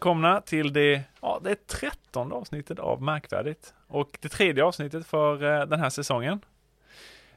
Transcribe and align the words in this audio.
Välkomna 0.00 0.40
till 0.40 0.72
det, 0.72 1.02
ja, 1.22 1.40
det 1.44 1.66
trettonde 1.66 2.34
avsnittet 2.34 2.78
av 2.78 3.02
Märkvärdigt 3.02 3.74
och 3.88 4.18
det 4.20 4.28
tredje 4.28 4.64
avsnittet 4.64 5.06
för 5.06 5.44
eh, 5.44 5.66
den 5.66 5.80
här 5.80 5.90
säsongen. 5.90 6.40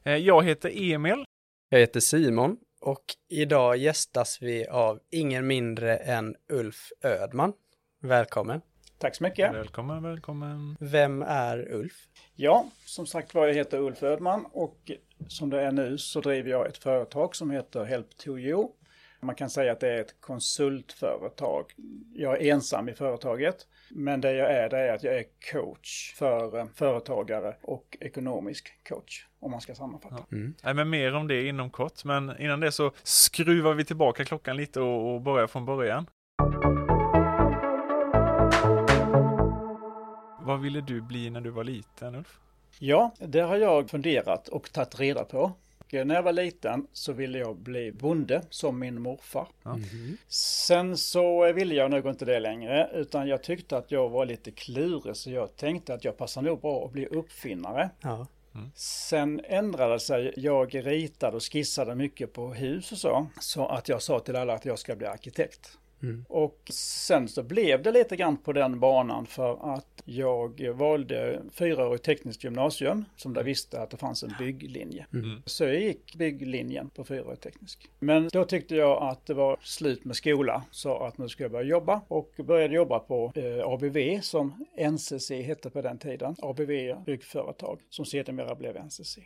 Eh, 0.03 0.15
jag 0.15 0.45
heter 0.45 0.71
Emil. 0.73 1.25
Jag 1.69 1.79
heter 1.79 1.99
Simon 1.99 2.57
och 2.81 3.03
idag 3.29 3.77
gästas 3.77 4.37
vi 4.41 4.67
av 4.67 4.99
ingen 5.09 5.47
mindre 5.47 5.97
än 5.97 6.35
Ulf 6.49 6.91
Ödman. 7.01 7.53
Välkommen. 8.01 8.61
Tack 8.97 9.15
så 9.15 9.23
mycket. 9.23 9.53
Välkommen, 9.53 10.03
välkommen. 10.03 10.77
Vem 10.79 11.21
är 11.21 11.73
Ulf? 11.73 12.07
Ja, 12.35 12.65
som 12.85 13.05
sagt 13.05 13.33
var, 13.33 13.47
jag 13.47 13.53
heter 13.53 13.79
Ulf 13.79 14.03
Ödman 14.03 14.45
och 14.51 14.91
som 15.27 15.49
det 15.49 15.61
är 15.61 15.71
nu 15.71 15.97
så 15.97 16.21
driver 16.21 16.49
jag 16.49 16.67
ett 16.67 16.77
företag 16.77 17.35
som 17.35 17.51
heter 17.51 17.83
Help 17.83 18.17
to 18.17 18.37
You. 18.37 18.67
Man 19.23 19.35
kan 19.35 19.49
säga 19.49 19.71
att 19.71 19.79
det 19.79 19.89
är 19.89 20.01
ett 20.01 20.21
konsultföretag. 20.21 21.65
Jag 22.13 22.41
är 22.41 22.53
ensam 22.53 22.89
i 22.89 22.93
företaget, 22.93 23.67
men 23.89 24.21
det 24.21 24.33
jag 24.33 24.51
är 24.51 24.69
det 24.69 24.77
är 24.77 24.93
att 24.93 25.03
jag 25.03 25.15
är 25.15 25.25
coach 25.51 26.13
för 26.15 26.59
eh, 26.59 26.65
företagare 26.75 27.55
och 27.61 27.97
ekonomisk 27.99 28.71
coach, 28.89 29.25
om 29.39 29.51
man 29.51 29.61
ska 29.61 29.75
sammanfatta. 29.75 30.15
Ja. 30.29 30.37
Mm. 30.37 30.55
Nej, 30.63 30.73
men 30.73 30.89
mer 30.89 31.15
om 31.15 31.27
det 31.27 31.47
inom 31.47 31.69
kort, 31.69 32.05
men 32.05 32.41
innan 32.41 32.59
det 32.59 32.71
så 32.71 32.91
skruvar 33.03 33.73
vi 33.73 33.85
tillbaka 33.85 34.25
klockan 34.25 34.57
lite 34.57 34.79
och, 34.79 35.13
och 35.13 35.21
börjar 35.21 35.47
från 35.47 35.65
början. 35.65 36.05
Vad 40.45 40.61
ville 40.61 40.81
du 40.81 41.01
bli 41.01 41.29
när 41.29 41.41
du 41.41 41.49
var 41.49 41.63
liten, 41.63 42.15
Ulf? 42.15 42.39
Ja, 42.79 43.11
det 43.19 43.39
har 43.39 43.57
jag 43.57 43.89
funderat 43.89 44.47
och 44.47 44.71
tagit 44.71 44.99
reda 44.99 45.23
på. 45.23 45.51
Och 46.01 46.07
när 46.07 46.15
jag 46.15 46.23
var 46.23 46.33
liten 46.33 46.87
så 46.93 47.13
ville 47.13 47.37
jag 47.37 47.55
bli 47.57 47.91
bonde 47.91 48.41
som 48.49 48.79
min 48.79 49.01
morfar. 49.01 49.47
Mm 49.65 49.79
-hmm. 49.79 50.17
Sen 50.27 50.97
så 50.97 51.53
ville 51.53 51.75
jag 51.75 51.91
nog 51.91 52.07
inte 52.07 52.25
det 52.25 52.39
längre 52.39 52.89
utan 52.93 53.27
jag 53.27 53.43
tyckte 53.43 53.77
att 53.77 53.91
jag 53.91 54.09
var 54.09 54.25
lite 54.25 54.51
klurig 54.51 55.15
så 55.15 55.31
jag 55.31 55.55
tänkte 55.55 55.93
att 55.93 56.03
jag 56.03 56.17
passar 56.17 56.41
nog 56.41 56.61
bra 56.61 56.85
att 56.85 56.91
bli 56.91 57.05
uppfinnare. 57.05 57.89
Ja. 58.01 58.27
Mm. 58.55 58.71
Sen 58.75 59.41
ändrade 59.43 59.99
sig, 59.99 60.33
jag 60.35 60.75
ritade 60.87 61.37
och 61.37 61.43
skissade 61.43 61.95
mycket 61.95 62.33
på 62.33 62.53
hus 62.53 62.91
och 62.91 62.97
så, 62.97 63.27
så 63.39 63.67
att 63.67 63.89
jag 63.89 64.01
sa 64.01 64.19
till 64.19 64.35
alla 64.35 64.53
att 64.53 64.65
jag 64.65 64.79
ska 64.79 64.95
bli 64.95 65.07
arkitekt. 65.07 65.77
Mm. 66.03 66.25
Och 66.29 66.59
sen 66.69 67.27
så 67.27 67.43
blev 67.43 67.83
det 67.83 67.91
lite 67.91 68.15
grann 68.15 68.37
på 68.37 68.53
den 68.53 68.79
banan 68.79 69.25
för 69.25 69.75
att 69.75 70.01
jag 70.05 70.61
valde 70.73 71.41
fyraårigt 71.51 72.05
tekniskt 72.05 72.43
gymnasium 72.43 73.05
som 73.15 73.33
där 73.33 73.43
visste 73.43 73.81
att 73.81 73.89
det 73.89 73.97
fanns 73.97 74.23
en 74.23 74.33
bygglinje. 74.39 75.05
Mm. 75.13 75.25
mm. 75.25 75.41
Så 75.45 75.63
jag 75.63 75.81
gick 75.81 76.15
bygglinjen 76.15 76.89
på 76.89 77.03
fyraårigt 77.03 77.43
teknisk. 77.43 77.89
Men 77.99 78.29
då 78.33 78.45
tyckte 78.45 78.75
jag 78.75 79.03
att 79.03 79.25
det 79.25 79.33
var 79.33 79.57
slut 79.61 80.05
med 80.05 80.15
skola 80.15 80.63
så 80.71 81.03
att 81.03 81.17
nu 81.17 81.29
ska 81.29 81.43
jag 81.43 81.51
börja 81.51 81.65
jobba 81.65 82.01
och 82.07 82.31
började 82.37 82.75
jobba 82.75 82.99
på 82.99 83.31
eh, 83.35 83.67
ABV 83.67 84.21
som 84.21 84.65
NCC 84.91 85.31
hette 85.31 85.69
på 85.69 85.81
den 85.81 85.97
tiden. 85.97 86.35
ABV 86.41 87.03
byggföretag 87.05 87.79
som 87.89 88.05
sedermera 88.05 88.55
blev 88.55 88.75
NCC 88.75 89.19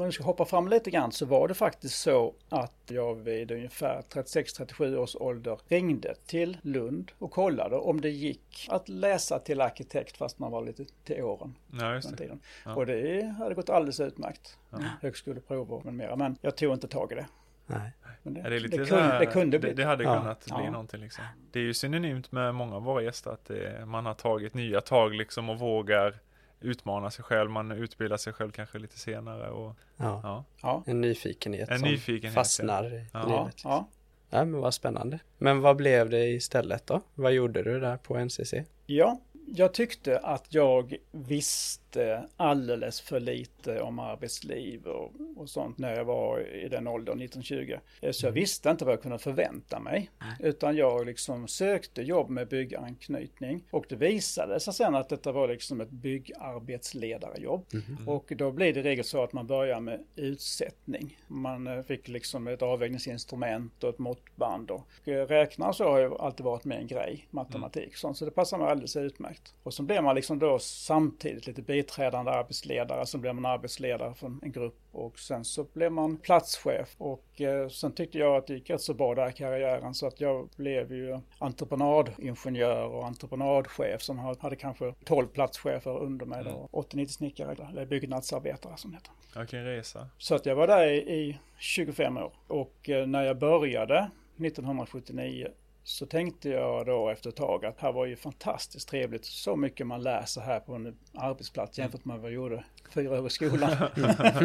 om 0.00 0.04
man 0.06 0.12
ska 0.12 0.24
hoppa 0.24 0.44
fram 0.44 0.68
lite 0.68 0.90
grann 0.90 1.12
så 1.12 1.26
var 1.26 1.48
det 1.48 1.54
faktiskt 1.54 2.00
så 2.00 2.34
att 2.48 2.82
jag 2.88 3.14
vid 3.14 3.50
ungefär 3.50 4.02
36-37 4.12 4.96
års 4.96 5.16
ålder 5.16 5.58
ringde 5.68 6.14
till 6.26 6.58
Lund 6.62 7.12
och 7.18 7.30
kollade 7.30 7.76
om 7.76 8.00
det 8.00 8.10
gick 8.10 8.68
att 8.70 8.88
läsa 8.88 9.38
till 9.38 9.60
arkitekt 9.60 10.16
fast 10.16 10.38
man 10.38 10.50
var 10.50 10.64
lite 10.64 10.84
till 11.04 11.22
åren. 11.22 11.54
Ja, 11.72 11.94
just 11.94 12.16
det. 12.16 12.38
Ja. 12.64 12.74
Och 12.74 12.86
det 12.86 13.34
hade 13.38 13.54
gått 13.54 13.70
alldeles 13.70 14.00
utmärkt. 14.00 14.58
Ja. 14.70 14.78
Högskoleprover 15.02 15.80
med 15.84 15.94
mera. 15.94 16.16
Men 16.16 16.36
jag 16.40 16.56
tog 16.56 16.72
inte 16.72 16.88
tag 16.88 17.12
i 17.12 17.14
det. 17.14 17.26
Nej. 17.66 17.92
Det, 18.22 18.30
det, 18.30 18.58
det, 18.58 18.68
kunde, 18.68 19.02
här, 19.02 19.20
det, 19.20 19.26
kunde 19.26 19.58
bli. 19.58 19.72
Det, 19.72 19.84
hade 19.84 20.04
kunnat 20.04 20.46
ja. 20.48 20.56
bli 20.56 20.64
ja. 20.64 20.70
någonting 20.70 21.00
liksom. 21.00 21.24
Det 21.52 21.58
är 21.58 21.62
ju 21.64 21.74
synonymt 21.74 22.32
med 22.32 22.54
många 22.54 22.76
av 22.76 22.82
våra 22.82 23.02
gäster 23.02 23.30
att 23.30 23.50
man 23.88 24.06
har 24.06 24.14
tagit 24.14 24.54
nya 24.54 24.80
tag 24.80 25.14
liksom 25.14 25.50
och 25.50 25.58
vågar 25.58 26.20
utmana 26.60 27.10
sig 27.10 27.24
själv, 27.24 27.50
man 27.50 27.72
utbildar 27.72 28.16
sig 28.16 28.32
själv 28.32 28.50
kanske 28.50 28.78
lite 28.78 28.98
senare. 28.98 29.50
Och, 29.50 29.76
ja. 29.96 30.44
ja. 30.62 30.82
En 30.86 31.00
nyfikenhet 31.00 31.68
en 31.68 31.78
som 31.78 31.88
nyfikenhet, 31.88 32.34
fastnar 32.34 32.94
i 32.94 33.06
ja. 33.12 33.26
livet. 33.26 33.60
Ja. 33.64 33.88
ja, 34.30 34.44
men 34.44 34.60
vad 34.60 34.74
spännande. 34.74 35.18
Men 35.38 35.60
vad 35.60 35.76
blev 35.76 36.10
det 36.10 36.26
istället 36.26 36.86
då? 36.86 37.00
Vad 37.14 37.32
gjorde 37.32 37.62
du 37.62 37.80
där 37.80 37.96
på 37.96 38.18
NCC? 38.24 38.54
Ja, 38.86 39.20
jag 39.54 39.74
tyckte 39.74 40.18
att 40.18 40.54
jag 40.54 40.96
visste 41.10 42.28
alldeles 42.36 43.00
för 43.00 43.20
lite 43.20 43.80
om 43.80 43.98
arbetsliv 43.98 44.86
och, 44.86 45.12
och 45.36 45.48
sånt 45.48 45.78
när 45.78 45.96
jag 45.96 46.04
var 46.04 46.40
i 46.40 46.68
den 46.68 46.86
åldern, 46.86 47.20
1920. 47.20 47.76
Så 48.12 48.26
jag 48.26 48.30
mm. 48.30 48.34
visste 48.34 48.70
inte 48.70 48.84
vad 48.84 48.92
jag 48.92 49.02
kunde 49.02 49.18
förvänta 49.18 49.80
mig. 49.80 50.10
Utan 50.40 50.76
jag 50.76 51.06
liksom 51.06 51.48
sökte 51.48 52.02
jobb 52.02 52.30
med 52.30 52.48
bygganknytning 52.48 53.64
och 53.70 53.84
det 53.88 53.96
visade 53.96 54.60
sig 54.60 54.74
sen 54.74 54.94
att 54.94 55.08
detta 55.08 55.32
var 55.32 55.48
liksom 55.48 55.80
ett 55.80 55.90
byggarbetsledarjobb. 55.90 57.66
Mm. 57.72 58.08
Och 58.08 58.32
då 58.36 58.50
blir 58.52 58.74
det 58.74 58.80
i 58.80 58.82
regel 58.82 59.04
så 59.04 59.22
att 59.22 59.32
man 59.32 59.46
börjar 59.46 59.80
med 59.80 60.04
utsättning. 60.16 61.18
Man 61.26 61.66
eh, 61.66 61.82
fick 61.82 62.08
liksom 62.08 62.46
ett 62.46 62.62
avvägningsinstrument 62.62 63.84
och 63.84 63.90
ett 63.90 63.98
måttband 63.98 64.70
och 64.70 64.86
räkna 65.04 65.72
så 65.72 65.84
har 65.84 65.98
ju 65.98 66.14
alltid 66.18 66.44
varit 66.44 66.64
med 66.64 66.78
en 66.78 66.86
grej, 66.86 67.28
matematik. 67.30 68.04
Mm. 68.04 68.14
Så 68.14 68.24
det 68.24 68.30
passar 68.30 68.58
mig 68.58 68.66
alldeles 68.66 68.96
utmärkt 68.96 69.39
projekt. 69.40 69.54
Och 69.62 69.74
så 69.74 69.82
blir 69.82 70.00
man 70.00 70.14
liksom 70.14 70.38
då 70.38 70.58
samtidigt 70.58 71.46
lite 71.46 71.62
biträdande 71.62 72.30
arbetsledare, 72.30 73.06
så 73.06 73.18
blir 73.18 73.32
man 73.32 73.46
arbetsledare 73.46 74.14
för 74.14 74.26
en 74.26 74.52
grupp 74.52 74.78
och 74.92 75.18
sen 75.18 75.44
så 75.44 75.64
blev 75.64 75.92
man 75.92 76.16
platschef 76.16 76.94
och 76.98 77.40
eh, 77.40 77.68
sen 77.68 77.92
tyckte 77.92 78.18
jag 78.18 78.36
att 78.36 78.46
det 78.46 78.54
gick 78.54 78.70
rätt 78.70 78.80
så 78.80 78.94
bra 78.94 79.14
där 79.14 79.28
i 79.28 79.32
karriären 79.32 79.94
så 79.94 80.06
att 80.06 80.20
jag 80.20 80.48
blev 80.56 80.92
ju 80.92 81.18
entreprenadingenjör 81.38 82.86
och 82.86 83.06
entreprenadchef 83.06 84.02
som 84.02 84.18
hade 84.18 84.56
kanske 84.56 84.94
12 85.04 85.26
platschefer 85.26 85.98
under 85.98 86.26
mig 86.26 86.44
då, 86.44 86.68
80-90 86.72 86.94
mm. 86.94 87.08
snickare 87.08 87.68
eller 87.70 87.86
byggnadsarbetare 87.86 88.76
som 88.76 88.90
det 88.90 88.96
heter. 88.96 89.12
Vilken 89.40 89.64
resa. 89.64 90.08
Så 90.18 90.34
att 90.34 90.46
jag 90.46 90.56
var 90.56 90.66
där 90.66 90.86
i 90.90 91.38
25 91.58 92.16
år 92.16 92.32
och 92.48 92.88
eh, 92.88 93.06
när 93.06 93.22
jag 93.22 93.38
började 93.38 94.10
1979 94.46 95.48
så 95.90 96.06
tänkte 96.06 96.48
jag 96.48 96.86
då 96.86 97.08
efter 97.08 97.28
ett 97.28 97.36
tag 97.36 97.64
att 97.64 97.80
här 97.80 97.92
var 97.92 98.06
ju 98.06 98.16
fantastiskt 98.16 98.88
trevligt. 98.88 99.24
Så 99.24 99.56
mycket 99.56 99.86
man 99.86 100.02
läser 100.02 100.40
här 100.40 100.60
på 100.60 100.74
en 100.74 100.96
arbetsplats 101.14 101.78
jämfört 101.78 102.04
med 102.04 102.18
vad 102.18 102.30
jag 102.30 102.34
gjorde 102.34 102.64
fyra 102.94 103.20
år 103.20 103.26
i 103.26 103.30
skolan. 103.30 103.70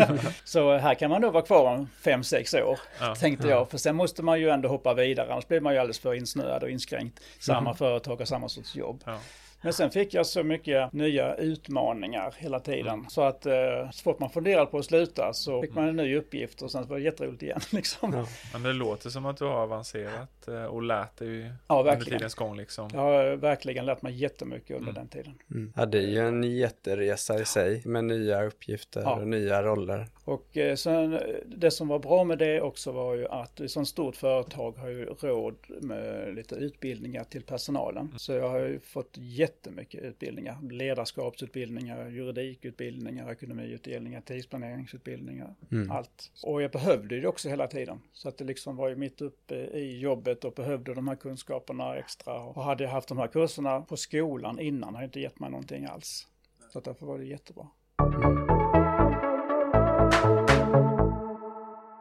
så 0.44 0.78
här 0.78 0.96
kan 0.96 1.10
man 1.10 1.22
nog 1.22 1.34
vara 1.34 1.46
kvar 1.46 1.76
om 1.76 1.90
fem, 2.02 2.24
sex 2.24 2.54
år, 2.54 2.80
ja. 3.00 3.16
tänkte 3.16 3.48
jag. 3.48 3.70
För 3.70 3.78
sen 3.78 3.96
måste 3.96 4.24
man 4.24 4.40
ju 4.40 4.50
ändå 4.50 4.70
hoppa 4.70 4.94
vidare, 4.94 5.34
annars 5.34 5.48
blir 5.48 5.62
man 5.62 5.74
ju 5.74 5.80
alldeles 5.80 6.00
för 6.00 6.14
insnöad 6.14 6.64
och 6.64 6.70
inskränkt. 6.70 7.20
Samma 7.40 7.60
mm. 7.60 7.76
företag 7.76 8.22
och 8.22 8.28
samma 8.28 8.50
sorts 8.50 8.76
jobb. 8.76 9.04
Ja. 9.06 9.20
Men 9.66 9.74
sen 9.74 9.92
fick 9.92 10.14
jag 10.14 10.26
så 10.26 10.44
mycket 10.44 10.94
nya 10.94 11.36
utmaningar 11.36 12.34
hela 12.38 12.60
tiden. 12.60 12.94
Mm. 12.94 13.10
Så 13.10 13.22
att 13.22 13.46
eh, 13.46 13.54
så 13.92 14.04
fort 14.04 14.20
man 14.20 14.30
funderade 14.30 14.66
på 14.66 14.78
att 14.78 14.86
sluta 14.86 15.34
så 15.34 15.62
fick 15.62 15.76
man 15.76 15.88
en 15.88 15.96
ny 15.96 16.16
uppgift 16.16 16.62
och 16.62 16.72
sen 16.72 16.88
var 16.88 16.98
det 16.98 17.04
jätteroligt 17.04 17.44
igen. 17.44 17.60
Liksom. 17.72 18.14
Ja. 18.14 18.26
Men 18.54 18.64
det 18.64 18.74
låter 18.74 19.10
som 19.10 19.26
att 19.26 19.38
du 19.38 19.46
har 19.46 19.54
avancerat 19.54 20.48
eh, 20.48 20.66
och 20.66 20.84
lärt 20.84 21.18
dig 21.18 21.52
ja, 21.68 21.80
under 21.80 22.06
tidens 22.06 22.36
gång. 22.36 22.58
Liksom. 22.58 22.90
Jag 22.94 23.00
har 23.00 23.36
verkligen 23.36 23.86
lärt 23.86 24.02
mig 24.02 24.14
jättemycket 24.14 24.78
under 24.78 24.92
mm. 24.92 24.94
den 24.94 25.08
tiden. 25.08 25.34
Mm. 25.52 25.74
Ja, 25.76 25.86
det 25.86 25.98
är 25.98 26.08
ju 26.08 26.20
en 26.20 26.44
jätteresa 26.44 27.40
i 27.42 27.46
sig 27.46 27.82
med 27.86 28.04
nya 28.04 28.44
uppgifter 28.44 29.02
ja. 29.02 29.16
och 29.16 29.28
nya 29.28 29.64
roller. 29.64 30.08
Och 30.24 30.58
eh, 30.58 30.76
sen, 30.76 31.20
det 31.46 31.72
som 31.72 31.88
var 31.88 32.00
bra 32.00 32.24
med 32.24 32.38
det 32.38 32.62
också 32.62 32.92
var 32.92 33.16
ju 33.16 33.28
att 33.28 33.60
ett 33.60 33.72
sånt 33.72 33.88
stort 33.88 34.16
företag 34.16 34.78
har 34.78 34.90
ju 34.90 35.06
råd 35.06 35.56
med 35.82 36.36
lite 36.36 36.56
utbildningar 36.56 37.24
till 37.24 37.44
personalen. 37.44 38.06
Mm. 38.06 38.20
Så 38.20 38.34
jag 38.34 38.50
har 38.50 38.60
ju 38.60 38.80
fått 38.80 39.18
jättemycket 39.56 40.04
utbildningar. 40.04 40.58
Ledarskapsutbildningar, 40.72 42.10
juridikutbildningar, 42.10 43.32
ekonomiutbildningar, 43.32 44.22
tidsplaneringsutbildningar. 44.22 45.56
Mm. 45.72 45.92
Allt. 45.92 46.32
Och 46.44 46.62
jag 46.62 46.72
behövde 46.72 47.20
det 47.20 47.28
också 47.28 47.50
hela 47.50 47.68
tiden. 47.68 48.02
Så 48.14 48.30
att 48.30 48.38
det 48.38 48.44
liksom 48.44 48.76
var 48.76 48.90
ju 48.90 48.96
mitt 48.96 49.22
uppe 49.22 49.56
i 49.56 50.00
jobbet 50.00 50.44
och 50.44 50.54
behövde 50.54 50.94
de 50.94 51.08
här 51.08 51.16
kunskaperna 51.16 51.96
extra. 51.96 52.34
Och 52.34 52.64
hade 52.64 52.84
jag 52.84 52.92
haft 52.92 53.08
de 53.08 53.18
här 53.18 53.28
kurserna 53.28 53.82
på 53.82 53.98
skolan 53.98 54.60
innan 54.60 54.94
hade 54.94 55.06
inte 55.06 55.20
gett 55.20 55.40
mig 55.40 55.52
någonting 55.52 55.86
alls. 55.86 56.28
Så 56.72 56.80
att 56.80 56.86
därför 56.86 57.06
var 57.06 57.18
det 57.18 57.26
jättebra. 57.26 57.68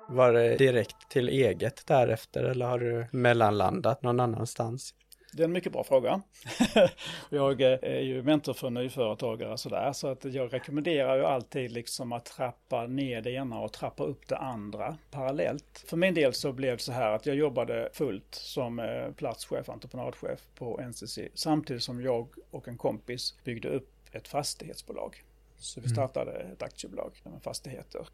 Var 0.08 0.32
det 0.32 0.56
direkt 0.56 1.10
till 1.10 1.28
eget 1.28 1.86
därefter 1.86 2.44
eller 2.44 2.66
har 2.66 2.78
du 2.78 3.06
mellanlandat 3.12 4.02
någon 4.02 4.20
annanstans? 4.20 4.94
Det 5.36 5.42
är 5.42 5.44
en 5.44 5.52
mycket 5.52 5.72
bra 5.72 5.84
fråga. 5.84 6.22
jag 7.30 7.60
är 7.60 8.00
ju 8.00 8.22
mentor 8.22 8.52
för 8.52 8.70
nyföretagare 8.70 9.58
sådär, 9.58 9.92
så 9.92 10.08
att 10.08 10.24
jag 10.24 10.52
rekommenderar 10.52 11.16
ju 11.16 11.24
alltid 11.24 11.72
liksom 11.72 12.12
att 12.12 12.24
trappa 12.24 12.86
ner 12.86 13.22
det 13.22 13.30
ena 13.30 13.60
och 13.60 13.72
trappa 13.72 14.04
upp 14.04 14.28
det 14.28 14.36
andra 14.36 14.96
parallellt. 15.10 15.84
För 15.86 15.96
min 15.96 16.14
del 16.14 16.34
så 16.34 16.52
blev 16.52 16.76
det 16.76 16.82
så 16.82 16.92
här 16.92 17.12
att 17.12 17.26
jag 17.26 17.36
jobbade 17.36 17.88
fullt 17.92 18.34
som 18.34 18.78
eh, 18.78 19.10
platschef, 19.16 19.68
entreprenadchef 19.68 20.48
på 20.54 20.80
NCC, 20.80 21.18
samtidigt 21.34 21.82
som 21.82 22.02
jag 22.02 22.28
och 22.50 22.68
en 22.68 22.78
kompis 22.78 23.34
byggde 23.44 23.68
upp 23.68 23.90
ett 24.12 24.28
fastighetsbolag. 24.28 25.22
Så 25.56 25.80
vi 25.80 25.86
mm. 25.86 25.94
startade 25.94 26.32
ett 26.32 26.62
aktiebolag 26.62 27.12
med 27.24 27.42
fastigheter. 27.42 28.06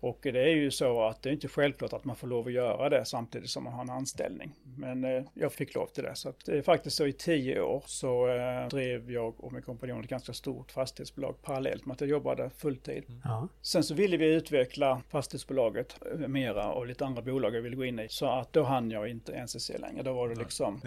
Och 0.00 0.18
det 0.22 0.40
är 0.40 0.54
ju 0.54 0.70
så 0.70 1.02
att 1.02 1.22
det 1.22 1.30
är 1.30 1.32
inte 1.32 1.48
självklart 1.48 1.92
att 1.92 2.04
man 2.04 2.16
får 2.16 2.26
lov 2.26 2.46
att 2.46 2.52
göra 2.52 2.88
det 2.88 3.04
samtidigt 3.04 3.50
som 3.50 3.64
man 3.64 3.72
har 3.72 3.82
en 3.82 3.90
anställning. 3.90 4.52
Men 4.76 5.04
eh, 5.04 5.22
jag 5.34 5.52
fick 5.52 5.74
lov 5.74 5.86
till 5.86 6.04
det. 6.04 6.14
Så 6.14 6.28
att 6.28 6.48
är 6.48 6.62
faktiskt 6.62 6.96
så 6.96 7.06
i 7.06 7.12
tio 7.12 7.60
år 7.60 7.82
så 7.86 8.28
eh, 8.28 8.68
drev 8.68 9.10
jag 9.10 9.44
och 9.44 9.52
min 9.52 9.62
kompanjon 9.62 10.00
ett 10.00 10.10
ganska 10.10 10.32
stort 10.32 10.72
fastighetsbolag 10.72 11.42
parallellt 11.42 11.86
med 11.86 11.94
att 11.94 12.00
jag 12.00 12.10
jobbade 12.10 12.50
fulltid. 12.50 13.04
Mm. 13.08 13.48
Sen 13.62 13.84
så 13.84 13.94
ville 13.94 14.16
vi 14.16 14.34
utveckla 14.34 15.02
fastighetsbolaget 15.08 15.96
mera 16.28 16.72
och 16.72 16.86
lite 16.86 17.04
andra 17.04 17.22
bolag 17.22 17.54
jag 17.54 17.62
ville 17.62 17.76
gå 17.76 17.84
in 17.84 17.98
i. 17.98 18.08
Så 18.08 18.26
att 18.26 18.52
då 18.52 18.62
hann 18.62 18.90
jag 18.90 19.08
inte 19.08 19.32
NCC 19.42 19.70
längre. 19.78 20.02
Då 20.02 20.12
var 20.12 20.28
det 20.28 20.34
liksom, 20.34 20.80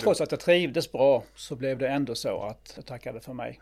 trots 0.00 0.20
att 0.20 0.30
jag 0.30 0.40
trivdes 0.40 0.92
bra 0.92 1.22
så 1.34 1.56
blev 1.56 1.78
det 1.78 1.88
ändå 1.88 2.14
så 2.14 2.42
att 2.42 2.72
jag 2.76 2.86
tackade 2.86 3.20
för 3.20 3.32
mig. 3.32 3.60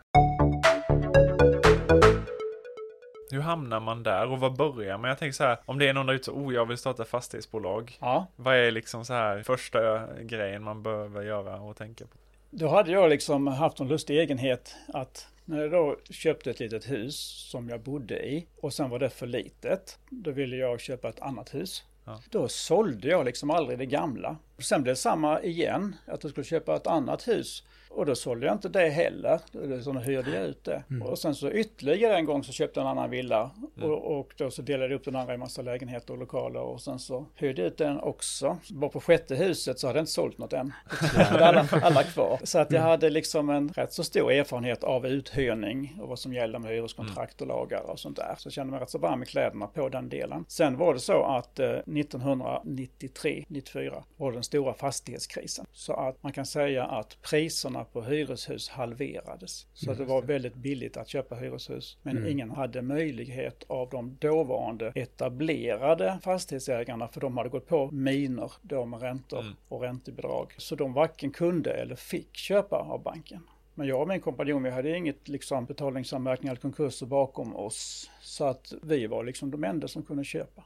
Hur 3.35 3.41
hamnar 3.41 3.79
man 3.79 4.03
där 4.03 4.31
och 4.31 4.39
vad 4.39 4.55
börjar 4.55 4.97
man? 4.97 5.09
Jag 5.09 5.17
tänker 5.17 5.33
så 5.33 5.43
här, 5.43 5.57
om 5.65 5.79
det 5.79 5.87
är 5.87 5.93
någon 5.93 6.05
där 6.05 6.13
ute 6.13 6.25
så, 6.25 6.31
oh 6.31 6.53
jag 6.53 6.65
vill 6.65 6.77
starta 6.77 7.05
fastighetsbolag. 7.05 7.97
Ja. 8.01 8.27
Vad 8.35 8.55
är 8.55 8.71
liksom 8.71 9.05
så 9.05 9.13
här 9.13 9.43
första 9.43 10.07
grejen 10.21 10.63
man 10.63 10.83
behöver 10.83 11.21
göra 11.21 11.61
och 11.61 11.77
tänka 11.77 12.05
på? 12.05 12.17
Då 12.49 12.67
hade 12.67 12.91
jag 12.91 13.09
liksom 13.09 13.47
haft 13.47 13.79
en 13.79 13.87
lustig 13.87 14.19
egenhet 14.19 14.75
att 14.87 15.27
när 15.45 15.61
jag 15.61 15.71
då 15.71 15.97
köpte 16.09 16.49
ett 16.49 16.59
litet 16.59 16.91
hus 16.91 17.15
som 17.51 17.69
jag 17.69 17.79
bodde 17.79 18.27
i 18.27 18.47
och 18.61 18.73
sen 18.73 18.89
var 18.89 18.99
det 18.99 19.09
för 19.09 19.27
litet, 19.27 19.99
då 20.09 20.31
ville 20.31 20.55
jag 20.55 20.79
köpa 20.79 21.09
ett 21.09 21.19
annat 21.19 21.53
hus. 21.53 21.83
Ja. 22.05 22.21
Då 22.29 22.47
sålde 22.47 23.07
jag 23.07 23.25
liksom 23.25 23.49
aldrig 23.49 23.79
det 23.79 23.85
gamla. 23.85 24.37
Sen 24.57 24.83
blev 24.83 24.91
det 24.91 24.99
samma 24.99 25.41
igen, 25.41 25.95
att 26.07 26.23
jag 26.23 26.31
skulle 26.31 26.45
köpa 26.45 26.75
ett 26.75 26.87
annat 26.87 27.27
hus. 27.27 27.63
Och 27.95 28.05
då 28.05 28.15
sålde 28.15 28.45
jag 28.45 28.55
inte 28.55 28.69
det 28.69 28.89
heller, 28.89 29.39
utan 29.53 29.97
hyrde 29.97 30.31
jag 30.31 30.45
ut 30.45 30.63
det. 30.63 30.83
Mm. 30.89 31.07
Och 31.07 31.19
sen 31.19 31.35
så 31.35 31.51
ytterligare 31.51 32.15
en 32.15 32.25
gång 32.25 32.43
så 32.43 32.51
köpte 32.51 32.79
jag 32.79 32.85
en 32.85 32.97
annan 32.97 33.09
villa 33.09 33.51
mm. 33.77 33.91
och, 33.91 34.19
och, 34.19 34.33
då 34.37 34.51
så 34.51 34.61
delade 34.61 34.93
jag 34.93 34.99
upp 34.99 35.05
den 35.05 35.15
andra 35.15 35.33
i 35.33 35.37
massa 35.37 35.61
lägenheter 35.61 36.13
och 36.13 36.19
lokaler 36.19 36.61
och 36.61 36.81
sen 36.81 36.99
så 36.99 37.25
hyrde 37.35 37.61
jag 37.61 37.67
ut 37.67 37.77
den 37.77 37.99
också. 37.99 38.57
Bara 38.69 38.89
på 38.89 39.01
sjätte 39.01 39.35
huset 39.35 39.79
så 39.79 39.87
hade 39.87 39.99
jag 39.99 40.01
inte 40.01 40.11
sålt 40.11 40.37
något 40.37 40.53
än. 40.53 40.73
alla, 41.29 41.67
alla 41.71 42.03
kvar. 42.03 42.39
Så 42.43 42.59
att 42.59 42.71
jag 42.71 42.81
hade 42.81 43.09
liksom 43.09 43.49
en 43.49 43.69
rätt 43.69 43.93
så 43.93 44.03
stor 44.03 44.31
erfarenhet 44.31 44.83
av 44.83 45.07
uthyrning 45.07 45.97
och 46.01 46.07
vad 46.07 46.19
som 46.19 46.33
gäller 46.33 46.59
med 46.59 46.71
hyreskontrakt 46.71 47.41
och 47.41 47.47
lagar 47.47 47.89
och 47.89 47.99
sånt 47.99 48.17
där. 48.17 48.35
Så 48.37 48.47
jag 48.47 48.53
kände 48.53 48.71
mig 48.71 48.81
rätt 48.81 48.89
så 48.89 48.97
varm 48.97 49.23
i 49.23 49.25
kläderna 49.25 49.67
på 49.67 49.89
den 49.89 50.09
delen. 50.09 50.45
Sen 50.47 50.77
var 50.77 50.93
det 50.93 50.99
så 50.99 51.23
att 51.23 51.59
eh, 51.59 51.67
1993-94 51.67 54.03
var 54.17 54.31
den 54.31 54.43
stora 54.43 54.73
fastighetskrisen. 54.73 55.65
Så 55.71 55.93
att 55.93 56.23
man 56.23 56.31
kan 56.31 56.45
säga 56.45 56.85
att 56.85 57.17
priserna 57.21 57.84
på 57.93 58.01
hyreshus 58.01 58.69
halverades. 58.69 59.67
Så 59.73 59.91
mm. 59.91 59.97
det 59.97 60.05
var 60.05 60.21
väldigt 60.21 60.55
billigt 60.55 60.97
att 60.97 61.07
köpa 61.07 61.35
hyreshus. 61.35 61.97
Men 62.01 62.17
mm. 62.17 62.31
ingen 62.31 62.51
hade 62.51 62.81
möjlighet 62.81 63.63
av 63.67 63.89
de 63.89 64.17
dåvarande 64.19 64.91
etablerade 64.95 66.19
fastighetsägarna 66.23 67.07
för 67.07 67.21
de 67.21 67.37
hade 67.37 67.49
gått 67.49 67.67
på 67.67 67.91
miner 67.91 68.51
då 68.61 68.85
med 68.85 69.01
räntor 69.01 69.39
mm. 69.39 69.53
och 69.67 69.81
räntebidrag. 69.81 70.53
Så 70.57 70.75
de 70.75 70.93
varken 70.93 71.31
kunde 71.31 71.73
eller 71.73 71.95
fick 71.95 72.35
köpa 72.35 72.75
av 72.75 73.03
banken. 73.03 73.41
Men 73.77 73.87
jag 73.87 74.01
och 74.01 74.07
min 74.07 74.21
kompanjon, 74.21 74.63
vi 74.63 74.69
hade 74.69 74.97
inget 74.97 75.27
liksom 75.27 75.65
betalningsanmärkning 75.65 76.49
eller 76.49 76.61
konkurser 76.61 77.05
bakom 77.05 77.55
oss. 77.55 78.11
Så 78.21 78.45
att 78.45 78.73
vi 78.83 79.07
var 79.07 79.23
liksom 79.23 79.51
de 79.51 79.63
enda 79.63 79.87
som 79.87 80.03
kunde 80.03 80.23
köpa. 80.23 80.63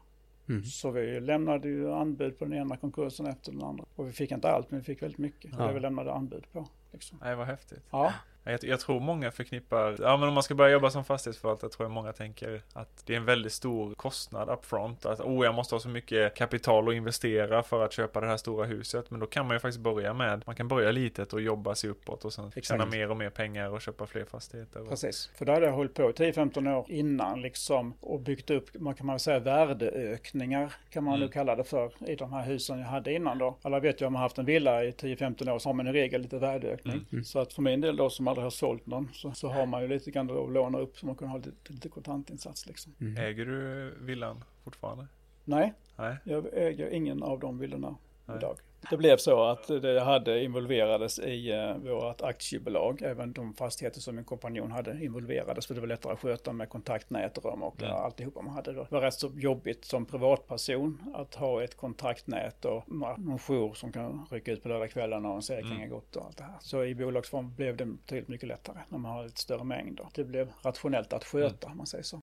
Mm. 0.50 0.64
Så 0.64 0.92
vi 0.92 1.20
lämnade 1.20 1.68
ju 1.68 1.94
anbud 1.94 2.40
på 2.40 2.46
den 2.46 2.54
ena 2.54 2.78
konkursen 2.78 3.26
efter 3.26 3.52
den 3.52 3.64
andra. 3.64 3.86
Och 3.96 4.08
vi 4.08 4.12
fick 4.12 4.32
inte 4.32 4.52
allt, 4.52 4.72
men 4.72 4.80
vi 4.80 4.86
fick 4.86 5.02
väldigt 5.02 5.18
mycket. 5.18 5.52
Ja. 5.58 5.68
Det 5.68 5.74
vi 5.74 5.80
lämnade 5.80 6.14
anbud 6.14 6.52
på. 6.52 6.68
Liksom. 6.92 7.18
Nej, 7.22 7.36
vad 7.36 7.48
häftigt. 7.48 7.84
Ja. 7.92 8.14
Jag, 8.44 8.64
jag, 8.64 8.80
tror 8.80 9.00
många 9.00 9.32
förknippar, 9.32 9.96
ja 10.00 10.18
men 10.18 10.28
om 10.28 10.34
man 10.34 10.44
ska 10.44 10.56
börja 10.56 10.72
jobba 10.72 10.90
som 10.90 11.06
fastighetsförvaltare 11.06 11.70
tror 11.70 11.86
jag 11.86 11.92
många 11.92 12.14
tänker 12.14 12.62
att 12.74 13.04
det 13.06 13.14
är 13.14 13.18
en 13.18 13.26
väldigt 13.26 13.54
stor 13.54 13.96
kostnad 13.96 14.50
upfront. 14.50 15.06
Att 15.06 15.20
oh, 15.20 15.46
jag 15.46 15.56
måste 15.56 15.76
ha 15.76 15.80
så 15.80 15.90
mycket 15.90 16.36
kapital 16.36 16.90
att 16.90 16.96
investera 16.96 17.64
för 17.64 17.86
att 17.86 17.94
köpa 17.94 18.22
det 18.22 18.28
här 18.28 18.38
stora 18.38 18.66
huset. 18.66 19.12
Men 19.12 19.20
då 19.20 19.26
kan 19.26 19.48
man 19.48 19.56
ju 19.56 19.60
faktiskt 19.60 19.80
börja 19.80 20.14
med, 20.14 20.44
man 20.46 20.56
kan 20.56 20.68
börja 20.68 20.92
litet 20.92 21.34
och 21.34 21.42
jobba 21.42 21.76
sig 21.76 21.90
uppåt 21.90 22.26
och 22.26 22.34
sen 22.34 22.48
Exakt. 22.48 22.68
tjäna 22.68 22.86
mer 22.86 23.12
och 23.12 23.18
mer 23.18 23.30
pengar 23.30 23.70
och 23.70 23.82
köpa 23.82 24.06
fler 24.06 24.26
fastigheter. 24.26 24.86
Precis, 24.90 25.32
för 25.38 25.46
då 25.46 25.52
hade 25.52 25.66
jag 25.66 25.74
hållit 25.74 25.94
på 25.94 26.12
10-15 26.12 26.76
år 26.76 26.86
innan 26.90 27.42
liksom 27.42 27.94
och 28.00 28.20
byggt 28.20 28.50
upp, 28.50 28.70
man 28.80 28.96
kan 28.96 29.06
man 29.06 29.20
säga 29.20 29.40
värdeökningar 29.40 30.74
kan 30.90 31.04
man 31.04 31.14
mm. 31.14 31.26
nu 31.26 31.32
kalla 31.32 31.56
det 31.56 31.64
för 31.64 31.92
i 32.08 32.16
de 32.16 32.34
här 32.34 32.46
husen 32.46 32.80
jag 32.80 32.88
hade 32.88 33.14
innan 33.14 33.38
då. 33.38 33.58
Alla 33.62 33.80
vet 33.80 34.02
ju 34.02 34.06
om 34.06 34.14
man 34.14 34.22
haft 34.22 34.38
en 34.38 34.46
villa 34.46 34.84
i 34.84 34.92
10-15 34.92 35.52
år 35.52 35.60
så 35.60 35.70
har 35.70 35.74
man 35.74 35.88
i 35.88 35.92
regel 35.92 36.22
lite 36.22 36.38
värdeökning. 36.38 37.06
Mm. 37.12 37.24
Så 37.24 37.40
att 37.40 37.54
för 37.54 37.62
min 37.62 37.82
del 37.82 37.96
då 37.96 38.10
som 38.10 38.28
aldrig 38.30 38.46
har 38.46 38.50
sålt 38.50 38.86
någon 38.86 39.10
så, 39.14 39.32
så 39.32 39.50
har 39.50 39.66
man 39.66 39.82
ju 39.82 39.88
lite 39.88 40.12
grann 40.12 40.30
att 40.30 40.52
låna 40.52 40.80
upp 40.80 40.98
så 40.98 41.06
man 41.06 41.16
kan 41.16 41.28
ha 41.28 41.38
lite, 41.38 41.74
lite 41.74 41.90
kontantinsats 41.90 42.68
liksom. 42.68 42.96
Mm. 43.02 43.18
Äger 43.18 43.46
du 43.46 43.90
villan 44.00 44.44
fortfarande? 44.64 45.08
Nej, 45.46 45.74
Nej, 45.96 46.18
jag 46.24 46.46
äger 46.54 46.90
ingen 46.90 47.24
av 47.24 47.40
de 47.40 47.60
villorna 47.60 47.96
Nej. 48.26 48.38
idag. 48.38 48.58
Det 48.90 48.98
blev 48.98 49.18
så 49.18 49.44
att 49.44 49.68
det 49.68 50.00
hade 50.02 50.44
involverades 50.44 51.20
i 51.20 51.54
uh, 51.54 51.92
vårt 51.92 52.22
aktiebolag. 52.22 53.02
Även 53.02 53.34
de 53.34 53.54
fastigheter 53.54 54.00
som 54.00 54.16
min 54.16 54.26
kompanjon 54.26 54.72
hade 54.72 55.04
involverades. 55.04 55.68
För 55.68 55.74
det 55.74 55.80
var 55.80 55.88
lättare 55.88 56.14
att 56.14 56.20
sköta 56.20 56.54
med 56.54 56.70
kontaktnät 56.70 57.38
och 57.38 57.46
rum 57.46 57.64
och 57.64 57.82
mm. 57.82 57.96
alltihopa 57.96 58.42
man 58.42 58.54
hade 58.54 58.74
då. 58.74 58.84
Det 58.84 58.96
var 58.96 59.02
rätt 59.02 59.14
så 59.14 59.32
jobbigt 59.36 59.86
som 59.86 60.06
privatperson 60.06 61.02
att 61.14 61.36
ha 61.36 61.64
ett 61.64 61.78
kontaktnät 61.78 62.66
och 62.66 62.84
någon 62.88 63.40
jour 63.40 63.74
som 63.74 63.92
kan 63.92 64.28
rycka 64.32 64.52
ut 64.52 64.64
på 64.64 64.70
lördagskvällarna 64.70 65.30
och 65.30 65.36
en 65.36 65.42
säkring 65.42 65.72
mm. 65.72 65.84
är 65.84 65.88
gott 65.88 66.16
och 66.16 66.26
allt 66.26 66.38
det 66.38 66.44
här. 66.44 66.58
Så 66.60 66.84
i 66.84 66.96
bolagsform 66.96 67.56
blev 67.56 67.78
det 67.78 67.86
betydligt 67.86 68.28
mycket 68.28 68.48
lättare 68.48 68.78
när 68.90 68.98
man 68.98 69.12
har 69.12 69.24
lite 69.24 69.42
större 69.42 69.64
mängd. 69.64 70.00
Det 70.14 70.24
blev 70.24 70.52
rationellt 70.62 71.14
att 71.14 71.24
sköta 71.24 71.68
mm. 71.68 71.72
om 71.72 71.78
man 71.78 71.88
säger 71.88 72.04
så. 72.04 72.20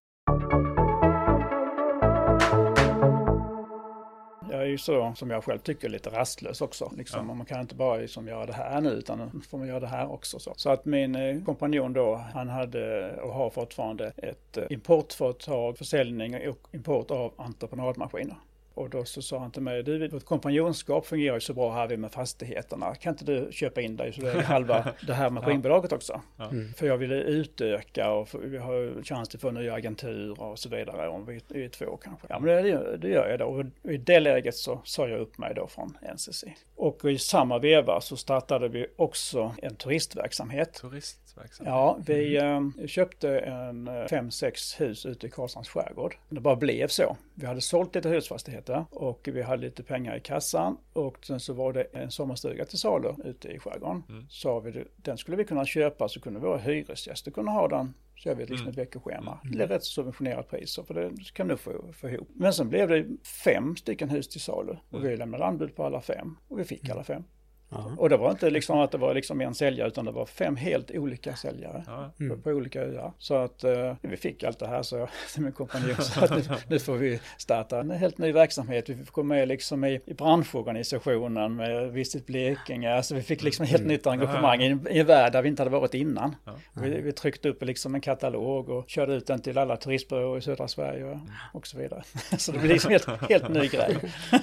Ju 4.69 4.79
så, 4.79 5.13
som 5.17 5.31
jag 5.31 5.45
själv 5.45 5.59
tycker, 5.59 5.89
lite 5.89 6.11
rastlös 6.11 6.61
också. 6.61 6.93
Liksom. 6.97 7.29
Ja. 7.29 7.35
Man 7.35 7.47
kan 7.47 7.61
inte 7.61 7.75
bara 7.75 7.97
liksom 7.97 8.29
göra 8.29 8.47
det 8.47 8.53
här 8.53 8.81
nu, 8.81 8.91
utan 8.91 9.19
nu 9.19 9.41
får 9.41 9.59
man 9.59 9.69
göra 9.69 9.81
det 9.81 9.87
här 9.87 10.13
också. 10.13 10.39
Så, 10.39 10.53
så 10.57 10.71
att 10.71 10.85
min 10.85 11.15
eh, 11.15 11.45
kompanjon 11.45 11.93
då, 11.93 12.15
han 12.15 12.49
hade 12.49 13.15
och 13.21 13.33
har 13.33 13.51
fortfarande 13.51 14.13
ett 14.17 14.57
eh, 14.57 14.65
importföretag, 14.71 15.79
försäljning 15.79 16.49
och 16.49 16.69
import 16.73 17.11
av 17.11 17.33
entreprenadmaskiner. 17.37 18.37
Och 18.76 18.90
då 18.90 19.05
så 19.05 19.23
sa 19.23 19.38
han 19.38 19.50
till 19.50 19.62
mig, 19.62 19.82
du 19.82 20.08
vårt 20.08 20.24
kompanjonskap 20.24 21.06
fungerar 21.06 21.34
ju 21.34 21.41
så 21.41 21.55
bra 21.55 21.74
här 21.74 21.96
med 21.96 22.12
fastigheterna. 22.12 22.94
Kan 22.94 23.12
inte 23.12 23.24
du 23.24 23.48
köpa 23.53 23.81
in 23.81 23.96
dig 23.96 24.12
så 24.12 24.20
du 24.20 24.29
är 24.29 24.43
halva 24.43 24.94
det 25.06 25.12
här 25.12 25.31
maskinbolaget 25.31 25.93
också? 25.93 26.20
Ja. 26.36 26.48
Mm. 26.48 26.72
För 26.72 26.86
jag 26.86 26.96
ville 26.96 27.15
utöka 27.15 28.10
och 28.10 28.29
vi 28.43 28.58
har 28.58 29.03
chans 29.03 29.34
att 29.34 29.41
få 29.41 29.51
nya 29.51 29.74
agenturer 29.74 30.43
och 30.43 30.58
så 30.58 30.69
vidare 30.69 31.08
om 31.08 31.27
vi, 31.27 31.41
vi 31.48 31.65
är 31.65 31.69
två 31.69 31.96
kanske. 31.96 32.27
Ja 32.31 32.39
men 32.39 32.65
det, 32.65 32.96
det 32.96 33.08
gör 33.08 33.29
jag 33.29 33.39
då. 33.39 33.44
Och 33.44 33.91
i 33.93 33.96
det 33.96 34.20
läget 34.20 34.55
så 34.55 34.81
sa 34.84 35.08
jag 35.08 35.20
upp 35.20 35.39
mig 35.39 35.55
då 35.55 35.67
från 35.67 35.98
NCC. 36.15 36.44
Och 36.74 37.05
i 37.05 37.19
samma 37.19 37.58
veva 37.58 38.01
så 38.01 38.17
startade 38.17 38.69
vi 38.69 38.86
också 38.96 39.55
en 39.62 39.77
turistverksamhet. 39.77 40.72
Turistverksamhet? 40.72 41.72
Ja, 41.72 41.98
vi 42.06 42.36
mm. 42.36 42.72
eh, 42.81 42.86
köpte 42.86 43.39
en 43.39 43.89
eh, 43.89 44.06
fem, 44.06 44.31
sex 44.31 44.81
hus 44.81 45.06
ute 45.06 45.27
i 45.27 45.31
Karlshamns 45.31 45.69
skärgård. 45.69 46.17
Det 46.29 46.41
bara 46.41 46.56
blev 46.56 46.89
så. 46.89 47.17
Vi 47.38 47.46
hade 47.46 47.60
sålt 47.60 47.94
lite 47.94 48.08
husfastigheter 48.08 48.84
och 48.90 49.28
vi 49.32 49.43
hade 49.43 49.62
lite 49.62 49.82
pengar 49.82 50.16
i 50.16 50.20
kassan 50.20 50.76
och 50.93 51.26
sen 51.26 51.40
så 51.40 51.52
var 51.52 51.72
det 51.72 51.82
en 51.82 52.10
sommarstuga 52.10 52.64
till 52.64 52.78
salu 52.78 53.14
ute 53.24 53.48
i 53.48 53.58
skärgården. 53.58 54.02
Mm. 54.08 54.26
Sa 54.28 54.60
vi 54.60 54.84
den 54.96 55.19
skulle 55.19 55.36
vi 55.36 55.44
kunna 55.44 55.64
köpa 55.64 56.08
så 56.08 56.20
kunde 56.20 56.40
våra 56.40 56.58
hyresgäster 56.58 57.31
kunna 57.31 57.50
ha 57.50 57.69
den 57.69 57.94
så 58.16 58.28
jag 58.28 58.36
vet 58.36 58.50
liksom 58.50 58.69
mm. 58.69 58.70
ett 58.70 58.78
veckoschema. 58.78 59.40
Mm. 59.44 59.56
Det 59.58 59.64
är 59.64 59.69
rätt 59.69 59.84
subventionerat 59.84 60.50
pris 60.50 60.78
för 60.86 60.94
det 60.94 61.32
kan 61.32 61.48
du 61.48 61.56
få, 61.56 61.93
få 61.93 62.08
ihop. 62.08 62.28
Men 62.34 62.52
sen 62.52 62.69
blev 62.69 62.88
det 62.88 63.06
fem 63.44 63.76
stycken 63.76 64.08
hus 64.08 64.28
till 64.28 64.40
salu 64.40 64.76
och 64.90 64.98
mm. 64.98 65.10
vi 65.10 65.16
lämnade 65.16 65.44
anbud 65.44 65.76
på 65.76 65.84
alla 65.84 66.00
fem 66.00 66.36
och 66.48 66.58
vi 66.58 66.64
fick 66.64 66.84
mm. 66.84 66.93
alla 66.93 67.05
fem. 67.05 67.24
Aha. 67.70 67.91
Och 67.96 68.08
det 68.08 68.17
var 68.17 68.31
inte 68.31 68.51
liksom 68.51 68.79
att 68.79 68.91
det 68.91 68.99
var 68.99 69.15
liksom 69.15 69.41
en 69.41 69.55
säljare 69.55 69.89
utan 69.89 70.05
det 70.05 70.13
var 70.13 70.27
fem 70.27 70.56
helt 70.56 70.91
olika 70.91 71.37
säljare 71.37 71.85
mm. 72.19 72.31
på, 72.31 72.43
på, 72.43 72.51
olika 72.51 72.82
öar. 72.82 73.13
Så 73.19 73.35
att 73.35 73.65
uh, 73.65 73.94
vi 74.01 74.17
fick 74.17 74.44
allt 74.44 74.58
det 74.58 74.67
här 74.67 74.82
så 74.82 74.96
jag 74.96 75.08
till 75.35 75.43
min 75.43 75.53
kompanjon 75.53 75.96
så 75.96 76.20
att 76.25 76.31
nu, 76.31 76.43
nu, 76.69 76.79
får 76.79 76.94
vi 76.94 77.20
starta 77.37 77.81
en 77.81 77.91
helt 77.91 78.19
ny 78.19 78.32
verksamhet. 78.32 78.89
Vi 78.89 78.94
fick 78.96 79.13
gå 79.13 79.23
med 79.23 79.49
liksom 79.49 79.85
i, 79.85 80.01
i 80.06 80.15
branschorganisationen 80.15 81.56
med 81.56 81.93
Visit 81.93 82.27
Blekinge. 82.27 82.94
Alltså 82.94 83.15
vi 83.15 83.23
fick 83.23 83.43
liksom 83.43 83.67
helt 83.67 83.81
mm. 83.81 83.93
nytt 83.93 84.06
engagemang 84.06 84.63
i, 84.63 84.79
i 84.91 84.99
en 84.99 85.06
värld 85.06 85.32
där 85.32 85.43
vi 85.43 85.49
inte 85.49 85.63
hade 85.63 85.79
varit 85.79 85.94
innan. 85.94 86.37
Ja. 86.44 86.53
Vi, 86.73 87.01
vi, 87.01 87.13
tryckte 87.13 87.49
upp 87.49 87.63
liksom 87.63 87.94
en 87.94 88.01
katalog 88.01 88.69
och 88.69 88.89
körde 88.89 89.15
ut 89.15 89.27
den 89.27 89.41
till 89.41 89.58
alla 89.58 89.77
turistbyråer 89.77 90.39
i 90.39 90.43
södra 90.43 90.69
Sverige 90.69 91.05
och, 91.05 91.19
och 91.53 91.67
så 91.67 91.79
vidare. 91.79 92.03
så 92.39 92.53
det 92.53 92.58
blev 92.58 92.73
liksom 92.73 92.91
helt, 92.91 93.06
helt 93.31 93.49
ny 93.49 93.69
grej. 93.69 93.96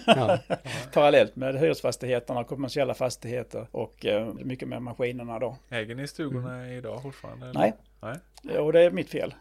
Ja. 0.05 0.39
Parallellt 0.93 1.35
med 1.35 1.59
hyresfastigheterna 1.59 2.39
och 2.39 2.47
kommersiella 2.47 2.93
fastigheter 2.93 3.12
fastigheter 3.13 3.67
och 3.71 4.05
eh, 4.05 4.33
mycket 4.33 4.67
med 4.67 4.81
maskinerna 4.81 5.39
då. 5.39 5.57
Äger 5.69 5.95
ni 5.95 6.07
stugorna 6.07 6.55
mm. 6.55 6.77
idag 6.77 7.01
fortfarande? 7.01 7.45
Eller? 7.45 7.59
Nej. 7.59 7.73
Nej. 8.01 8.57
Och 8.57 8.73
det 8.73 8.81
är 8.81 8.91
mitt 8.91 9.09
fel. 9.09 9.33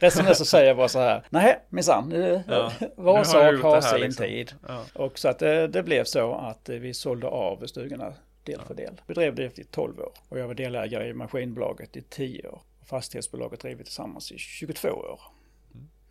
Resten 0.00 0.34
så 0.34 0.44
säger 0.44 0.66
jag 0.66 0.76
bara 0.76 0.88
så 0.88 0.98
här, 0.98 1.22
nej 1.30 1.58
minsann, 1.68 2.10
ja. 2.46 2.72
var 2.96 3.24
sak 3.24 3.62
har 3.62 3.80
sin 3.80 4.00
liksom. 4.00 4.26
tid. 4.26 4.52
Ja. 4.68 4.84
Och 4.94 5.18
så 5.18 5.28
att 5.28 5.38
det, 5.38 5.68
det, 5.68 5.82
blev 5.82 6.04
så 6.04 6.34
att 6.34 6.68
vi 6.68 6.94
sålde 6.94 7.26
av 7.26 7.66
stugorna 7.66 8.14
del 8.44 8.60
för 8.60 8.74
del. 8.74 9.00
Vi 9.06 9.14
drev 9.14 9.34
det 9.34 9.58
i 9.58 9.64
12 9.64 10.00
år 10.00 10.12
och 10.28 10.38
jag 10.38 10.46
var 10.46 10.54
delägare 10.54 11.08
i 11.08 11.12
maskinbolaget 11.12 11.96
i 11.96 12.02
10 12.02 12.48
år. 12.48 12.60
Fastighetsbolaget 12.86 13.60
drev 13.60 13.78
vi 13.78 13.84
tillsammans 13.84 14.32
i 14.32 14.38
22 14.38 14.88
år. 14.88 15.20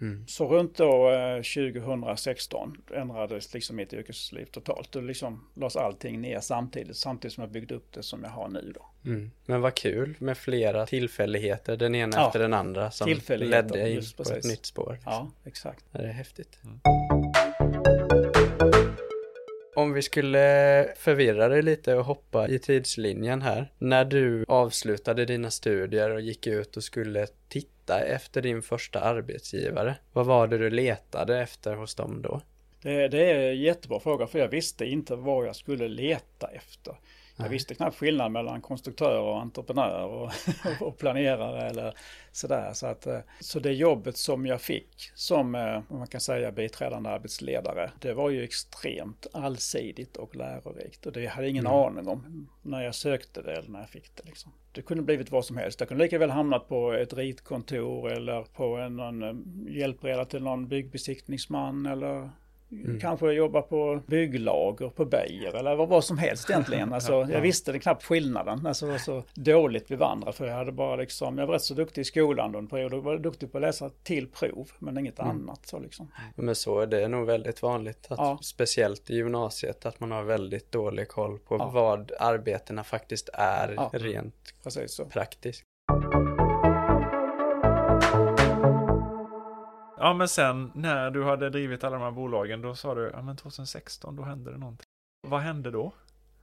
Mm. 0.01 0.27
Så 0.27 0.47
runt 0.47 0.77
då 0.77 1.11
2016 1.55 2.77
eh, 2.91 3.01
ändrades 3.01 3.53
liksom 3.53 3.75
mitt 3.75 3.93
yrkesliv 3.93 4.45
totalt. 4.45 4.91
Då 4.91 5.01
liksom 5.01 5.47
lades 5.53 5.75
allting 5.75 6.21
ner 6.21 6.39
samtidigt, 6.39 6.97
samtidigt 6.97 7.33
som 7.33 7.41
jag 7.41 7.51
byggde 7.51 7.75
upp 7.75 7.93
det 7.93 8.03
som 8.03 8.23
jag 8.23 8.29
har 8.29 8.49
nu 8.49 8.73
då. 8.75 9.09
Mm. 9.09 9.31
Men 9.45 9.61
vad 9.61 9.75
kul 9.75 10.15
med 10.19 10.37
flera 10.37 10.85
tillfälligheter, 10.85 11.77
den 11.77 11.95
ena 11.95 12.17
ja, 12.17 12.27
efter 12.27 12.39
den 12.39 12.53
andra, 12.53 12.91
som 12.91 13.19
ledde 13.27 13.89
in 13.89 14.01
på 14.17 14.23
ett 14.23 14.43
nytt 14.43 14.65
spår. 14.65 14.99
Ja, 15.05 15.31
exakt. 15.43 15.85
Det 15.91 15.99
är 15.99 16.07
häftigt. 16.07 16.59
Mm. 16.63 16.79
Om 19.75 19.93
vi 19.93 20.01
skulle 20.01 20.87
förvirra 20.97 21.47
dig 21.47 21.61
lite 21.61 21.95
och 21.95 22.05
hoppa 22.05 22.47
i 22.47 22.59
tidslinjen 22.59 23.41
här. 23.41 23.71
När 23.77 24.05
du 24.05 24.45
avslutade 24.47 25.25
dina 25.25 25.51
studier 25.51 26.09
och 26.09 26.21
gick 26.21 26.47
ut 26.47 26.77
och 26.77 26.83
skulle 26.83 27.27
titta 27.49 27.99
efter 27.99 28.41
din 28.41 28.61
första 28.61 28.99
arbetsgivare. 28.99 29.95
Vad 30.13 30.25
var 30.25 30.47
det 30.47 30.57
du 30.57 30.69
letade 30.69 31.41
efter 31.41 31.75
hos 31.75 31.95
dem 31.95 32.21
då? 32.21 32.41
Det, 32.81 33.07
det 33.07 33.31
är 33.31 33.49
en 33.49 33.61
jättebra 33.61 33.99
fråga 33.99 34.27
för 34.27 34.39
jag 34.39 34.47
visste 34.47 34.85
inte 34.85 35.15
vad 35.15 35.47
jag 35.47 35.55
skulle 35.55 35.87
leta 35.87 36.47
efter. 36.47 36.95
Jag 37.37 37.49
visste 37.49 37.75
knappt 37.75 37.97
skillnad 37.97 38.31
mellan 38.31 38.61
konstruktör 38.61 39.19
och 39.19 39.41
entreprenör 39.41 40.05
och, 40.05 40.31
och 40.87 40.97
planerare 40.97 41.69
eller 41.69 41.97
sådär. 42.31 42.73
Så, 42.73 42.87
att, 42.87 43.07
eh, 43.07 43.19
så 43.39 43.59
det 43.59 43.73
jobbet 43.73 44.17
som 44.17 44.45
jag 44.45 44.61
fick 44.61 45.11
som, 45.15 45.55
eh, 45.55 45.81
man 45.89 46.07
kan 46.07 46.21
säga, 46.21 46.51
biträdande 46.51 47.09
arbetsledare, 47.09 47.91
det 47.99 48.13
var 48.13 48.29
ju 48.29 48.43
extremt 48.43 49.27
allsidigt 49.33 50.17
och 50.17 50.35
lärorikt. 50.35 51.05
Och 51.05 51.11
det 51.11 51.25
hade 51.25 51.47
jag 51.47 51.49
ingen 51.49 51.67
mm. 51.67 51.77
aning 51.77 52.07
om 52.07 52.49
när 52.61 52.81
jag 52.81 52.95
sökte 52.95 53.41
det 53.41 53.53
eller 53.53 53.69
när 53.69 53.79
jag 53.79 53.89
fick 53.89 54.15
det. 54.15 54.23
Liksom. 54.25 54.51
Det 54.71 54.81
kunde 54.81 55.03
blivit 55.03 55.31
vad 55.31 55.45
som 55.45 55.57
helst. 55.57 55.79
Jag 55.79 55.89
kunde 55.89 56.03
lika 56.03 56.17
väl 56.17 56.29
hamnat 56.29 56.67
på 56.67 56.93
ett 56.93 57.13
ritkontor 57.13 58.11
eller 58.11 58.43
på 58.43 58.77
en, 58.77 58.95
någon 58.95 59.23
eh, 59.23 59.75
hjälpreda 59.77 60.25
till 60.25 60.43
någon 60.43 60.67
byggbesiktningsman 60.67 61.85
eller 61.85 62.29
Mm. 62.71 62.99
Kanske 62.99 63.31
jobba 63.31 63.61
på 63.61 64.01
bygglager 64.07 64.89
på 64.89 65.05
Beijer 65.05 65.55
eller 65.55 65.75
vad, 65.75 65.89
vad 65.89 66.03
som 66.03 66.17
helst 66.17 66.49
egentligen. 66.49 66.93
Alltså, 66.93 67.11
ja, 67.13 67.29
jag 67.29 67.41
visste 67.41 67.71
det 67.71 67.79
knappt 67.79 68.03
skillnaden. 68.03 68.65
Alltså, 68.65 68.87
var 68.87 68.97
så 68.97 69.23
dåligt 69.33 69.87
bevandrad 69.87 70.35
för 70.35 70.47
jag 70.47 70.55
hade 70.55 70.71
bara 70.71 70.95
liksom, 70.95 71.37
jag 71.37 71.47
var 71.47 71.53
rätt 71.53 71.61
så 71.61 71.73
duktig 71.73 72.01
i 72.01 72.03
skolan 72.03 72.51
då 72.51 72.59
en 72.59 72.67
period 72.67 72.93
och 72.93 73.03
var 73.03 73.17
duktig 73.17 73.51
på 73.51 73.57
att 73.57 73.61
läsa 73.61 73.91
till 74.03 74.27
prov 74.27 74.71
men 74.79 74.97
inget 74.97 75.19
mm. 75.19 75.31
annat. 75.31 75.67
Så 75.67 75.79
liksom. 75.79 76.11
Men 76.35 76.55
så 76.55 76.79
är 76.79 76.87
det 76.87 77.07
nog 77.07 77.25
väldigt 77.25 77.61
vanligt, 77.61 78.07
att, 78.09 78.19
ja. 78.19 78.39
speciellt 78.41 79.09
i 79.09 79.15
gymnasiet, 79.15 79.85
att 79.85 79.99
man 79.99 80.11
har 80.11 80.23
väldigt 80.23 80.71
dålig 80.71 81.07
koll 81.07 81.39
på 81.39 81.55
ja. 81.55 81.69
vad 81.73 82.11
arbetena 82.19 82.83
faktiskt 82.83 83.29
är 83.33 83.99
rent 83.99 84.53
Precis 84.63 85.01
praktiskt. 85.09 85.63
Ja 90.05 90.13
men 90.13 90.27
sen 90.27 90.71
när 90.75 91.11
du 91.11 91.23
hade 91.23 91.49
drivit 91.49 91.83
alla 91.83 91.95
de 91.97 92.03
här 92.03 92.11
bolagen 92.11 92.61
då 92.61 92.75
sa 92.75 92.95
du, 92.95 93.11
ja 93.13 93.21
men 93.21 93.37
2016 93.37 94.15
då 94.15 94.23
hände 94.23 94.51
det 94.51 94.57
någonting. 94.57 94.85
Vad 95.27 95.41
hände 95.41 95.71
då? 95.71 95.93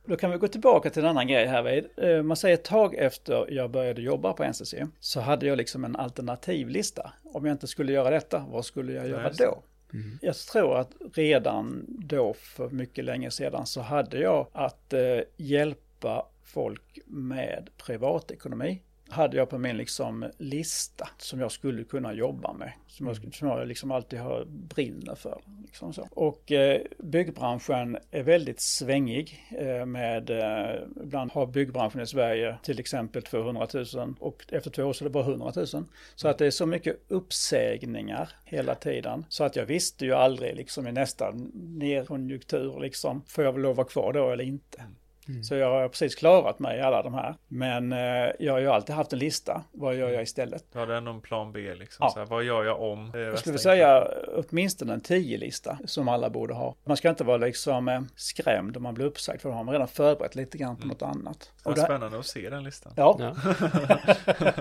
Då 0.05 0.17
kan 0.17 0.31
vi 0.31 0.37
gå 0.37 0.49
tillbaka 0.49 0.91
till 0.91 1.03
en 1.03 1.09
annan 1.09 1.27
grej 1.27 1.47
här 1.47 1.63
vid. 1.63 1.87
Eh, 1.97 2.23
man 2.23 2.37
säger 2.37 2.55
ett 2.55 2.65
tag 2.65 2.95
efter 2.95 3.53
jag 3.53 3.71
började 3.71 4.03
jobba 4.03 4.33
på 4.33 4.45
NCC 4.45 4.75
så 5.01 5.21
hade 5.21 5.47
jag 5.47 5.59
liksom 5.59 5.85
en 5.85 5.97
alternativlista. 5.97 7.13
Om 7.25 7.47
jag 7.47 7.55
inte 7.55 7.67
skulle 7.67 7.93
göra 7.93 8.11
detta, 8.11 8.45
vad 8.49 8.65
skulle 8.65 8.93
jag 8.93 9.09
göra 9.09 9.31
då? 9.39 9.63
Mm. 9.93 10.19
Jag 10.23 10.37
tror 10.37 10.79
att 10.79 10.91
redan 11.15 11.85
då 11.89 12.35
för 12.35 12.69
mycket 12.69 13.05
länge 13.05 13.31
sedan 13.31 13.67
så 13.67 13.81
hade 13.81 14.19
jag 14.19 14.47
att 14.53 14.93
eh, 14.93 15.01
hjälpa 15.37 16.27
folk 16.45 16.99
med 17.07 17.71
privatekonomi 17.87 18.83
hade 19.13 19.37
jag 19.37 19.51
på 19.51 19.59
min 19.59 19.77
liksom 19.77 20.31
lista 20.39 21.09
som 21.19 21.41
jag 21.41 21.53
skulle 21.53 21.85
kunna 21.85 22.13
jobba 22.13 22.53
med. 22.53 22.73
Som 22.87 23.07
jag, 23.07 23.35
som 23.35 23.49
jag 23.49 23.69
liksom 23.69 23.91
alltid 23.91 24.19
har 24.19 24.45
brinner 24.45 25.15
för. 25.15 25.41
Liksom 25.63 25.93
så. 25.93 26.09
Och 26.11 26.53
eh, 26.53 26.81
byggbranschen 26.99 27.99
är 28.11 28.23
väldigt 28.23 28.61
svängig 28.61 29.45
eh, 29.59 29.87
med, 29.87 30.31
eh, 30.31 30.83
ibland 31.03 31.33
har 31.33 31.47
byggbranschen 31.47 32.01
i 32.01 32.07
Sverige 32.07 32.57
till 32.63 32.81
exempel 32.81 33.23
200 33.23 33.67
000 33.95 34.15
och 34.21 34.45
efter 34.49 34.71
två 34.71 34.83
år 34.83 34.93
så 34.93 35.05
är 35.05 35.09
det 35.09 35.13
bara 35.13 35.25
100 35.25 35.53
000. 35.57 35.67
Så 36.15 36.29
att 36.29 36.39
det 36.39 36.47
är 36.47 36.51
så 36.51 36.67
mycket 36.67 36.97
uppsägningar 37.09 38.29
hela 38.45 38.75
tiden. 38.75 39.25
Så 39.29 39.45
att 39.45 39.57
jag 39.57 39.67
visste 39.67 40.05
ju 40.05 40.13
aldrig 40.13 40.57
liksom 40.57 40.87
i 40.87 40.93
nästa 40.93 41.33
nedkonjunktur 41.55 42.81
liksom, 42.81 43.23
får 43.29 43.45
jag 43.45 43.53
väl 43.53 43.63
lov 43.63 43.71
att 43.71 43.77
vara 43.77 43.89
kvar 43.89 44.13
då 44.13 44.31
eller 44.31 44.45
inte. 44.45 44.83
Mm. 45.29 45.37
Mm. 45.37 45.45
Så 45.45 45.55
jag 45.55 45.71
har 45.71 45.89
precis 45.89 46.15
klarat 46.15 46.59
mig 46.59 46.79
i 46.79 46.81
alla 46.81 47.03
de 47.03 47.15
här. 47.15 47.35
Men 47.49 47.93
eh, 47.93 48.33
jag 48.39 48.53
har 48.53 48.61
ju 48.61 48.69
alltid 48.69 48.95
haft 48.95 49.13
en 49.13 49.19
lista. 49.19 49.63
Vad 49.73 49.95
gör 49.95 50.09
jag 50.09 50.23
istället? 50.23 50.65
Du 50.73 50.79
hade 50.79 50.97
ändå 50.97 51.11
en 51.11 51.21
plan 51.21 51.53
B 51.53 51.75
liksom. 51.75 52.05
Ja. 52.07 52.11
Så 52.11 52.19
här, 52.19 52.27
vad 52.27 52.45
gör 52.45 52.65
jag 52.65 52.83
om? 52.83 53.11
Jag 53.15 53.39
skulle 53.39 53.59
säga 53.59 54.09
åtminstone 54.37 54.93
en 54.93 55.01
10-lista 55.01 55.79
som 55.85 56.09
alla 56.09 56.31
borde 56.31 56.55
ha. 56.55 56.75
Man 56.85 56.97
ska 56.97 57.11
inte 57.11 57.25
vara 57.25 57.37
liksom 57.37 57.89
eh, 57.89 58.01
skrämd 58.17 58.77
om 58.77 58.83
man 58.83 58.95
blir 58.95 59.07
uppsagd 59.07 59.41
för 59.41 59.49
då 59.49 59.55
har 59.55 59.65
man 59.65 59.73
redan 59.73 59.89
förberett 59.89 60.35
lite 60.35 60.59
grann 60.59 60.77
på 60.77 60.83
mm. 60.83 60.89
något 60.89 61.03
annat. 61.03 61.53
Det 61.65 61.71
är 61.71 61.75
spännande 61.75 62.19
att 62.19 62.27
se 62.27 62.51
den 62.51 62.65
listan. 62.65 62.93
Ja. 62.97 63.17
ja. 63.21 63.35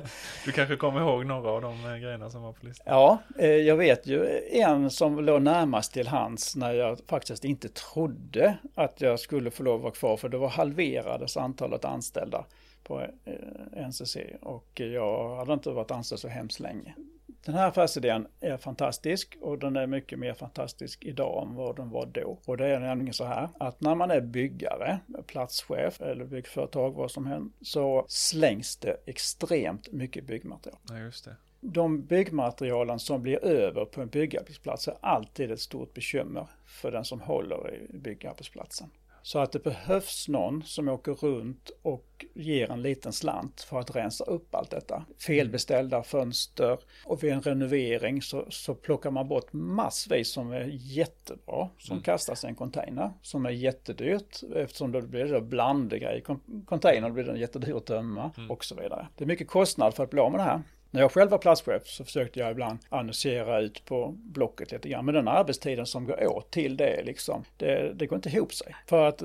du 0.46 0.52
kanske 0.52 0.76
kommer 0.76 1.00
ihåg 1.00 1.26
några 1.26 1.50
av 1.50 1.62
de 1.62 1.86
eh, 1.86 1.98
grejerna 1.98 2.30
som 2.30 2.42
var 2.42 2.54
på 2.54 2.66
listan? 2.66 2.86
Ja, 2.90 3.18
eh, 3.40 3.50
jag 3.50 3.76
vet 3.76 4.08
ju 4.08 4.42
en 4.52 4.90
som 4.90 5.26
låg 5.26 5.42
närmast 5.42 5.94
till 5.94 6.08
hands 6.08 6.56
när 6.56 6.74
jag 6.74 7.00
faktiskt 7.08 7.46
inte 7.46 7.70
trodde 7.70 8.58
att 8.76 9.02
jag 9.02 9.20
skulle 9.20 9.52
få 9.52 9.64
lov 9.64 9.76
att 9.76 9.82
vara 9.82 9.94
kvar 9.94 10.18
för 10.18 10.30
det 10.30 10.38
var 10.38 10.51
halverades 10.52 11.38
antalet 11.38 11.86
anställda 11.86 12.46
på 12.84 13.02
eh, 13.02 13.88
NCC 13.88 14.18
och 14.42 14.80
jag 14.80 15.36
hade 15.36 15.54
inte 15.54 15.70
varit 15.70 15.92
anställd 15.92 16.20
så 16.20 16.28
hemskt 16.28 16.60
länge. 16.60 16.96
Den 17.46 17.56
här 17.56 17.68
affärsidén 17.68 18.28
är 18.40 18.58
fantastisk 18.58 19.38
och 19.42 19.60
den 19.60 19.76
är 19.76 19.88
mycket 19.88 20.20
mer 20.20 20.34
fantastisk 20.34 21.06
idag 21.06 21.48
än 21.48 21.56
vad 21.56 21.76
den 21.76 21.90
var 21.90 22.06
då. 22.06 22.40
Och 22.46 22.58
det 22.58 22.68
är 22.68 22.80
nämligen 22.80 23.14
så 23.14 23.26
här 23.26 23.50
att 23.60 23.82
när 23.82 23.96
man 23.96 24.12
är 24.12 24.22
byggare, 24.22 25.00
platschef 25.28 26.02
eller 26.02 26.26
byggföretag, 26.26 26.92
vad 26.92 27.12
som 27.12 27.26
helst, 27.26 27.56
så 27.62 28.06
slängs 28.08 28.78
det 28.78 28.98
extremt 29.06 29.92
mycket 29.92 30.24
byggmaterial. 30.24 30.80
Ja, 30.90 31.00
just 31.00 31.26
det. 31.26 31.36
De 31.62 32.02
byggmaterialen 32.02 33.00
som 33.00 33.22
blir 33.22 33.46
över 33.46 33.86
på 33.86 34.02
en 34.02 34.08
byggarbetsplats 34.08 34.88
är 34.88 34.98
alltid 35.02 35.52
ett 35.52 35.60
stort 35.60 35.94
bekymmer 35.94 36.48
för 36.66 36.92
den 36.92 37.06
som 37.06 37.22
håller 37.22 37.74
i 37.74 37.98
byggarbetsplatsen. 37.98 38.90
Så 39.24 39.40
att 39.40 39.52
det 39.52 39.64
behövs 39.64 40.28
någon 40.28 40.64
som 40.64 40.88
åker 40.88 41.12
runt 41.12 41.72
och 41.82 42.26
ger 42.36 42.72
en 42.72 42.82
liten 42.82 43.14
slant 43.14 43.62
för 43.62 43.80
att 43.80 43.96
rensa 43.96 44.24
upp 44.24 44.56
allt 44.56 44.70
detta. 44.70 45.06
Felbeställda 45.20 46.04
fönster 46.04 46.80
och 47.06 47.24
vid 47.24 47.34
en 47.34 47.42
renovering 47.42 48.22
så, 48.22 48.46
så 48.50 48.76
plockar 48.76 49.12
man 49.12 49.28
bort 49.28 49.54
massvis 49.54 50.32
som 50.32 50.52
är 50.52 50.70
jättebra 50.72 51.70
som 51.78 51.94
mm. 51.94 52.04
kastas 52.04 52.44
i 52.44 52.48
en 52.48 52.56
container 52.56 53.12
som 53.22 53.46
är 53.46 53.50
jättedyrt 53.50 54.44
eftersom 54.56 54.92
då 54.92 55.02
blir 55.02 55.26
det 55.26 55.42
blandgrej 55.42 56.18
i 56.18 56.22
containern 56.66 57.14
blir 57.14 57.24
den 57.24 57.40
jättedyr 57.40 57.76
att 57.76 57.86
tömma 57.86 58.32
mm. 58.38 58.52
och 58.52 58.66
så 58.66 58.76
vidare. 58.76 59.08
Det 59.18 59.24
är 59.24 59.28
mycket 59.28 59.48
kostnad 59.48 59.94
för 59.94 60.04
att 60.04 60.10
bli 60.10 60.20
av 60.20 60.32
med 60.32 60.40
det 60.40 60.44
här. 60.44 60.62
När 60.92 61.02
jag 61.02 61.12
själv 61.12 61.32
var 61.32 61.38
platschef 61.38 61.88
så 61.88 62.06
försökte 62.06 62.40
jag 62.40 62.52
ibland 62.52 62.80
annonsera 62.90 63.60
ut 63.60 63.86
på 63.86 64.16
Blocket 64.18 64.72
lite 64.72 64.90
grann. 64.90 65.06
Men 65.06 65.16
den 65.16 65.28
arbetstiden 65.28 65.86
som 65.86 66.06
går 66.06 66.28
åt 66.28 66.52
till 66.52 66.78
det 66.78 67.04
liksom, 67.06 67.44
det, 67.58 67.94
det 67.94 68.06
går 68.06 68.16
inte 68.16 68.30
ihop 68.30 68.54
sig. 68.54 68.76
För 68.88 69.08
att 69.08 69.22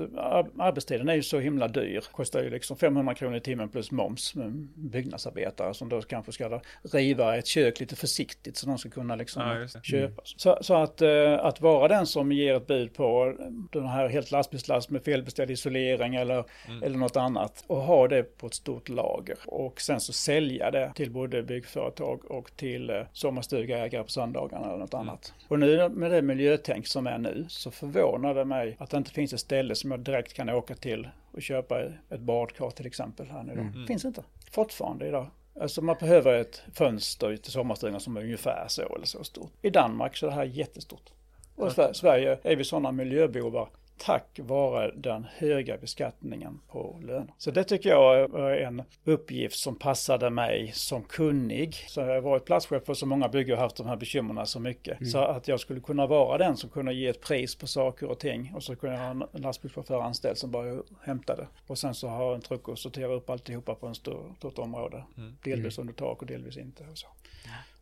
arbetstiden 0.59 1.09
är 1.09 1.13
ju 1.13 1.23
så 1.23 1.39
himla 1.39 1.67
dyr. 1.67 2.03
Kostar 2.11 2.43
ju 2.43 2.49
liksom 2.49 2.77
500 2.77 3.13
kronor 3.13 3.37
i 3.37 3.41
timmen 3.41 3.69
plus 3.69 3.91
moms 3.91 4.35
med 4.35 4.51
byggnadsarbetare 4.75 5.73
som 5.73 5.89
då 5.89 6.01
kanske 6.01 6.31
ska 6.31 6.61
riva 6.91 7.37
ett 7.37 7.47
kök 7.47 7.79
lite 7.79 7.95
försiktigt 7.95 8.57
så 8.57 8.67
de 8.67 8.77
ska 8.77 8.89
kunna 8.89 9.15
liksom 9.15 9.41
ja, 9.41 9.81
köpa. 9.81 10.05
Mm. 10.07 10.17
Så, 10.23 10.57
så, 10.61 10.73
att, 10.73 11.01
eh, 11.01 11.33
att 11.33 11.61
vara 11.61 11.87
den 11.87 12.05
som 12.05 12.31
ger 12.31 12.55
ett 12.55 12.67
bud 12.67 12.93
på 12.93 13.35
den 13.71 13.87
här 13.87 14.09
helt 14.09 14.31
lastbilslast 14.31 14.89
med 14.89 15.03
felbeställd 15.03 15.51
isolering 15.51 16.15
eller, 16.15 16.45
mm. 16.67 16.83
eller 16.83 16.97
något 16.97 17.15
annat 17.15 17.63
och 17.67 17.81
ha 17.81 18.07
det 18.07 18.23
på 18.37 18.47
ett 18.47 18.53
stort 18.53 18.89
lager 18.89 19.37
och 19.45 19.81
sen 19.81 19.99
så 19.99 20.13
sälja 20.13 20.71
det 20.71 20.91
till 20.95 21.11
både 21.11 21.41
byggföretag 21.57 22.31
och 22.31 22.51
till 22.55 22.89
eh, 22.89 23.01
sommarstugeägare 23.13 24.03
på 24.03 24.09
söndagarna 24.09 24.67
eller 24.67 24.77
något 24.77 24.93
mm. 24.93 25.09
annat. 25.09 25.33
Och 25.47 25.59
nu 25.59 25.89
med 25.89 26.11
det 26.11 26.21
miljötänk 26.21 26.87
som 26.87 27.07
är 27.07 27.17
nu 27.17 27.45
så 27.49 27.71
förvånar 27.71 28.33
det 28.33 28.45
mig 28.45 28.75
att 28.79 28.89
det 28.89 28.97
inte 28.97 29.11
finns 29.11 29.33
ett 29.33 29.39
ställe 29.39 29.75
som 29.75 29.91
jag 29.91 29.99
direkt 29.99 30.33
kan 30.33 30.49
åka 30.49 30.75
till 30.75 31.09
och 31.31 31.41
köpa 31.41 31.81
ett 32.09 32.19
badkar 32.19 32.69
till 32.69 32.85
exempel 32.85 33.27
här 33.27 33.43
nu 33.43 33.55
då. 33.55 33.61
Mm. 33.61 33.87
Finns 33.87 34.05
inte. 34.05 34.23
Fortfarande 34.51 35.07
idag. 35.07 35.27
Alltså 35.61 35.81
man 35.81 35.95
behöver 35.99 36.33
ett 36.33 36.63
fönster 36.73 37.37
till 37.37 37.51
sommarstugan 37.51 37.99
som 37.99 38.17
är 38.17 38.21
ungefär 38.21 38.65
så 38.67 38.95
eller 38.95 39.05
så 39.05 39.23
stort. 39.23 39.51
I 39.61 39.69
Danmark 39.69 40.17
så 40.17 40.25
är 40.25 40.29
det 40.29 40.35
här 40.35 40.43
jättestort. 40.43 41.09
Och 41.55 41.67
i 41.67 41.93
Sverige 41.93 42.39
är 42.43 42.55
vi 42.55 42.63
sådana 42.63 42.91
miljöbovar 42.91 43.69
tack 43.97 44.39
vare 44.43 44.91
den 44.95 45.27
höga 45.35 45.77
beskattningen 45.77 46.59
på 46.67 46.99
löner. 47.01 47.33
Så 47.37 47.51
det 47.51 47.63
tycker 47.63 47.89
jag 47.89 48.19
är 48.19 48.61
en 48.61 48.83
uppgift 49.03 49.57
som 49.57 49.75
passade 49.75 50.29
mig 50.29 50.71
som 50.73 51.03
kunnig. 51.03 51.75
Så 51.75 51.99
jag 51.99 52.07
har 52.07 52.21
varit 52.21 52.45
platschef 52.45 52.85
på 52.85 52.95
så 52.95 53.05
många 53.05 53.29
byggen 53.29 53.55
och 53.55 53.61
haft 53.61 53.77
de 53.77 53.87
här 53.87 53.95
bekymren 53.95 54.47
så 54.47 54.59
mycket. 54.59 54.99
Mm. 54.99 55.09
Så 55.09 55.17
att 55.19 55.47
jag 55.47 55.59
skulle 55.59 55.79
kunna 55.79 56.07
vara 56.07 56.37
den 56.37 56.57
som 56.57 56.69
kunde 56.69 56.93
ge 56.93 57.07
ett 57.07 57.21
pris 57.21 57.55
på 57.55 57.67
saker 57.67 58.07
och 58.07 58.19
ting 58.19 58.51
och 58.55 58.63
så 58.63 58.75
kunde 58.75 58.95
jag 58.95 59.03
ha 59.03 59.27
en 59.33 59.41
lastbilschaufför 59.41 60.01
anställd 60.01 60.37
som 60.37 60.51
bara 60.51 60.81
hämtade. 61.01 61.47
Och 61.67 61.77
sen 61.77 61.93
så 61.93 62.07
ha 62.07 62.35
en 62.35 62.41
truck 62.41 62.67
och 62.67 62.79
sortera 62.79 63.13
upp 63.13 63.29
alltihopa 63.29 63.75
på 63.75 63.87
en 63.87 63.95
stor, 63.95 64.33
stort 64.37 64.59
område. 64.59 65.03
Mm. 65.17 65.37
Delvis 65.43 65.77
mm. 65.77 65.83
under 65.83 65.93
tak 65.93 66.21
och 66.21 66.27
delvis 66.27 66.57
inte. 66.57 66.83
Och, 66.91 66.97
så. 66.97 67.07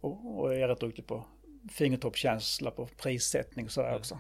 och, 0.01 0.39
och 0.39 0.53
jag 0.53 0.62
är 0.62 0.67
rätt 0.67 0.79
duktig 0.79 1.07
på 1.07 1.25
fingertoppskänsla 1.72 2.72
på 2.72 2.88
prissättning 3.01 3.65
och 3.65 3.72
sådär 3.72 3.89
mm. 3.89 4.19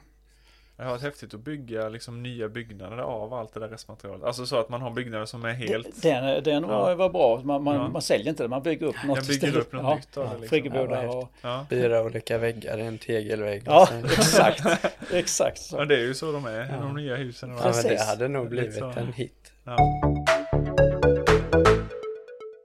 Det 0.77 0.83
har 0.83 0.91
varit 0.91 1.01
häftigt 1.01 1.33
att 1.33 1.39
bygga 1.39 1.89
liksom 1.89 2.23
nya 2.23 2.49
byggnader 2.49 2.97
av 2.97 3.33
allt 3.33 3.53
det 3.53 3.59
där 3.59 3.67
restmaterialet. 3.67 4.23
Alltså 4.23 4.45
så 4.45 4.59
att 4.59 4.69
man 4.69 4.81
har 4.81 4.91
byggnader 4.91 5.25
som 5.25 5.45
är 5.45 5.53
helt... 5.53 6.01
Den, 6.01 6.43
den 6.43 6.67
var, 6.67 6.89
ja. 6.89 6.95
var 6.95 7.09
bra. 7.09 7.41
Man, 7.43 7.63
man, 7.63 7.75
ja. 7.75 7.87
man, 7.87 8.01
säljer 8.01 8.29
inte 8.29 8.43
det, 8.43 8.49
man 8.49 8.63
bygger 8.63 8.87
upp 8.87 8.95
något 9.07 9.17
Jag 9.17 9.25
bygger 9.25 9.47
istället. 9.47 9.55
upp 9.55 9.73
något 9.73 9.83
ja. 9.83 9.95
nytt 9.95 10.17
av 10.17 10.23
det. 10.23 10.29
Liksom. 10.29 10.49
Friggebodar 10.49 11.07
och... 11.07 11.31
Ja. 11.41 11.65
Fyra 11.69 12.03
olika 12.03 12.37
väggar 12.37 12.77
en 12.77 12.97
tegelvägg. 12.97 13.63
Ja, 13.65 13.89
exakt. 14.03 14.65
exakt 15.11 15.61
så. 15.61 15.77
Ja, 15.77 15.85
det 15.85 15.95
är 15.95 16.03
ju 16.03 16.13
så 16.13 16.31
de 16.31 16.45
är, 16.45 16.77
de 16.81 16.95
nya 16.95 17.15
husen. 17.15 17.49
Ja, 17.49 17.71
men 17.75 17.83
det 17.83 18.01
hade 18.01 18.27
nog 18.27 18.49
blivit 18.49 18.81
en 18.81 19.13
hit. 19.13 19.53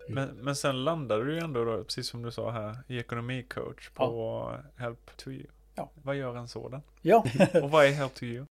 Men, 0.08 0.28
men 0.40 0.56
sen 0.56 0.84
landade 0.84 1.24
du 1.24 1.32
ju 1.32 1.38
ändå 1.38 1.64
då, 1.64 1.84
precis 1.84 2.08
som 2.08 2.22
du 2.22 2.30
sa 2.30 2.50
här, 2.50 2.76
i 2.88 2.98
ekonomicoach 2.98 3.90
på 3.94 4.52
Help 4.76 5.16
to 5.16 5.30
you. 5.30 5.46
Ja. 5.74 5.90
Vad 5.94 6.16
gör 6.16 6.36
en 6.36 6.48
sådan? 6.48 6.82
Ja. 7.02 7.24
och 7.62 7.70
vad 7.70 7.86
är 7.86 7.90
Help 7.90 8.14
to 8.14 8.24
you? 8.24 8.44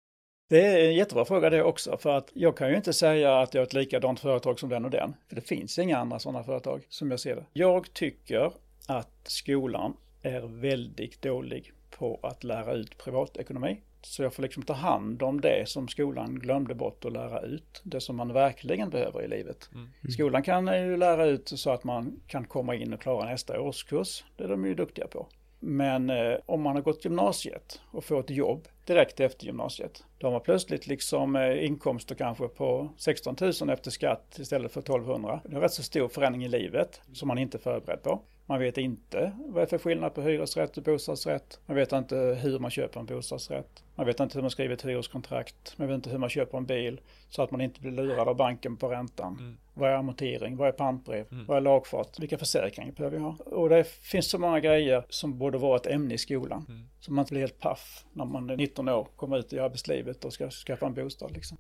Det 0.50 0.66
är 0.66 0.88
en 0.88 0.96
jättebra 0.96 1.26
fråga 1.26 1.50
det 1.50 1.64
också, 1.64 1.98
för 1.98 2.18
att 2.18 2.32
jag 2.34 2.58
kan 2.58 2.70
ju 2.70 2.76
inte 2.76 2.94
säga 2.94 3.40
att 3.40 3.54
jag 3.54 3.62
är 3.62 3.66
ett 3.66 3.74
likadant 3.74 4.20
företag 4.20 4.60
som 4.60 4.70
den 4.70 4.86
och 4.86 4.92
den, 4.92 5.14
för 5.28 5.36
det 5.36 5.42
finns 5.42 5.80
inga 5.80 5.98
andra 5.98 6.20
sådana 6.20 6.44
företag 6.44 6.86
som 6.90 7.12
jag 7.12 7.20
ser 7.20 7.36
det. 7.36 7.46
Jag 7.54 7.94
tycker 7.94 8.52
att 8.88 9.20
skolan 9.24 9.94
är 10.22 10.42
väldigt 10.42 11.22
dålig 11.22 11.74
på 11.98 12.20
att 12.24 12.44
lära 12.44 12.74
ut 12.74 12.98
privatekonomi. 12.98 13.82
Så 14.02 14.24
jag 14.24 14.34
får 14.34 14.44
liksom 14.44 14.64
ta 14.64 14.74
hand 14.74 15.24
om 15.24 15.42
det 15.42 15.70
som 15.70 15.88
skolan 15.88 16.40
glömde 16.40 16.76
bort 16.76 17.06
att 17.06 17.14
lära 17.14 17.42
ut. 17.42 17.82
Det 17.84 18.02
som 18.02 18.16
man 18.16 18.34
verkligen 18.34 18.90
behöver 18.90 19.24
i 19.24 19.28
livet. 19.28 19.70
Mm. 19.74 19.90
Skolan 20.14 20.44
kan 20.44 20.68
ju 20.68 20.98
lära 20.98 21.26
ut 21.26 21.50
så 21.56 21.72
att 21.72 21.84
man 21.84 22.20
kan 22.28 22.46
komma 22.46 22.76
in 22.76 22.94
och 22.94 23.02
klara 23.02 23.30
nästa 23.30 23.62
årskurs. 23.62 24.24
Det 24.38 24.44
är 24.44 24.48
de 24.48 24.66
ju 24.66 24.76
duktiga 24.76 25.08
på. 25.08 25.28
Men 25.60 26.10
eh, 26.10 26.38
om 26.46 26.62
man 26.62 26.76
har 26.76 26.84
gått 26.84 27.06
gymnasiet 27.06 27.82
och 27.92 28.04
får 28.04 28.20
ett 28.20 28.30
jobb 28.30 28.68
direkt 28.86 29.20
efter 29.20 29.46
gymnasiet. 29.46 30.04
Då 30.18 30.28
har 30.28 30.32
man 30.32 30.42
plötsligt 30.42 30.88
liksom 30.88 31.36
eh, 31.36 31.66
inkomster 31.66 32.16
kanske 32.16 32.48
på 32.48 32.90
16 32.98 33.36
000 33.42 33.70
efter 33.70 33.92
skatt 33.92 34.40
istället 34.40 34.72
för 34.72 34.80
1200. 34.80 35.40
Det 35.44 35.52
är 35.52 35.56
en 35.56 35.62
rätt 35.62 35.74
så 35.74 35.84
stor 35.84 36.08
förändring 36.08 36.46
i 36.46 36.50
livet 36.50 37.02
som 37.14 37.28
man 37.28 37.38
inte 37.38 37.58
är 37.58 37.60
förberedd 37.60 38.04
på. 38.04 38.22
Man 38.46 38.60
vet 38.60 38.78
inte 38.78 39.32
vad 39.46 39.56
det 39.56 39.62
är 39.62 39.66
för 39.66 39.78
skillnad 39.78 40.14
på 40.14 40.22
hyresrätt 40.22 40.78
och 40.78 40.84
bostadsrätt. 40.84 41.60
Man 41.66 41.76
vet 41.76 41.92
inte 41.92 42.16
hur 42.16 42.60
man 42.60 42.72
köper 42.72 43.00
en 43.00 43.06
bostadsrätt. 43.06 43.84
Man 43.96 44.06
vet 44.06 44.20
inte 44.20 44.38
hur 44.38 44.42
man 44.42 44.52
skriver 44.52 44.74
ett 44.74 44.86
hyreskontrakt. 44.86 45.78
Man 45.78 45.88
vet 45.88 45.96
inte 45.96 46.10
hur 46.10 46.18
man 46.18 46.30
köper 46.30 46.58
en 46.58 46.66
bil 46.66 47.02
så 47.30 47.42
att 47.42 47.52
man 47.52 47.62
inte 47.62 47.82
blir 47.82 47.92
lurad 47.92 48.28
av 48.28 48.36
banken 48.36 48.78
på 48.78 48.90
räntan. 48.90 49.38
Mm. 49.40 49.58
Vad 49.78 49.90
är 49.90 49.94
amortering? 49.94 50.58
Vad 50.58 50.68
är 50.68 50.72
pantbrev? 50.72 51.26
Mm. 51.32 51.46
Vad 51.46 51.58
är 51.58 51.62
lagfart? 51.62 52.20
Vilka 52.20 52.38
försäkringar 52.38 52.92
behöver 52.92 53.18
vi 53.18 53.24
ha? 53.24 53.36
Och 53.46 53.70
det 53.70 53.84
finns 53.88 54.30
så 54.30 54.40
många 54.40 54.60
grejer 54.60 55.06
som 55.10 55.38
borde 55.38 55.58
vara 55.58 55.76
ett 55.76 55.88
ämne 55.88 56.14
i 56.14 56.18
skolan. 56.18 56.66
Mm. 56.70 56.88
Så 57.00 57.14
man 57.14 57.24
inte 57.24 57.34
blir 57.34 57.42
helt 57.42 57.60
paff 57.60 58.06
när 58.14 58.26
man 58.26 58.50
är 58.50 58.58
19 58.58 58.90
år, 58.90 59.08
kommer 59.16 59.38
ut 59.38 59.54
i 59.54 59.60
arbetslivet 59.60 60.26
och 60.26 60.34
ska 60.34 60.50
skaffa 60.50 60.86
en 60.86 60.94
bostad. 60.94 61.32
Liksom. 61.32 61.58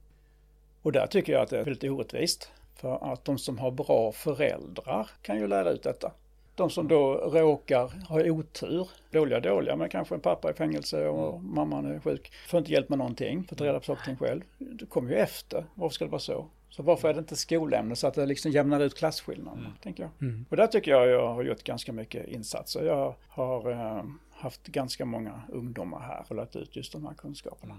Och 0.81 0.91
där 0.91 1.07
tycker 1.07 1.33
jag 1.33 1.41
att 1.41 1.49
det 1.49 1.59
är 1.59 1.63
väldigt 1.63 1.91
orättvist. 1.91 2.51
För 2.75 3.13
att 3.13 3.25
de 3.25 3.37
som 3.37 3.57
har 3.57 3.71
bra 3.71 4.11
föräldrar 4.11 5.09
kan 5.21 5.39
ju 5.39 5.47
lära 5.47 5.69
ut 5.69 5.83
detta. 5.83 6.11
De 6.55 6.69
som 6.69 6.87
då 6.87 7.13
råkar 7.13 8.07
ha 8.07 8.23
otur, 8.23 8.89
dåliga 9.11 9.39
dåliga, 9.39 9.75
men 9.75 9.89
kanske 9.89 10.15
en 10.15 10.21
pappa 10.21 10.51
i 10.51 10.53
fängelse 10.53 11.07
och 11.07 11.35
mm. 11.35 11.55
mamman 11.55 11.85
är 11.85 11.99
sjuk, 11.99 12.31
får 12.47 12.57
inte 12.57 12.71
hjälp 12.71 12.89
med 12.89 12.97
någonting, 12.97 13.43
får 13.43 13.55
ta 13.55 13.65
reda 13.65 13.79
på 13.79 13.85
saker 13.85 14.15
själv. 14.15 14.41
Det 14.57 14.85
kommer 14.85 15.09
ju 15.09 15.15
efter, 15.15 15.65
varför 15.73 15.93
ska 15.93 16.05
det 16.05 16.11
vara 16.11 16.19
så? 16.19 16.47
Så 16.69 16.83
varför 16.83 17.09
är 17.09 17.13
det 17.13 17.19
inte 17.19 17.35
skolämne 17.35 17.95
så 17.95 18.07
att 18.07 18.13
det 18.13 18.25
liksom 18.25 18.51
jämnar 18.51 18.79
ut 18.79 18.97
klasskillnaderna, 18.97 19.65
mm. 19.65 19.77
tänker 19.83 20.03
jag. 20.03 20.11
Mm. 20.29 20.45
Och 20.49 20.57
där 20.57 20.67
tycker 20.67 20.91
jag 20.91 21.07
jag 21.07 21.33
har 21.33 21.43
gjort 21.43 21.63
ganska 21.63 21.93
mycket 21.93 22.27
insatser. 22.27 22.83
Jag 22.83 23.15
har 23.27 23.71
eh, 23.71 24.03
haft 24.31 24.67
ganska 24.67 25.05
många 25.05 25.41
ungdomar 25.49 25.99
här 25.99 26.25
och 26.27 26.35
lärt 26.35 26.55
ut 26.55 26.75
just 26.75 26.91
de 26.91 27.05
här 27.05 27.13
kunskaperna. 27.13 27.75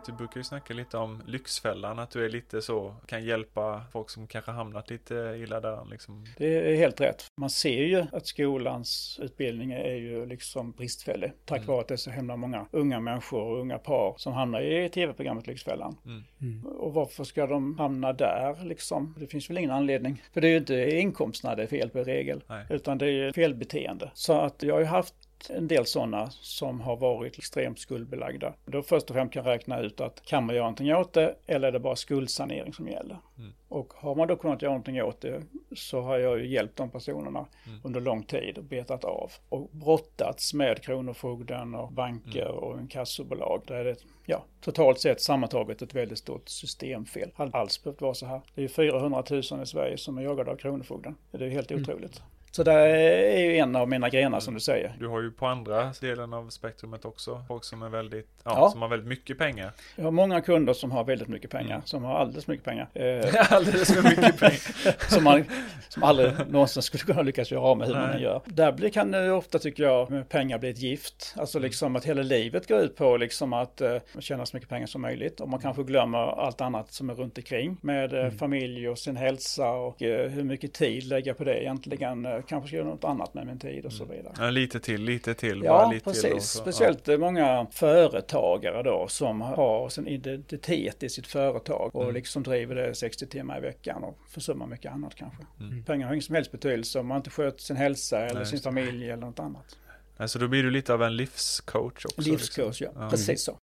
Vet, 0.00 0.06
du 0.06 0.12
brukar 0.12 0.40
ju 0.40 0.44
snacka 0.44 0.74
lite 0.74 0.96
om 0.96 1.22
Lyxfällan, 1.26 1.98
att 1.98 2.10
du 2.10 2.24
är 2.24 2.28
lite 2.28 2.62
så, 2.62 2.94
kan 3.06 3.24
hjälpa 3.24 3.82
folk 3.92 4.10
som 4.10 4.26
kanske 4.26 4.50
hamnat 4.50 4.90
lite 4.90 5.14
illa 5.14 5.60
där 5.60 5.86
liksom. 5.90 6.26
Det 6.38 6.72
är 6.72 6.76
helt 6.76 7.00
rätt. 7.00 7.26
Man 7.36 7.50
ser 7.50 7.82
ju 7.82 8.06
att 8.12 8.26
skolans 8.26 9.20
utbildning 9.22 9.72
är 9.72 9.94
ju 9.94 10.26
liksom 10.26 10.72
bristfällig. 10.72 11.32
Tack 11.44 11.58
mm. 11.58 11.66
vare 11.66 11.80
att 11.80 11.88
det 11.88 11.94
är 11.94 11.96
så 11.96 12.10
himla 12.10 12.36
många 12.36 12.66
unga 12.70 13.00
människor 13.00 13.42
och 13.42 13.60
unga 13.60 13.78
par 13.78 14.14
som 14.18 14.32
hamnar 14.32 14.60
i 14.60 14.88
tv-programmet 14.88 15.46
Lyxfällan. 15.46 15.96
Mm. 16.04 16.24
Mm. 16.40 16.66
Och 16.66 16.94
varför 16.94 17.24
ska 17.24 17.46
de 17.46 17.78
hamna 17.78 18.12
där 18.12 18.64
liksom? 18.64 19.14
Det 19.18 19.26
finns 19.26 19.50
väl 19.50 19.58
ingen 19.58 19.70
anledning. 19.70 20.22
För 20.32 20.40
det 20.40 20.48
är 20.48 20.50
ju 20.50 20.56
inte 20.56 20.90
inkomsterna 20.90 21.54
det 21.54 21.62
är 21.62 21.66
fel 21.66 21.90
på 21.90 21.98
i 21.98 22.04
regel. 22.04 22.42
Nej. 22.46 22.66
Utan 22.70 22.98
det 22.98 23.06
är 23.06 23.10
ju 23.10 23.32
felbeteende. 23.32 24.10
Så 24.14 24.32
att 24.32 24.62
jag 24.62 24.74
har 24.74 24.80
ju 24.80 24.86
haft 24.86 25.14
en 25.48 25.68
del 25.68 25.86
sådana 25.86 26.30
som 26.30 26.80
har 26.80 26.96
varit 26.96 27.38
extremt 27.38 27.78
skuldbelagda. 27.78 28.52
Då 28.66 28.82
först 28.82 29.10
och 29.10 29.16
främst 29.16 29.34
kan 29.34 29.44
räkna 29.44 29.80
ut 29.80 30.00
att 30.00 30.22
kan 30.24 30.46
man 30.46 30.54
göra 30.54 30.64
någonting 30.64 30.94
åt 30.94 31.12
det 31.12 31.34
eller 31.46 31.68
är 31.68 31.72
det 31.72 31.80
bara 31.80 31.96
skuldsanering 31.96 32.72
som 32.72 32.88
gäller? 32.88 33.18
Mm. 33.38 33.52
Och 33.68 33.92
har 33.96 34.14
man 34.14 34.28
då 34.28 34.36
kunnat 34.36 34.62
göra 34.62 34.72
någonting 34.72 35.02
åt 35.02 35.20
det 35.20 35.42
så 35.76 36.00
har 36.00 36.18
jag 36.18 36.38
ju 36.38 36.48
hjälpt 36.48 36.76
de 36.76 36.90
personerna 36.90 37.46
mm. 37.66 37.80
under 37.84 38.00
lång 38.00 38.22
tid 38.22 38.58
och 38.58 38.64
betat 38.64 39.04
av 39.04 39.32
och 39.48 39.68
brottats 39.72 40.54
med 40.54 40.82
Kronofogden 40.82 41.74
och 41.74 41.92
banker 41.92 42.46
mm. 42.46 42.54
och 42.54 42.80
inkassobolag. 42.80 43.62
Där 43.66 43.74
är 43.74 43.84
det 43.84 43.96
ja, 44.26 44.44
totalt 44.60 45.00
sett 45.00 45.20
sammantaget 45.20 45.82
ett 45.82 45.94
väldigt 45.94 46.18
stort 46.18 46.48
systemfel. 46.48 47.30
Hade 47.34 47.52
alls 47.52 47.82
behövt 47.84 48.00
vara 48.00 48.14
så 48.14 48.26
här. 48.26 48.40
Det 48.54 48.64
är 48.64 48.68
400 48.68 49.24
000 49.30 49.40
i 49.40 49.66
Sverige 49.66 49.98
som 49.98 50.18
är 50.18 50.22
jagade 50.22 50.50
av 50.50 50.56
Kronofogden. 50.56 51.16
Det 51.30 51.44
är 51.44 51.48
helt 51.48 51.70
mm. 51.70 51.82
otroligt. 51.82 52.22
Så 52.52 52.62
det 52.62 52.72
är 52.72 53.38
ju 53.38 53.56
en 53.56 53.76
av 53.76 53.88
mina 53.88 54.08
grenar 54.08 54.40
som 54.40 54.54
du 54.54 54.60
säger. 54.60 54.96
Du 54.98 55.06
har 55.06 55.22
ju 55.22 55.30
på 55.30 55.46
andra 55.46 55.92
delen 56.00 56.32
av 56.32 56.48
spektrumet 56.48 57.04
också 57.04 57.44
folk 57.48 57.64
som 57.64 57.82
är 57.82 57.88
väldigt, 57.88 58.28
ja, 58.44 58.52
ja. 58.56 58.70
som 58.70 58.82
har 58.82 58.88
väldigt 58.88 59.08
mycket 59.08 59.38
pengar. 59.38 59.72
Jag 59.96 60.04
har 60.04 60.10
många 60.10 60.40
kunder 60.40 60.72
som 60.72 60.90
har 60.90 61.04
väldigt 61.04 61.28
mycket 61.28 61.50
pengar, 61.50 61.74
mm. 61.74 61.86
som 61.86 62.04
har 62.04 62.14
alldeles 62.14 62.46
mycket 62.46 62.64
pengar. 62.64 62.88
Eh, 63.00 63.52
alldeles 63.52 63.94
för 63.94 64.02
mycket 64.02 64.38
pengar. 64.38 65.10
som, 65.10 65.24
man, 65.24 65.44
som 65.88 66.02
aldrig 66.02 66.32
någonsin 66.48 66.82
skulle 66.82 67.04
kunna 67.04 67.22
lyckas 67.22 67.50
göra 67.50 67.62
av 67.62 67.78
med 67.78 67.86
hur 67.86 67.94
Nej. 67.94 68.08
man 68.08 68.20
gör. 68.20 68.42
Där 68.44 68.88
kan 68.88 69.10
det 69.10 69.32
ofta, 69.32 69.58
tycker 69.58 69.82
jag, 69.82 70.10
med 70.10 70.28
pengar 70.28 70.58
bli 70.58 70.70
ett 70.70 70.78
gift. 70.78 71.34
Alltså 71.36 71.58
mm. 71.58 71.66
liksom 71.66 71.96
att 71.96 72.04
hela 72.04 72.22
livet 72.22 72.68
går 72.68 72.80
ut 72.80 72.96
på 72.96 73.16
liksom 73.16 73.52
att 73.52 73.80
uh, 73.80 74.20
tjäna 74.20 74.46
så 74.46 74.56
mycket 74.56 74.68
pengar 74.68 74.86
som 74.86 75.02
möjligt. 75.02 75.40
Och 75.40 75.48
man 75.48 75.60
kanske 75.60 75.82
glömmer 75.82 76.18
allt 76.18 76.60
annat 76.60 76.92
som 76.92 77.10
är 77.10 77.14
runt 77.14 77.38
omkring 77.38 77.76
med 77.80 78.12
uh, 78.12 78.20
mm. 78.20 78.38
familj 78.38 78.88
och 78.88 78.98
sin 78.98 79.16
hälsa 79.16 79.70
och 79.70 80.02
uh, 80.02 80.08
hur 80.08 80.44
mycket 80.44 80.72
tid 80.72 81.04
lägga 81.04 81.34
på 81.34 81.44
det 81.44 81.62
egentligen 81.62 82.39
kanske 82.48 82.68
ska 82.68 82.76
göra 82.76 82.88
något 82.88 83.04
annat 83.04 83.34
med 83.34 83.46
min 83.46 83.58
tid 83.58 83.86
och 83.86 83.92
så 83.92 84.04
mm. 84.04 84.16
vidare. 84.16 84.34
Ja, 84.38 84.50
lite 84.50 84.80
till, 84.80 85.02
lite 85.02 85.34
till. 85.34 85.62
Ja, 85.64 85.90
lite 85.92 86.04
precis. 86.04 86.22
Till 86.22 86.42
Speciellt 86.42 87.08
ja. 87.08 87.18
många 87.18 87.66
företagare 87.70 88.82
då 88.82 89.06
som 89.08 89.40
har 89.40 89.88
sin 89.88 90.06
identitet 90.06 91.02
i 91.02 91.08
sitt 91.08 91.26
företag 91.26 91.96
och 91.96 92.02
mm. 92.02 92.14
liksom 92.14 92.42
driver 92.42 92.74
det 92.74 92.94
60 92.94 93.26
timmar 93.26 93.58
i 93.58 93.60
veckan 93.60 94.04
och 94.04 94.18
försummar 94.28 94.66
mycket 94.66 94.92
annat 94.92 95.14
kanske. 95.14 95.42
Mm. 95.60 95.84
Pengar 95.84 96.06
har 96.06 96.14
ingen 96.14 96.22
som 96.22 96.34
helst 96.34 96.52
betydelse 96.52 96.98
om 96.98 97.06
man 97.06 97.16
inte 97.16 97.30
sköter 97.30 97.62
sin 97.62 97.76
hälsa 97.76 98.20
eller 98.20 98.40
Nej, 98.40 98.46
sin 98.46 98.60
familj 98.60 99.10
eller 99.10 99.26
något 99.26 99.38
annat. 99.38 99.76
Alltså 100.16 100.38
då 100.38 100.48
blir 100.48 100.62
du 100.62 100.70
lite 100.70 100.94
av 100.94 101.02
en 101.02 101.16
livscoach 101.16 102.04
också? 102.04 102.20
Livscoach, 102.30 102.80
liksom. 102.80 103.00
ja. 103.00 103.04
ja. 103.04 103.10
Precis 103.10 103.44
så. 103.44 103.58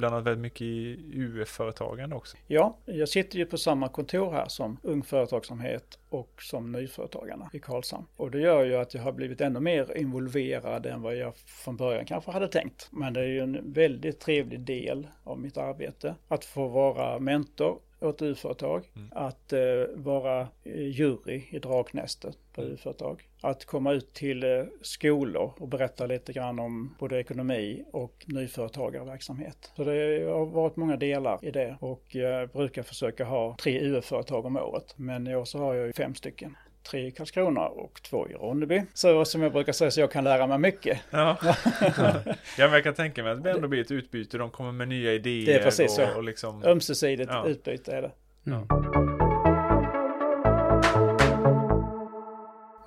Inblandad 0.00 0.24
väldigt 0.24 0.42
mycket 0.42 0.62
i 0.62 0.98
UF-företagande 1.14 2.16
också. 2.16 2.36
Ja, 2.46 2.76
jag 2.84 3.08
sitter 3.08 3.38
ju 3.38 3.46
på 3.46 3.58
samma 3.58 3.88
kontor 3.88 4.32
här 4.32 4.48
som 4.48 4.78
Ung 4.82 5.02
Företagsamhet 5.02 5.98
och 6.08 6.42
som 6.42 6.72
Nyföretagarna 6.72 7.50
i 7.52 7.58
Karlshamn. 7.58 8.06
Och 8.16 8.30
det 8.30 8.40
gör 8.40 8.64
ju 8.64 8.76
att 8.76 8.94
jag 8.94 9.02
har 9.02 9.12
blivit 9.12 9.40
ännu 9.40 9.60
mer 9.60 9.96
involverad 9.96 10.86
än 10.86 11.02
vad 11.02 11.16
jag 11.16 11.36
från 11.36 11.76
början 11.76 12.04
kanske 12.04 12.30
hade 12.30 12.48
tänkt. 12.48 12.88
Men 12.90 13.12
det 13.12 13.20
är 13.20 13.26
ju 13.26 13.40
en 13.40 13.72
väldigt 13.72 14.20
trevlig 14.20 14.60
del 14.60 15.06
av 15.24 15.40
mitt 15.40 15.56
arbete 15.56 16.14
att 16.28 16.44
få 16.44 16.68
vara 16.68 17.18
mentor 17.18 17.78
åt 18.00 18.22
UF-företag, 18.22 18.90
mm. 18.96 19.08
att 19.12 19.52
eh, 19.52 19.60
vara 19.94 20.48
jury 20.64 21.42
i 21.50 21.58
Draknästet 21.58 22.38
på 22.54 22.60
mm. 22.60 22.72
UF-företag, 22.72 23.22
att 23.40 23.64
komma 23.64 23.92
ut 23.92 24.14
till 24.14 24.44
eh, 24.44 24.64
skolor 24.82 25.52
och 25.58 25.68
berätta 25.68 26.06
lite 26.06 26.32
grann 26.32 26.58
om 26.58 26.96
både 26.98 27.20
ekonomi 27.20 27.84
och 27.92 28.24
nyföretagarverksamhet. 28.26 29.72
Så 29.76 29.84
det 29.84 30.24
har 30.30 30.46
varit 30.46 30.76
många 30.76 30.96
delar 30.96 31.38
i 31.42 31.50
det 31.50 31.76
och 31.80 32.04
jag 32.08 32.48
brukar 32.48 32.82
försöka 32.82 33.24
ha 33.24 33.56
tre 33.62 33.80
UF-företag 33.80 34.46
om 34.46 34.56
året, 34.56 34.94
men 34.96 35.26
i 35.26 35.36
år 35.36 35.44
så 35.44 35.58
har 35.58 35.74
jag 35.74 35.86
ju 35.86 35.92
fem 35.92 36.14
stycken 36.14 36.56
tre 36.82 37.06
i 37.06 37.10
Karlskrona 37.10 37.68
och 37.68 38.02
två 38.02 38.28
i 38.28 38.34
Ronneby. 38.34 38.82
Så 38.94 39.24
som 39.24 39.42
jag 39.42 39.52
brukar 39.52 39.72
säga 39.72 39.90
så 39.90 40.00
jag 40.00 40.12
kan 40.12 40.24
lära 40.24 40.46
mig 40.46 40.58
mycket. 40.58 41.00
Ja, 41.10 41.36
ja 41.80 42.32
men 42.58 42.72
jag 42.72 42.84
kan 42.84 42.94
tänka 42.94 43.22
mig 43.22 43.32
att 43.32 43.44
det 43.44 43.50
ändå 43.50 43.68
blir 43.68 43.80
ett 43.80 43.90
utbyte. 43.90 44.38
De 44.38 44.50
kommer 44.50 44.72
med 44.72 44.88
nya 44.88 45.12
idéer. 45.12 45.46
Det 45.46 45.54
är 45.54 45.62
precis 45.62 45.98
och, 45.98 46.08
så. 46.08 46.16
Och 46.16 46.24
liksom... 46.24 46.64
Ömsesidigt 46.64 47.30
ja. 47.32 47.46
utbyte 47.46 47.92
är 47.92 48.02
det. 48.02 48.12
Mm. 48.46 49.19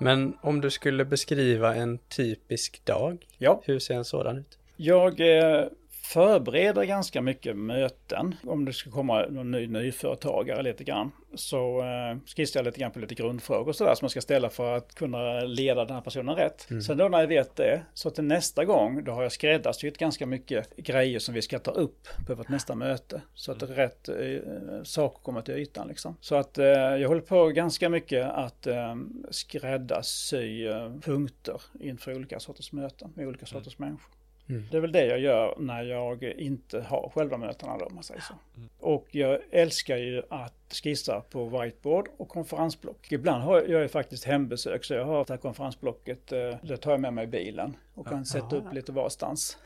Men 0.04 0.36
om 0.40 0.60
du 0.60 0.70
skulle 0.70 1.04
beskriva 1.04 1.74
en 1.74 1.98
typisk 2.08 2.84
dag, 2.84 3.26
ja. 3.38 3.60
hur 3.64 3.78
ser 3.78 3.94
en 3.94 4.04
sådan 4.04 4.38
ut? 4.38 4.58
Jag 4.76 5.20
eh, 5.20 5.66
förbereder 6.04 6.84
ganska 6.84 7.22
mycket 7.22 7.56
möten. 7.56 8.34
Om 8.46 8.64
det 8.64 8.72
ska 8.72 8.90
komma 8.90 9.26
någon 9.30 9.50
ny 9.50 9.66
nyföretagare 9.66 10.62
lite 10.62 10.84
grann. 10.84 11.10
Så 11.34 11.80
eh, 11.80 12.18
skissar 12.36 12.60
jag 12.60 12.64
lite 12.64 12.80
grann 12.80 12.90
på 12.90 12.98
lite 12.98 13.14
grundfrågor 13.14 13.72
sådär 13.72 13.94
som 13.94 14.04
man 14.04 14.10
ska 14.10 14.20
ställa 14.20 14.50
för 14.50 14.76
att 14.76 14.94
kunna 14.94 15.40
leda 15.40 15.84
den 15.84 15.94
här 15.94 16.00
personen 16.00 16.34
rätt. 16.34 16.70
Mm. 16.70 16.82
Sen 16.82 16.96
då 16.96 17.08
när 17.08 17.20
jag 17.20 17.26
vet 17.26 17.56
det, 17.56 17.82
så 17.94 18.10
till 18.10 18.24
nästa 18.24 18.64
gång 18.64 19.04
då 19.04 19.12
har 19.12 19.22
jag 19.22 19.32
skräddarsytt 19.32 19.98
ganska 19.98 20.26
mycket 20.26 20.76
grejer 20.76 21.18
som 21.18 21.34
vi 21.34 21.42
ska 21.42 21.58
ta 21.58 21.70
upp 21.70 22.08
på 22.26 22.34
vårt 22.34 22.48
nästa 22.48 22.74
möte. 22.74 23.22
Så 23.34 23.52
att 23.52 23.62
mm. 23.62 23.74
rätt 23.74 24.08
eh, 24.08 24.14
saker 24.82 25.22
kommer 25.22 25.42
till 25.42 25.54
ytan 25.54 25.88
liksom. 25.88 26.16
Så 26.20 26.34
att 26.34 26.58
eh, 26.58 26.66
jag 26.66 27.08
håller 27.08 27.20
på 27.20 27.48
ganska 27.48 27.88
mycket 27.88 28.30
att 28.30 28.66
eh, 28.66 28.96
skräddarsy 29.30 30.66
eh, 30.66 30.92
punkter 31.02 31.62
inför 31.80 32.14
olika 32.16 32.40
sorters 32.40 32.72
möten 32.72 33.12
med 33.14 33.26
olika 33.26 33.46
mm. 33.46 33.46
sorters 33.46 33.78
mm. 33.78 33.88
människor. 33.88 34.23
Mm. 34.48 34.64
Det 34.70 34.76
är 34.76 34.80
väl 34.80 34.92
det 34.92 35.06
jag 35.06 35.18
gör 35.18 35.54
när 35.58 35.82
jag 35.82 36.22
inte 36.22 36.80
har 36.80 37.12
själva 37.14 37.36
mötena 37.36 37.78
då, 37.78 37.84
om 37.84 37.94
man 37.94 38.04
säger 38.04 38.20
så. 38.20 38.34
Mm. 38.56 38.68
Och 38.78 39.06
jag 39.10 39.38
älskar 39.50 39.96
ju 39.96 40.22
att 40.30 40.80
skissa 40.82 41.20
på 41.20 41.44
whiteboard 41.48 42.08
och 42.16 42.28
konferensblock. 42.28 43.12
Ibland 43.12 43.42
har 43.42 43.62
jag 43.62 43.82
ju 43.82 43.88
faktiskt 43.88 44.24
hembesök, 44.24 44.84
så 44.84 44.94
jag 44.94 45.04
har 45.04 45.24
det 45.24 45.32
här 45.32 45.38
konferensblocket, 45.38 46.32
eh, 46.32 46.56
det 46.62 46.76
tar 46.76 46.90
jag 46.90 47.00
med 47.00 47.12
mig 47.12 47.24
i 47.24 47.26
bilen 47.26 47.76
och 47.94 48.06
kan 48.06 48.18
ja. 48.18 48.24
sätta 48.24 48.56
upp 48.56 48.72
lite 48.72 48.92
varstans. 48.92 49.58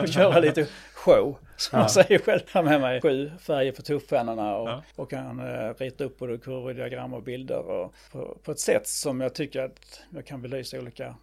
och 0.00 0.08
köra 0.08 0.40
lite 0.40 0.66
show, 0.94 1.38
som 1.56 1.76
ja. 1.76 1.82
man 1.82 1.90
säger 1.90 2.18
själv. 2.18 2.40
Jag 2.52 2.62
har 2.62 2.70
med 2.70 2.80
mig 2.80 3.00
sju 3.00 3.30
färger 3.40 3.72
på 3.72 3.82
tuschpennorna 3.82 4.56
och, 4.56 4.68
ja. 4.68 4.82
och 4.96 5.10
kan 5.10 5.40
uh, 5.40 5.74
rita 5.78 6.04
upp 6.04 6.18
både 6.18 6.38
kurvor, 6.38 6.74
diagram 6.74 7.14
och 7.14 7.22
bilder 7.22 7.58
och 7.58 7.94
på, 8.12 8.38
på 8.42 8.52
ett 8.52 8.60
sätt 8.60 8.88
som 8.88 9.20
jag 9.20 9.34
tycker 9.34 9.62
att 9.62 10.02
jag 10.10 10.26
kan 10.26 10.42
belysa 10.42 10.78
olika 10.78 11.16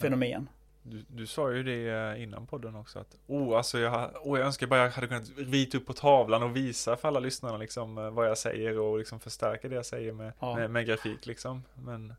fenomen. 0.00 0.48
Du, 0.86 1.04
du 1.08 1.26
sa 1.26 1.52
ju 1.52 1.62
det 1.62 1.88
eh, 1.88 2.22
innan 2.22 2.46
podden 2.46 2.76
också 2.76 2.98
att 2.98 3.16
oh, 3.26 3.56
alltså 3.56 3.78
jag, 3.78 4.10
oh, 4.22 4.38
jag 4.38 4.46
önskar 4.46 4.66
bara 4.66 4.80
jag 4.80 4.90
hade 4.90 5.06
kunnat 5.06 5.30
rita 5.36 5.78
upp 5.78 5.86
på 5.86 5.92
tavlan 5.92 6.42
och 6.42 6.56
visa 6.56 6.96
för 6.96 7.08
alla 7.08 7.20
lyssnarna 7.20 7.56
liksom 7.56 7.98
eh, 7.98 8.10
vad 8.10 8.28
jag 8.28 8.38
säger 8.38 8.78
och 8.78 8.98
liksom 8.98 9.20
förstärka 9.20 9.68
det 9.68 9.74
jag 9.74 9.86
säger 9.86 10.12
med, 10.12 10.32
ja. 10.40 10.56
med, 10.56 10.70
med, 10.70 10.86
grafik 10.86 11.26
liksom. 11.26 11.62
Men, 11.74 12.14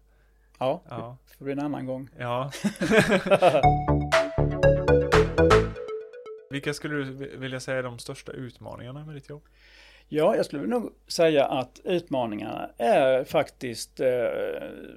ja, 0.58 0.82
ja, 0.90 1.18
det 1.30 1.36
får 1.38 1.46
bli 1.46 1.52
en 1.54 1.60
annan 1.60 1.86
gång. 1.86 2.10
Ja. 2.18 2.52
Vilka 6.50 6.74
skulle 6.74 6.96
du 6.96 7.38
vilja 7.38 7.60
säga 7.60 7.78
är 7.78 7.84
de 7.84 8.00
största 8.00 8.32
utmaningarna 8.32 9.06
med 9.06 9.16
ditt 9.16 9.30
jobb? 9.30 9.44
Ja, 10.10 10.36
jag 10.36 10.46
skulle 10.46 10.68
nog 10.68 10.94
säga 11.08 11.46
att 11.46 11.80
utmaningarna 11.84 12.70
är 12.78 13.24
faktiskt 13.24 14.00
eh, 14.00 14.08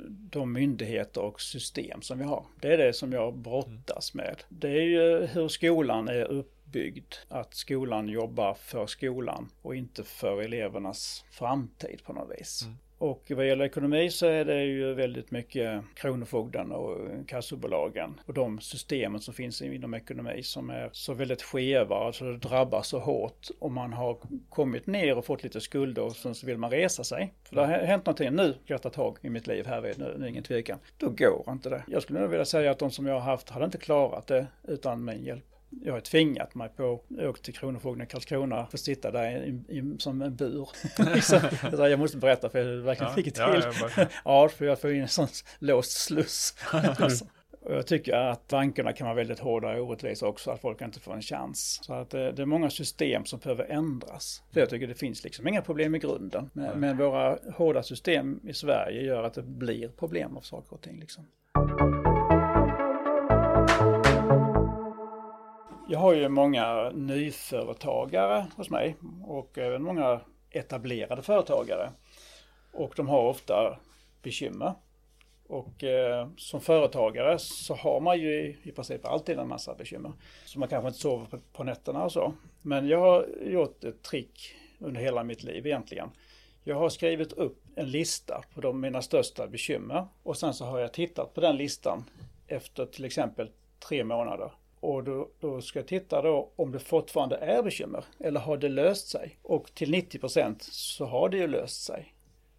de 0.09 0.53
myndigheter 0.53 1.21
och 1.21 1.40
system 1.40 2.03
som 2.03 2.18
vi 2.18 2.25
har. 2.25 2.44
Det 2.61 2.73
är 2.73 2.79
det 2.79 2.92
som 2.92 3.12
jag 3.12 3.35
brottas 3.35 4.14
med. 4.14 4.42
Det 4.49 4.68
är 4.68 4.83
ju 4.83 5.27
hur 5.27 5.49
skolan 5.49 6.09
är 6.09 6.25
uppbyggd. 6.25 7.14
Att 7.29 7.55
skolan 7.55 8.09
jobbar 8.09 8.55
för 8.55 8.87
skolan 8.87 9.51
och 9.62 9.77
inte 9.77 10.05
för 10.05 10.42
elevernas 10.42 11.25
framtid 11.31 12.01
på 12.05 12.12
något 12.12 12.40
vis. 12.40 12.62
Mm. 12.62 12.79
Och 12.98 13.32
vad 13.37 13.46
gäller 13.46 13.64
ekonomi 13.64 14.11
så 14.11 14.26
är 14.26 14.44
det 14.44 14.64
ju 14.64 14.94
väldigt 14.94 15.30
mycket 15.30 15.82
Kronofogden 15.94 16.72
och 16.72 16.98
kassobolagen 17.26 18.20
och 18.26 18.34
de 18.34 18.61
systemen 18.61 19.20
som 19.20 19.34
finns 19.34 19.62
inom 19.62 19.94
ekonomi 19.94 20.42
som 20.42 20.70
är 20.70 20.90
så 20.92 21.14
väldigt 21.14 21.42
skeva, 21.42 21.96
alltså 21.96 22.24
det 22.24 22.38
drabbar 22.38 22.82
så 22.82 22.98
hårt 22.98 23.48
om 23.58 23.74
man 23.74 23.92
har 23.92 24.18
kommit 24.48 24.87
ner 24.87 25.18
och 25.18 25.24
fått 25.24 25.42
lite 25.42 25.61
skulder 25.61 26.02
och 26.02 26.16
sen 26.16 26.34
så 26.34 26.46
vill 26.46 26.58
man 26.58 26.70
resa 26.70 27.04
sig. 27.04 27.34
För 27.44 27.56
det 27.56 27.66
har 27.66 27.68
hänt 27.68 28.06
någonting 28.06 28.32
nu, 28.32 28.54
jag 28.66 28.82
ta 28.82 28.90
tag 28.90 29.18
i 29.22 29.30
mitt 29.30 29.46
liv 29.46 29.66
här, 29.66 29.80
vid, 29.80 29.98
nu, 29.98 30.16
nu 30.18 30.28
ingen 30.28 30.42
tvekan. 30.42 30.78
Då 30.96 31.11
går 31.11 31.44
inte 31.48 31.70
det. 31.70 31.84
Jag 31.87 32.02
skulle 32.02 32.20
nog 32.20 32.30
vilja 32.30 32.44
säga 32.44 32.70
att 32.70 32.78
de 32.78 32.90
som 32.90 33.06
jag 33.06 33.14
har 33.14 33.20
haft 33.20 33.50
hade 33.50 33.64
inte 33.64 33.78
klarat 33.78 34.26
det 34.26 34.46
utan 34.68 35.04
min 35.04 35.24
hjälp 35.24 35.58
jag 35.70 35.92
har 35.92 36.00
tvingat 36.00 36.54
mig 36.54 36.68
på, 36.68 37.00
jag 37.09 37.31
åkte 37.31 37.44
till 37.44 37.54
Kronofogden 37.54 38.07
i 38.07 38.11
Karlskrona, 38.11 38.66
för 38.66 38.76
att 38.76 38.81
sitta 38.81 39.11
där 39.11 39.44
i, 39.44 39.48
i, 39.48 39.96
som 39.98 40.22
en 40.22 40.37
bur. 40.37 40.68
liksom, 41.14 41.40
jag 41.78 41.98
måste 41.98 42.16
berätta 42.16 42.48
för 42.50 42.59
jag 42.59 42.83
verkligen 42.83 43.11
ja, 43.11 43.14
fick 43.14 43.24
det 43.24 43.31
till. 43.31 43.62
Ja, 43.96 44.07
ja, 44.24 44.48
för 44.48 44.64
jag 44.64 44.81
får 44.81 44.92
in 44.92 45.02
en 45.02 45.09
sån 45.09 45.28
låst 45.59 45.90
sluss. 45.90 46.54
Och 47.61 47.74
jag 47.74 47.87
tycker 47.87 48.12
att 48.12 48.48
bankerna 48.48 48.92
kan 48.92 49.04
vara 49.04 49.14
väldigt 49.14 49.38
hårda 49.38 49.76
och 49.76 49.88
orättvisa 49.88 50.26
också, 50.26 50.50
att 50.50 50.61
folk 50.61 50.83
inte 50.83 51.00
får 51.00 51.14
en 51.14 51.22
chans. 51.22 51.81
Så 51.83 51.92
att 51.92 52.11
det, 52.11 52.26
eh, 52.26 52.35
det 52.35 52.42
är 52.42 52.46
många 52.46 52.70
system 52.70 53.24
som 53.24 53.38
behöver 53.38 53.64
ändras. 53.64 54.42
För 54.52 54.61
jag 54.61 54.70
tycker 54.70 54.87
det 54.87 54.94
finns 54.94 55.24
liksom 55.24 55.48
inga 55.48 55.62
problem 55.62 55.94
i 55.94 55.98
grunden. 55.98 56.50
Men, 56.52 56.81
men 56.81 56.96
våra 56.96 57.38
hårda 57.54 57.83
system 57.83 58.40
i 58.44 58.54
Sverige 58.54 59.02
gör 59.02 59.22
att 59.22 59.35
det 59.35 59.42
blir 59.42 59.88
problem 59.88 60.37
av 60.37 60.40
saker 60.40 60.72
och 60.74 60.83
ting. 60.83 61.00
Liksom. 61.00 61.24
Jag 65.90 65.98
har 65.98 66.14
ju 66.14 66.29
många 66.29 66.90
nyföretagare 66.90 68.46
hos 68.57 68.70
mig 68.70 68.96
och 69.24 69.59
även 69.59 69.83
många 69.83 70.20
etablerade 70.51 71.22
företagare. 71.22 71.90
Och 72.72 72.92
de 72.96 73.09
har 73.09 73.22
ofta 73.22 73.79
bekymmer. 74.22 74.74
Och 75.46 75.85
eh, 75.85 76.29
som 76.37 76.61
företagare 76.61 77.38
så 77.38 77.74
har 77.74 78.01
man 78.01 78.20
ju 78.20 78.35
i, 78.35 78.57
i 78.62 78.72
princip 78.72 79.07
alltid 79.07 79.38
en 79.38 79.48
massa 79.48 79.74
bekymmer. 79.74 80.12
Så 80.44 80.59
man 80.59 80.68
kanske 80.68 80.88
inte 80.88 81.01
sover 81.01 81.27
på, 81.27 81.38
på 81.53 81.64
nätterna 81.64 82.05
och 82.05 82.12
så. 82.12 82.33
Men 82.62 82.88
jag 82.88 83.01
har 83.01 83.27
gjort 83.42 83.85
ett 83.85 84.03
trick 84.03 84.55
under 84.79 85.01
hela 85.01 85.24
mitt 85.24 85.42
liv 85.42 85.66
egentligen. 85.66 86.11
Jag 86.64 86.77
har 86.77 86.88
skrivit 86.88 87.33
upp 87.33 87.64
en 87.77 87.90
lista 87.90 88.42
på 88.55 88.61
de 88.61 88.81
mina 88.81 89.03
största 89.03 89.46
bekymmer 89.46 90.07
och 90.22 90.37
sen 90.37 90.55
så 90.55 90.64
har 90.64 90.79
jag 90.79 90.92
tittat 90.92 91.35
på 91.35 91.40
den 91.40 91.57
listan 91.57 92.05
efter 92.46 92.87
till 92.87 93.05
exempel 93.05 93.51
tre 93.88 94.05
månader 94.05 94.51
och 94.80 95.04
då, 95.04 95.28
då, 95.40 95.60
ska 95.60 95.78
jag 95.78 95.86
titta 95.86 96.22
då 96.22 96.50
om 96.56 96.72
det 96.72 96.78
fortfarande 96.78 97.36
är 97.36 97.62
bekymmer 97.62 98.04
eller 98.18 98.40
har 98.40 98.56
det 98.56 98.68
löst 98.68 99.08
sig? 99.08 99.38
Och 99.42 99.74
till 99.74 99.90
90 99.90 100.18
procent 100.18 100.62
så 100.62 101.04
har 101.04 101.28
det 101.28 101.36
ju 101.36 101.46
löst 101.46 101.82
sig. 101.82 102.14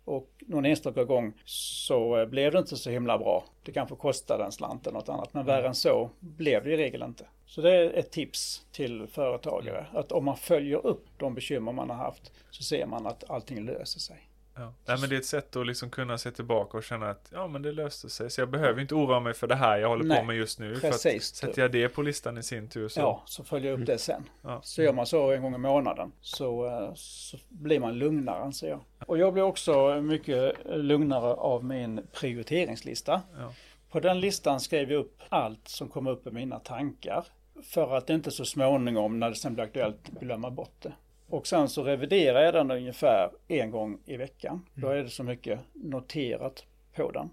Och 0.06 0.30
någon 0.40 0.66
enstaka 0.66 1.04
gång 1.04 1.34
så 1.46 2.18
eh, 2.18 2.26
blev 2.26 2.52
det 2.52 2.60
inte 2.60 2.78
så 2.78 2.90
himla 2.90 3.18
bra. 3.18 3.44
Det 3.64 3.72
kanske 3.72 3.96
kostade 3.96 4.44
en 4.44 4.52
slant 4.52 4.88
eller 4.88 4.98
något 4.98 5.10
annat, 5.10 5.34
men 5.34 5.46
värre 5.46 5.68
än 5.68 5.76
så 5.76 6.10
blev 6.20 6.64
det 6.64 6.74
i 6.74 6.78
regel 6.78 7.04
inte. 7.04 7.26
Så 7.46 7.62
det 7.62 7.76
är 7.76 7.94
ett 7.94 8.12
tips 8.12 8.66
till 8.72 9.08
företagare, 9.08 9.86
att 9.94 10.12
om 10.12 10.26
man 10.26 10.38
följer 10.38 10.86
upp 10.86 11.06
de 11.18 11.34
bekymmer 11.36 11.72
man 11.72 11.90
har 11.90 11.98
haft 11.98 12.32
så 12.52 12.64
ser 12.64 12.86
man 12.86 13.08
att 13.08 13.30
allting 13.30 13.66
löser 13.66 14.00
sig. 14.00 14.29
Ja. 14.60 14.74
Nej, 14.86 14.98
men 15.00 15.10
det 15.10 15.16
är 15.16 15.20
ett 15.20 15.26
sätt 15.26 15.56
att 15.56 15.68
liksom 15.68 15.90
kunna 15.90 16.18
se 16.18 16.32
tillbaka 16.32 16.78
och 16.78 16.84
känna 16.84 17.10
att 17.10 17.30
ja 17.34 17.48
men 17.48 17.62
det 17.62 17.72
löste 17.72 18.10
sig. 18.10 18.30
Så 18.30 18.42
jag 18.42 18.50
behöver 18.50 18.82
inte 18.82 18.96
oroa 18.96 19.20
mig 19.20 19.34
för 19.34 19.48
det 19.48 19.56
här 19.56 19.78
jag 19.78 19.90
håller 19.90 20.06
Nej, 20.06 20.20
på 20.20 20.26
med 20.26 20.36
just 20.36 20.60
nu. 20.60 20.80
Precis, 20.80 21.40
för 21.40 21.48
att 21.48 21.52
sätter 21.52 21.62
jag 21.62 21.72
det 21.72 21.90
på 21.90 22.02
listan 22.02 22.38
i 22.38 22.44
sin 22.44 22.70
tur 22.70 22.88
så. 22.88 23.00
Ja, 23.00 23.24
så 23.26 23.44
följer 23.44 23.72
jag 23.72 23.80
upp 23.80 23.86
det 23.86 23.98
sen. 23.98 24.30
Ja. 24.42 24.60
Så 24.64 24.84
gör 24.84 24.94
man 24.94 25.06
så 25.06 25.32
en 25.32 25.42
gång 25.42 25.56
i 25.56 25.58
månaden 25.58 26.12
så, 26.22 26.66
eh, 26.66 26.94
så 26.96 27.38
blir 27.50 27.80
man 27.80 27.98
lugnare 27.98 28.44
anser 28.44 28.70
jag. 28.70 28.80
Och 29.06 29.18
jag 29.18 29.34
blir 29.34 29.44
också 29.44 30.02
mycket 30.02 30.56
lugnare 30.66 31.34
av 31.34 31.64
min 31.64 32.02
prioriteringslista. 32.14 33.22
Ja. 33.40 33.54
På 33.92 34.00
den 34.00 34.20
listan 34.20 34.60
skrev 34.60 34.92
jag 34.92 35.00
upp 35.00 35.22
allt 35.30 35.68
som 35.68 35.88
kommer 35.88 36.12
upp 36.12 36.28
i 36.28 36.32
mina 36.32 36.60
tankar. 36.60 37.26
För 37.64 37.98
att 37.98 38.10
inte 38.10 38.32
så 38.32 38.46
småningom 38.46 39.20
när 39.20 39.30
det 39.30 39.36
sen 39.36 39.54
blir 39.54 39.64
aktuellt 39.64 40.08
glömma 40.08 40.52
bort 40.52 40.76
det. 40.80 40.94
Och 41.30 41.48
sen 41.48 41.70
så 41.70 41.84
reviderar 41.84 42.42
jag 42.42 42.54
den 42.54 42.72
ungefär 42.72 43.32
en 43.48 43.72
gång 43.72 44.00
i 44.06 44.18
veckan. 44.18 44.52
Mm. 44.54 44.66
Då 44.74 44.88
är 44.88 45.04
det 45.04 45.10
så 45.10 45.24
mycket 45.24 45.60
noterat 45.74 46.66
på 46.96 47.12
den. 47.12 47.30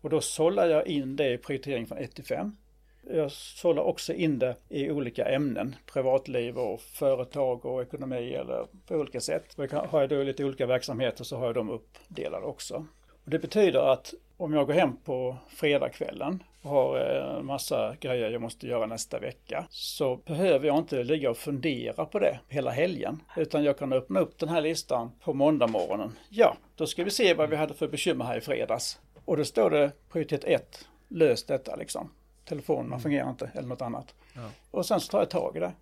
Och 0.00 0.10
då 0.10 0.20
sållar 0.20 0.66
jag 0.66 0.86
in 0.86 1.16
det 1.16 1.32
i 1.32 1.38
prioritering 1.38 1.86
från 1.86 1.98
1 1.98 2.14
till 2.14 2.24
5. 2.24 2.56
Jag 3.10 3.32
sållar 3.32 3.82
också 3.82 4.12
in 4.12 4.38
det 4.38 4.56
i 4.68 4.90
olika 4.90 5.24
ämnen, 5.24 5.76
privatliv 5.92 6.58
och 6.58 6.80
företag 6.80 7.66
och 7.66 7.82
ekonomi 7.82 8.34
eller 8.34 8.66
på 8.86 8.94
olika 8.94 9.20
sätt. 9.20 9.54
Och 9.58 9.70
har 9.70 10.00
jag 10.00 10.08
då 10.08 10.22
lite 10.22 10.44
olika 10.44 10.66
verksamheter 10.66 11.24
så 11.24 11.36
har 11.36 11.46
jag 11.46 11.54
dem 11.54 11.70
uppdelade 11.70 12.46
också. 12.46 12.86
Och 13.26 13.30
det 13.30 13.38
betyder 13.38 13.92
att 13.92 14.14
om 14.36 14.52
jag 14.54 14.66
går 14.66 14.74
hem 14.74 14.96
på 14.96 15.36
fredagskvällen 15.48 16.42
och 16.62 16.70
har 16.70 16.98
en 16.98 17.36
eh, 17.36 17.42
massa 17.42 17.96
grejer 18.00 18.30
jag 18.30 18.42
måste 18.42 18.66
göra 18.66 18.86
nästa 18.86 19.18
vecka 19.18 19.66
så 19.70 20.16
behöver 20.16 20.66
jag 20.66 20.78
inte 20.78 21.04
ligga 21.04 21.30
och 21.30 21.36
fundera 21.36 22.04
på 22.04 22.18
det 22.18 22.40
hela 22.48 22.70
helgen. 22.70 23.22
Utan 23.36 23.64
jag 23.64 23.78
kan 23.78 23.92
öppna 23.92 24.20
upp 24.20 24.38
den 24.38 24.48
här 24.48 24.60
listan 24.60 25.12
på 25.20 25.32
måndag 25.32 25.66
morgonen. 25.66 26.12
Ja, 26.28 26.56
då 26.76 26.86
ska 26.86 27.04
vi 27.04 27.10
se 27.10 27.34
vad 27.34 27.50
vi 27.50 27.56
hade 27.56 27.74
för 27.74 27.88
bekymmer 27.88 28.24
här 28.24 28.38
i 28.38 28.40
fredags. 28.40 29.00
Och 29.24 29.36
då 29.36 29.44
står 29.44 29.70
det 29.70 29.92
prioritet 30.12 30.44
1, 30.44 30.88
lös 31.08 31.44
detta 31.44 31.76
liksom. 31.76 32.10
Telefonerna 32.44 32.86
mm. 32.86 33.00
fungerar 33.00 33.30
inte 33.30 33.50
eller 33.54 33.68
något 33.68 33.82
annat. 33.82 34.14
Ja. 34.34 34.42
Och 34.70 34.86
sen 34.86 35.00
så 35.00 35.10
tar 35.10 35.18
jag 35.18 35.30
tag 35.30 35.56
i 35.56 35.60
det. 35.60 35.72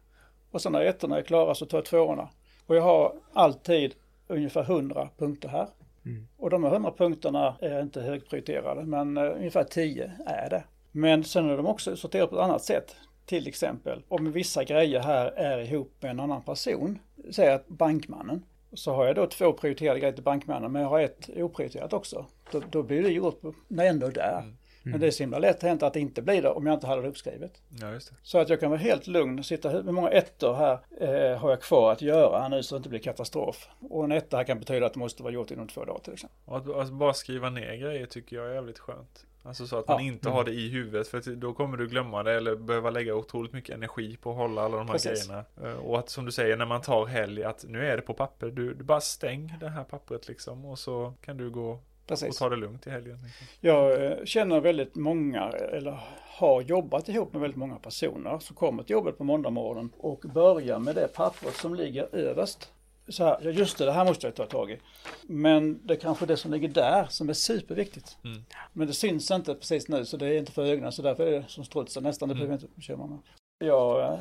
Och 0.51 0.63
sen 0.63 0.73
när 0.73 0.81
ettorna 0.81 1.19
är 1.19 1.23
klara 1.23 1.55
så 1.55 1.67
tar 1.67 1.79
jag 1.79 1.85
tvåorna. 1.85 2.29
Och 2.67 2.77
jag 2.77 2.83
har 2.83 3.15
alltid 3.33 3.95
ungefär 4.29 4.63
100 4.63 5.09
punkter 5.19 5.49
här. 5.49 5.67
Mm. 6.07 6.29
Och 6.37 6.51
de 6.51 6.65
här 6.65 6.73
100 6.73 6.93
punkterna 6.99 7.57
är 7.61 7.83
inte 7.83 8.01
högprioriterade 8.01 8.85
men 8.85 9.19
uh, 9.19 9.37
ungefär 9.37 9.65
10 9.65 10.13
är 10.27 10.51
det. 10.51 10.65
Men 10.93 11.25
sen 11.25 11.51
är 11.51 11.57
de 11.57 11.67
också 11.67 11.97
sorterade 11.97 12.29
på 12.29 12.37
ett 12.37 12.43
annat 12.43 12.65
sätt. 12.65 12.97
Till 13.27 13.47
exempel 13.47 14.03
om 14.09 14.33
vissa 14.33 14.65
grejer 14.65 15.01
här 15.01 15.27
är 15.27 15.59
ihop 15.59 15.93
med 16.01 16.11
en 16.11 16.21
annan 16.21 16.43
person, 16.43 16.99
säg 17.31 17.53
att 17.53 17.69
bankmannen, 17.69 18.45
så 18.73 18.95
har 18.95 19.07
jag 19.07 19.17
då 19.17 19.27
två 19.27 19.53
prioriterade 19.53 20.01
grejer 20.01 20.13
till 20.13 20.25
bankmannen 20.25 20.73
men 20.73 20.83
jag 20.83 20.89
har 20.89 21.01
ett 21.01 21.31
oprioriterat 21.37 21.93
också. 21.93 22.27
Då, 22.53 22.63
då 22.71 22.83
blir 22.83 23.03
det 23.03 23.09
gjort 23.09 23.43
när 23.69 23.85
jag 23.85 23.91
ändå 23.91 24.07
är 24.07 24.13
där. 24.13 24.39
Mm. 24.39 24.57
Men 24.91 25.01
det 25.01 25.07
är 25.07 25.11
så 25.11 25.23
himla 25.23 25.39
lätt 25.39 25.63
hänt 25.63 25.83
att 25.83 25.93
det 25.93 26.01
inte 26.01 26.23
blir 26.23 26.43
det 26.43 26.51
om 26.51 26.67
jag 26.67 26.75
inte 26.75 26.87
hade 26.87 27.03
det 27.03 27.09
uppskrivet. 27.09 27.63
Ja, 27.69 27.93
just 27.93 28.11
det. 28.11 28.17
Så 28.23 28.39
att 28.39 28.49
jag 28.49 28.61
kan 28.61 28.71
vara 28.71 28.81
helt 28.81 29.07
lugn 29.07 29.39
och 29.39 29.47
sitta, 29.47 29.69
hur 29.69 29.83
många 29.83 30.11
ettor 30.11 30.55
här 30.55 30.79
eh, 31.01 31.39
har 31.39 31.51
jag 31.51 31.63
kvar 31.63 31.93
att 31.93 32.03
göra 32.03 32.49
nu 32.49 32.63
så 32.63 32.75
det 32.75 32.77
inte 32.77 32.89
blir 32.89 33.01
katastrof. 33.01 33.69
Och 33.81 34.05
en 34.05 34.13
etta 34.13 34.37
här 34.37 34.45
kan 34.45 34.59
betyda 34.59 34.87
att 34.87 34.93
det 34.93 34.99
måste 34.99 35.23
vara 35.23 35.33
gjort 35.33 35.51
inom 35.51 35.69
två 35.69 35.85
dagar 35.85 35.99
till 35.99 36.13
exempel. 36.13 36.39
Och 36.45 36.57
att, 36.57 36.71
att 36.71 36.93
bara 36.93 37.15
skriva 37.15 37.51
ner 37.51 37.77
grejer 37.77 38.07
tycker 38.07 38.37
jag 38.37 38.51
är 38.51 38.55
jävligt 38.55 38.79
skönt. 38.79 39.27
Alltså 39.47 39.67
så 39.67 39.79
att 39.79 39.89
man 39.89 40.01
inte 40.01 40.29
mm. 40.29 40.37
har 40.37 40.45
det 40.45 40.53
i 40.53 40.69
huvudet 40.69 41.09
för 41.09 41.35
då 41.35 41.53
kommer 41.53 41.77
du 41.77 41.89
glömma 41.89 42.23
det 42.23 42.33
eller 42.33 42.57
behöva 42.57 42.91
lägga 42.91 43.15
otroligt 43.15 43.53
mycket 43.53 43.75
energi 43.75 44.17
på 44.17 44.31
att 44.31 44.37
hålla 44.37 44.63
alla 44.63 44.77
de 44.77 44.87
här 44.87 44.93
Precis. 44.93 45.29
grejerna. 45.29 45.45
Eh, 45.63 45.77
och 45.77 45.99
att 45.99 46.09
som 46.09 46.25
du 46.25 46.33
säger 46.33 46.57
när 46.57 46.67
man 46.67 46.81
tar 46.81 47.07
helg 47.07 47.45
att 47.45 47.65
nu 47.69 47.87
är 47.87 47.97
det 47.97 48.03
på 48.03 48.15
papper. 48.15 48.51
Du, 48.51 48.75
du 48.75 48.85
bara 48.85 49.01
stäng 49.01 49.57
det 49.61 49.69
här 49.69 49.85
pappret 49.85 50.29
liksom 50.29 50.65
och 50.65 50.79
så 50.79 51.15
kan 51.21 51.37
du 51.37 51.51
gå 51.51 51.81
Precis. 52.07 52.29
och 52.29 52.37
ta 52.37 52.49
det 52.49 52.57
lugnt 52.57 52.87
i 52.87 52.91
helgen. 52.91 53.19
Jag 53.61 54.05
eh, 54.05 54.25
känner 54.25 54.61
väldigt 54.61 54.95
många 54.95 55.51
eller 55.51 56.01
har 56.21 56.63
jobbat 56.63 57.09
ihop 57.09 57.33
med 57.33 57.43
väldigt 57.43 57.59
många 57.59 57.77
personer 57.77 58.39
som 58.39 58.57
kommer 58.57 58.83
till 58.83 58.93
jobbet 58.93 59.19
på 59.19 59.25
måndag 59.25 59.51
morgon 59.51 59.93
och 59.99 60.25
börjar 60.35 60.79
med 60.79 60.95
det 60.95 61.09
pappret 61.15 61.55
som 61.55 61.75
ligger 61.75 62.15
överst 62.15 62.71
så 63.09 63.25
här, 63.25 63.39
ja 63.43 63.51
just 63.51 63.79
det, 63.79 63.85
det 63.85 63.93
här 63.93 64.05
måste 64.05 64.27
jag 64.27 64.35
ta 64.35 64.47
tag 64.47 64.71
i. 64.71 64.79
Men 65.23 65.87
det 65.87 65.95
är 65.95 65.99
kanske 65.99 66.27
det 66.27 66.37
som 66.37 66.51
ligger 66.51 66.69
där 66.69 67.07
som 67.11 67.29
är 67.29 67.33
superviktigt. 67.33 68.17
Mm. 68.25 68.45
Men 68.73 68.87
det 68.87 68.93
syns 68.93 69.31
inte 69.31 69.55
precis 69.55 69.89
nu 69.89 70.05
så 70.05 70.17
det 70.17 70.27
är 70.27 70.39
inte 70.39 70.53
för 70.53 70.65
ögonen 70.65 70.93
så 70.93 71.03
därför 71.03 71.27
är 71.27 71.31
det 71.31 71.45
som 71.49 71.65
strutsen 71.65 72.03
nästan, 72.03 72.29
det 72.29 72.35
behöver 72.35 72.53
jag 72.53 72.63
inte 72.63 72.77
bekymra 72.77 73.07
mig 73.07 73.19
Jag 73.59 74.13
eh, 74.13 74.19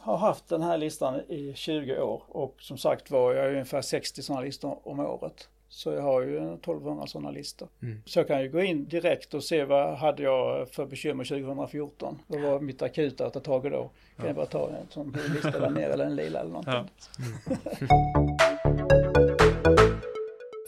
har 0.00 0.16
haft 0.16 0.48
den 0.48 0.62
här 0.62 0.78
listan 0.78 1.20
i 1.28 1.52
20 1.54 2.00
år 2.00 2.22
och 2.28 2.56
som 2.58 2.78
sagt 2.78 3.10
var 3.10 3.34
jag 3.34 3.46
är 3.46 3.50
ungefär 3.50 3.82
60 3.82 4.22
sådana 4.22 4.42
listor 4.42 4.88
om 4.88 5.00
året. 5.00 5.48
Så 5.68 5.92
jag 5.92 6.02
har 6.02 6.22
ju 6.22 6.36
1200 6.36 7.06
sådana 7.06 7.30
listor. 7.30 7.68
Mm. 7.82 8.02
Så 8.04 8.18
jag 8.18 8.26
kan 8.26 8.42
ju 8.42 8.48
gå 8.48 8.60
in 8.60 8.88
direkt 8.88 9.34
och 9.34 9.44
se 9.44 9.64
vad 9.64 9.98
hade 9.98 10.22
jag 10.22 10.68
för 10.68 10.86
bekymmer 10.86 11.24
2014. 11.24 12.18
Vad 12.26 12.40
var 12.40 12.60
mitt 12.60 12.82
akuta 12.82 13.26
att 13.26 13.32
ta 13.32 13.40
tag 13.40 13.66
i 13.66 13.68
då? 13.68 13.82
Kan 13.82 13.90
ja. 14.16 14.26
jag 14.26 14.36
bara 14.36 14.46
ta 14.46 14.68
en 14.68 14.86
sån 14.90 15.16
lista 15.34 15.60
där 15.60 15.70
nere 15.70 15.92
eller 15.92 16.04
en 16.04 16.16
lila 16.16 16.40
eller 16.40 16.50
någonting. 16.50 16.74
Ja. 16.74 16.82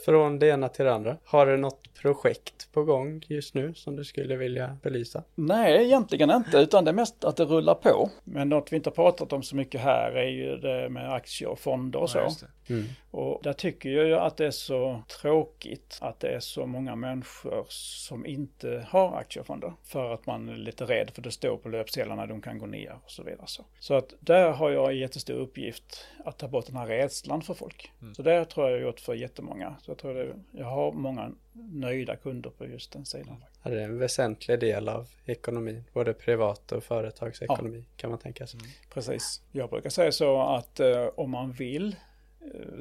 Från 0.04 0.38
det 0.38 0.46
ena 0.46 0.68
till 0.68 0.84
det 0.84 0.94
andra. 0.94 1.16
Har 1.24 1.46
du 1.46 1.56
något 1.56 1.94
projekt 1.94 2.72
på 2.72 2.84
gång 2.84 3.24
just 3.28 3.54
nu 3.54 3.74
som 3.74 3.96
du 3.96 4.04
skulle 4.04 4.36
vilja 4.36 4.76
belysa? 4.82 5.22
Nej, 5.34 5.84
egentligen 5.84 6.30
inte, 6.30 6.58
utan 6.58 6.84
det 6.84 6.90
är 6.90 6.94
mest 6.94 7.24
att 7.24 7.36
det 7.36 7.44
rullar 7.44 7.74
på. 7.74 8.10
Men 8.24 8.48
något 8.48 8.72
vi 8.72 8.76
inte 8.76 8.90
har 8.90 8.94
pratat 8.94 9.32
om 9.32 9.42
så 9.42 9.56
mycket 9.56 9.80
här 9.80 10.12
är 10.12 10.28
ju 10.28 10.56
det 10.56 10.88
med 10.88 11.12
aktier 11.12 11.48
och 11.48 11.58
fonder 11.58 11.98
och 11.98 12.10
så. 12.10 12.18
Ja, 12.18 12.30
mm. 12.70 12.85
Och 13.11 13.40
där 13.42 13.52
tycker 13.52 13.90
jag 13.90 14.06
ju 14.06 14.14
att 14.14 14.37
det 14.37 14.46
är 14.46 14.50
så 14.50 15.02
tråkigt 15.20 15.98
att 16.00 16.20
det 16.20 16.28
är 16.28 16.40
så 16.40 16.66
många 16.66 16.96
människor 16.96 17.66
som 17.68 18.26
inte 18.26 18.87
har 18.88 19.16
aktiefonder. 19.16 19.72
För 19.85 20.14
att 20.14 20.26
man 20.26 20.48
är 20.48 20.56
lite 20.56 20.85
rädd 20.85 21.11
för 21.14 21.22
det 21.22 21.30
står 21.30 21.56
på 21.56 21.68
löpsedlarna 21.68 22.26
de 22.26 22.42
kan 22.42 22.59
gå 22.59 22.66
ner 22.66 22.98
och 23.04 23.11
så 23.11 23.22
vidare. 23.22 23.46
Så, 23.46 23.64
så 23.80 23.94
att 23.94 24.14
där 24.20 24.50
har 24.50 24.70
jag 24.70 24.90
en 24.90 24.98
jättestor 24.98 25.35
uppgift 25.35 26.06
att 26.24 26.38
ta 26.38 26.48
bort 26.48 26.66
den 26.66 26.76
här 26.76 26.87
rädslan 26.87 27.42
för 27.42 27.54
folk. 27.54 27.90
Mm. 28.02 28.14
Så 28.14 28.22
det 28.22 28.44
tror 28.44 28.66
jag 28.66 28.76
jag 28.76 28.83
gjort 28.83 29.00
för 29.00 29.14
jättemånga. 29.14 29.76
Så 29.83 29.90
jag 29.90 29.98
tror 29.98 30.14
det, 30.14 30.35
jag 30.52 30.66
har 30.66 30.92
många 30.92 31.30
nöjda 31.52 32.16
kunder 32.16 32.50
på 32.50 32.66
just 32.66 32.92
den 32.92 33.06
sidan. 33.06 33.44
Ja, 33.62 33.70
det 33.70 33.80
är 33.80 33.85
en 33.85 33.98
väsentlig 33.98 34.61
del 34.61 34.88
av 34.88 35.09
ekonomin, 35.26 35.85
både 35.92 36.12
privat 36.12 36.72
och 36.72 36.85
företagsekonomi 36.85 37.85
ja. 37.88 37.96
kan 37.96 38.11
man 38.11 38.18
tänka 38.18 38.46
sig. 38.46 38.61
Mm. 38.61 38.70
Precis. 38.90 39.42
Jag 39.52 39.70
brukar 39.70 39.90
säga 39.90 40.12
så 40.12 40.42
att 40.42 40.80
eh, 40.80 41.06
om 41.14 41.30
man 41.30 41.52
vill 41.52 41.96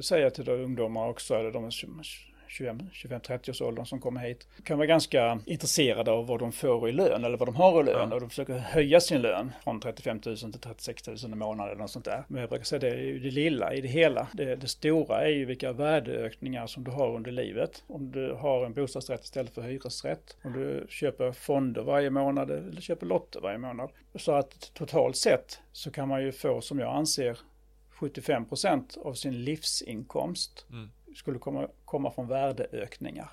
säga 0.00 0.30
till 0.30 0.48
ungdomar 0.48 1.08
också, 1.08 1.34
eller 1.34 1.50
de 1.50 1.70
25-30 2.50 3.50
års 3.50 3.62
åldern 3.62 3.86
som 3.86 4.00
kommer 4.00 4.20
hit 4.20 4.48
kan 4.64 4.78
vara 4.78 4.86
ganska 4.86 5.40
intresserade 5.46 6.10
av 6.10 6.26
vad 6.26 6.38
de 6.38 6.52
får 6.52 6.88
i 6.88 6.92
lön 6.92 7.24
eller 7.24 7.36
vad 7.36 7.48
de 7.48 7.56
har 7.56 7.80
i 7.82 7.84
lön 7.84 8.08
ja. 8.08 8.14
och 8.14 8.20
de 8.20 8.28
försöker 8.28 8.58
höja 8.58 9.00
sin 9.00 9.20
lön 9.20 9.52
från 9.64 9.80
35 9.80 10.20
000 10.26 10.36
till 10.36 10.52
36 10.52 11.06
000 11.06 11.16
i 11.24 11.28
månaden 11.28 11.72
eller 11.72 11.80
något 11.80 11.90
sånt 11.90 12.04
där. 12.04 12.24
Men 12.28 12.40
jag 12.40 12.50
brukar 12.50 12.64
säga 12.64 12.78
det 12.78 12.88
är 12.88 12.96
ju 12.96 13.18
det 13.18 13.30
lilla 13.30 13.74
i 13.74 13.80
det 13.80 13.88
hela. 13.88 14.28
Det, 14.32 14.56
det 14.56 14.68
stora 14.68 15.22
är 15.22 15.30
ju 15.30 15.44
vilka 15.44 15.72
värdeökningar 15.72 16.66
som 16.66 16.84
du 16.84 16.90
har 16.90 17.16
under 17.16 17.30
livet. 17.30 17.84
Om 17.86 18.12
du 18.12 18.32
har 18.32 18.66
en 18.66 18.72
bostadsrätt 18.72 19.24
istället 19.24 19.54
för 19.54 19.62
hyresrätt. 19.62 20.36
Om 20.42 20.52
du 20.52 20.86
köper 20.88 21.32
fonder 21.32 21.82
varje 21.82 22.10
månad 22.10 22.50
eller 22.50 22.80
köper 22.80 23.06
lotter 23.06 23.40
varje 23.40 23.58
månad. 23.58 23.90
Så 24.14 24.32
att 24.32 24.70
totalt 24.74 25.16
sett 25.16 25.60
så 25.72 25.90
kan 25.90 26.08
man 26.08 26.22
ju 26.22 26.32
få 26.32 26.60
som 26.60 26.78
jag 26.78 26.96
anser 26.96 27.38
75% 28.00 28.98
av 28.98 29.14
sin 29.14 29.44
livsinkomst 29.44 30.66
mm 30.70 30.90
skulle 31.14 31.38
komma, 31.38 31.68
komma 31.84 32.10
från 32.10 32.28
värdeökningar. 32.28 33.30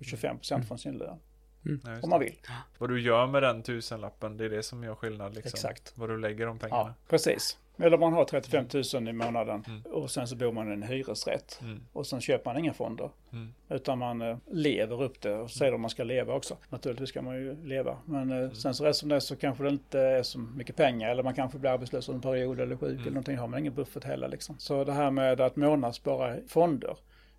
25 0.00 0.38
mm. 0.50 0.66
från 0.66 0.78
sin 0.78 0.98
lön. 0.98 1.18
Mm. 1.66 2.02
Om 2.02 2.10
man 2.10 2.20
vill. 2.20 2.40
Vad 2.78 2.90
du 2.90 3.00
gör 3.00 3.26
med 3.26 3.42
den 3.42 3.62
tusenlappen, 3.62 4.36
det 4.36 4.44
är 4.44 4.50
det 4.50 4.62
som 4.62 4.84
gör 4.84 4.94
skillnad. 4.94 5.34
Liksom. 5.34 5.48
Exakt. 5.48 5.92
Vad 5.94 6.08
du 6.08 6.18
lägger 6.18 6.46
de 6.46 6.58
pengarna. 6.58 6.82
Ja, 6.82 6.94
precis. 7.08 7.58
Eller 7.78 7.98
man 7.98 8.12
har 8.12 8.24
35 8.24 8.66
000 8.94 9.08
i 9.08 9.12
månaden 9.12 9.64
mm. 9.66 9.82
och 9.82 10.10
sen 10.10 10.28
så 10.28 10.36
bor 10.36 10.52
man 10.52 10.70
i 10.70 10.72
en 10.72 10.82
hyresrätt. 10.82 11.60
Mm. 11.62 11.80
Och 11.92 12.06
sen 12.06 12.20
köper 12.20 12.50
man 12.50 12.58
inga 12.60 12.72
fonder. 12.72 13.10
Mm. 13.32 13.54
Utan 13.68 13.98
man 13.98 14.22
eh, 14.22 14.36
lever 14.50 15.02
upp 15.02 15.20
det 15.20 15.34
och 15.34 15.50
säger 15.50 15.74
om 15.74 15.80
man 15.80 15.90
ska 15.90 16.04
leva 16.04 16.34
också. 16.34 16.56
Naturligtvis 16.68 17.08
ska 17.08 17.22
man 17.22 17.34
ju 17.34 17.64
leva. 17.64 17.98
Men 18.04 18.30
eh, 18.30 18.36
mm. 18.36 18.54
sen 18.54 18.74
så 18.74 18.84
rätt 18.84 18.96
som 18.96 19.08
det 19.08 19.20
så 19.20 19.36
kanske 19.36 19.64
det 19.64 19.70
inte 19.70 20.00
är 20.00 20.22
så 20.22 20.38
mycket 20.38 20.76
pengar. 20.76 21.10
Eller 21.10 21.22
man 21.22 21.34
kanske 21.34 21.58
blir 21.58 21.70
arbetslös 21.70 22.08
under 22.08 22.28
en 22.28 22.34
period 22.34 22.60
eller 22.60 22.76
sjuk 22.76 23.00
eller 23.00 23.10
någonting. 23.10 23.38
Har 23.38 23.48
man 23.48 23.60
ingen 23.60 23.74
buffert 23.74 24.04
heller 24.04 24.28
liksom. 24.28 24.56
Så 24.58 24.84
det 24.84 24.92
här 24.92 25.10
med 25.10 25.40
att 25.40 25.56
månadsspara 25.56 26.36
fonder 26.48 26.96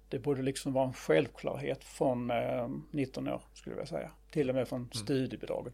det 0.09 0.19
borde 0.19 0.41
liksom 0.41 0.73
vara 0.73 0.87
en 0.87 0.93
självklarhet 0.93 1.83
från 1.83 2.31
eh, 2.31 2.69
19 2.91 3.27
år 3.27 3.41
skulle 3.53 3.73
jag 3.73 3.77
vilja 3.77 3.97
säga. 3.97 4.11
Till 4.31 4.49
och 4.49 4.55
med 4.55 4.67
från 4.67 4.79
mm. 4.79 4.91
studiebidraget. 4.91 5.73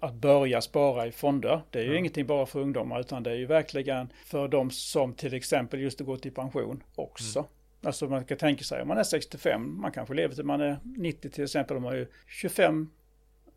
Att 0.00 0.14
börja 0.14 0.60
spara 0.60 1.06
i 1.06 1.12
fonder, 1.12 1.60
det 1.70 1.78
är 1.78 1.82
ju 1.82 1.88
mm. 1.88 1.98
ingenting 1.98 2.26
bara 2.26 2.46
för 2.46 2.60
ungdomar 2.60 3.00
utan 3.00 3.22
det 3.22 3.30
är 3.30 3.34
ju 3.36 3.46
verkligen 3.46 4.12
för 4.24 4.48
de 4.48 4.70
som 4.70 5.14
till 5.14 5.34
exempel 5.34 5.80
just 5.80 6.00
gått 6.00 6.26
i 6.26 6.30
pension 6.30 6.82
också. 6.94 7.38
Mm. 7.38 7.50
Alltså 7.82 8.08
man 8.08 8.24
kan 8.24 8.38
tänka 8.38 8.64
sig 8.64 8.82
om 8.82 8.88
man 8.88 8.98
är 8.98 9.02
65, 9.02 9.80
man 9.80 9.92
kanske 9.92 10.14
lever 10.14 10.34
till 10.34 10.44
man 10.44 10.60
är 10.60 10.78
90 10.84 11.30
till 11.30 11.44
exempel, 11.44 11.74
de 11.74 11.84
har 11.84 11.94
ju 11.94 12.06
25 12.26 12.90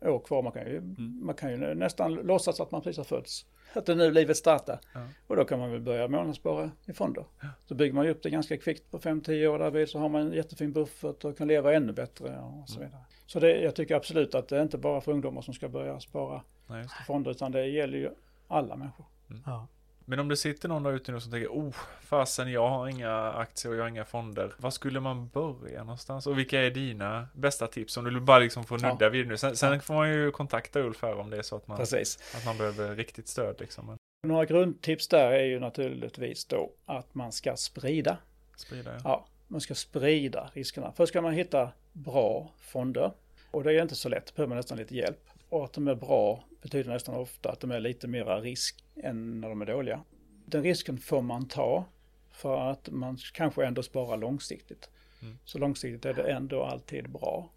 år 0.00 0.18
kvar, 0.18 0.42
man 0.42 0.52
kan 0.52 0.66
ju, 0.66 0.76
mm. 0.76 1.20
man 1.22 1.34
kan 1.34 1.50
ju 1.50 1.74
nästan 1.74 2.14
låtsas 2.14 2.60
att 2.60 2.70
man 2.70 2.82
precis 2.82 2.96
har 2.96 3.04
fötts 3.04 3.46
att 3.76 3.86
det 3.86 3.92
är 3.92 3.96
nu 3.96 4.10
livet 4.10 4.36
startar. 4.36 4.80
Ja. 4.94 5.00
Och 5.26 5.36
då 5.36 5.44
kan 5.44 5.58
man 5.58 5.70
väl 5.70 5.80
börja 5.80 6.08
månadsspara 6.08 6.70
i 6.86 6.92
fonder. 6.92 7.24
Ja. 7.40 7.48
Så 7.66 7.74
bygger 7.74 7.94
man 7.94 8.06
upp 8.06 8.22
det 8.22 8.30
ganska 8.30 8.56
kvickt 8.56 8.90
på 8.90 8.98
5-10 8.98 9.46
år 9.46 9.58
därvid 9.58 9.88
så 9.88 9.98
har 9.98 10.08
man 10.08 10.20
en 10.20 10.32
jättefin 10.32 10.72
buffert 10.72 11.24
och 11.24 11.38
kan 11.38 11.48
leva 11.48 11.74
ännu 11.74 11.92
bättre 11.92 12.38
och 12.38 12.68
så 12.68 12.76
mm. 12.76 12.88
vidare. 12.88 13.02
Mm. 13.02 13.14
Så 13.26 13.40
det, 13.40 13.60
jag 13.60 13.74
tycker 13.74 13.94
absolut 13.94 14.34
att 14.34 14.48
det 14.48 14.58
är 14.58 14.62
inte 14.62 14.78
bara 14.78 15.00
för 15.00 15.12
ungdomar 15.12 15.42
som 15.42 15.54
ska 15.54 15.68
börja 15.68 16.00
spara 16.00 16.42
Nej, 16.66 16.86
fonder 17.06 17.30
utan 17.30 17.52
det 17.52 17.66
gäller 17.66 17.98
ju 17.98 18.10
alla 18.48 18.76
människor. 18.76 19.06
Mm. 19.30 19.42
Ja. 19.46 19.66
Men 20.04 20.18
om 20.18 20.28
det 20.28 20.36
sitter 20.36 20.68
någon 20.68 20.82
där 20.82 20.92
ute 20.92 21.12
nu 21.12 21.20
som 21.20 21.32
tänker, 21.32 21.48
oh, 21.48 21.74
fasen 22.00 22.52
jag 22.52 22.68
har 22.68 22.88
inga 22.88 23.32
aktier 23.32 23.72
och 23.72 23.78
jag 23.78 23.82
har 23.82 23.88
inga 23.88 24.04
fonder. 24.04 24.52
Var 24.58 24.70
skulle 24.70 25.00
man 25.00 25.28
börja 25.28 25.84
någonstans? 25.84 26.26
Och 26.26 26.38
vilka 26.38 26.60
är 26.60 26.70
dina 26.70 27.28
bästa 27.34 27.66
tips? 27.66 27.96
Om 27.96 28.04
du 28.04 28.20
bara 28.20 28.38
liksom 28.38 28.64
får 28.64 28.78
nudda 28.78 28.96
ja. 29.00 29.08
vid 29.08 29.28
nu. 29.28 29.36
Sen, 29.36 29.56
sen, 29.56 29.80
får 29.80 29.94
man 29.94 30.10
ju 30.10 30.30
kontakta 30.30 30.80
Ulf 30.80 31.02
här 31.02 31.18
om 31.18 31.30
det 31.30 31.38
är 31.38 31.42
så 31.42 31.56
att 31.56 31.68
man, 31.68 31.76
Precis. 31.76 32.34
Att 32.36 32.44
man 32.44 32.58
behöver 32.58 32.96
riktigt 32.96 33.28
stöd 33.28 33.56
liksom. 33.60 33.96
Några 34.26 34.44
grundtips 34.44 35.08
där 35.08 35.32
är 35.32 35.44
ju 35.44 35.60
naturligtvis 35.60 36.44
då 36.44 36.72
att 36.86 37.14
man 37.14 37.32
ska 37.32 37.56
sprida. 37.56 38.16
Sprida, 38.56 38.92
ja. 38.92 39.00
ja. 39.04 39.26
Man 39.48 39.60
ska 39.60 39.74
sprida 39.74 40.50
riskerna. 40.52 40.92
Först 40.96 41.08
ska 41.08 41.22
man 41.22 41.32
hitta 41.32 41.70
bra 41.92 42.50
fonder. 42.58 43.10
Och 43.50 43.64
det 43.64 43.72
är 43.72 43.82
inte 43.82 43.94
så 43.94 44.08
lätt, 44.08 44.34
behöver 44.34 44.48
man 44.48 44.56
nästan 44.56 44.78
lite 44.78 44.96
hjälp. 44.96 45.28
Och 45.48 45.64
att 45.64 45.72
de 45.72 45.88
är 45.88 45.94
bra 45.94 46.44
betyder 46.62 46.90
nästan 46.90 47.14
ofta 47.14 47.50
att 47.50 47.60
de 47.60 47.70
är 47.70 47.80
lite 47.80 48.08
mera 48.08 48.40
risk 48.40 48.84
än 48.96 49.40
när 49.40 49.48
de 49.48 49.62
är 49.62 49.66
dåliga. 49.66 50.00
Den 50.46 50.62
risken 50.62 50.98
får 50.98 51.22
man 51.22 51.48
ta 51.48 51.84
för 52.30 52.70
att 52.70 52.88
man 52.90 53.18
kanske 53.32 53.66
ändå 53.66 53.82
sparar 53.82 54.16
långsiktigt. 54.16 54.90
Mm. 55.22 55.38
Så 55.44 55.58
långsiktigt 55.58 56.04
är 56.04 56.14
det 56.14 56.32
ändå 56.32 56.64
alltid 56.64 57.10
bra. 57.10 57.50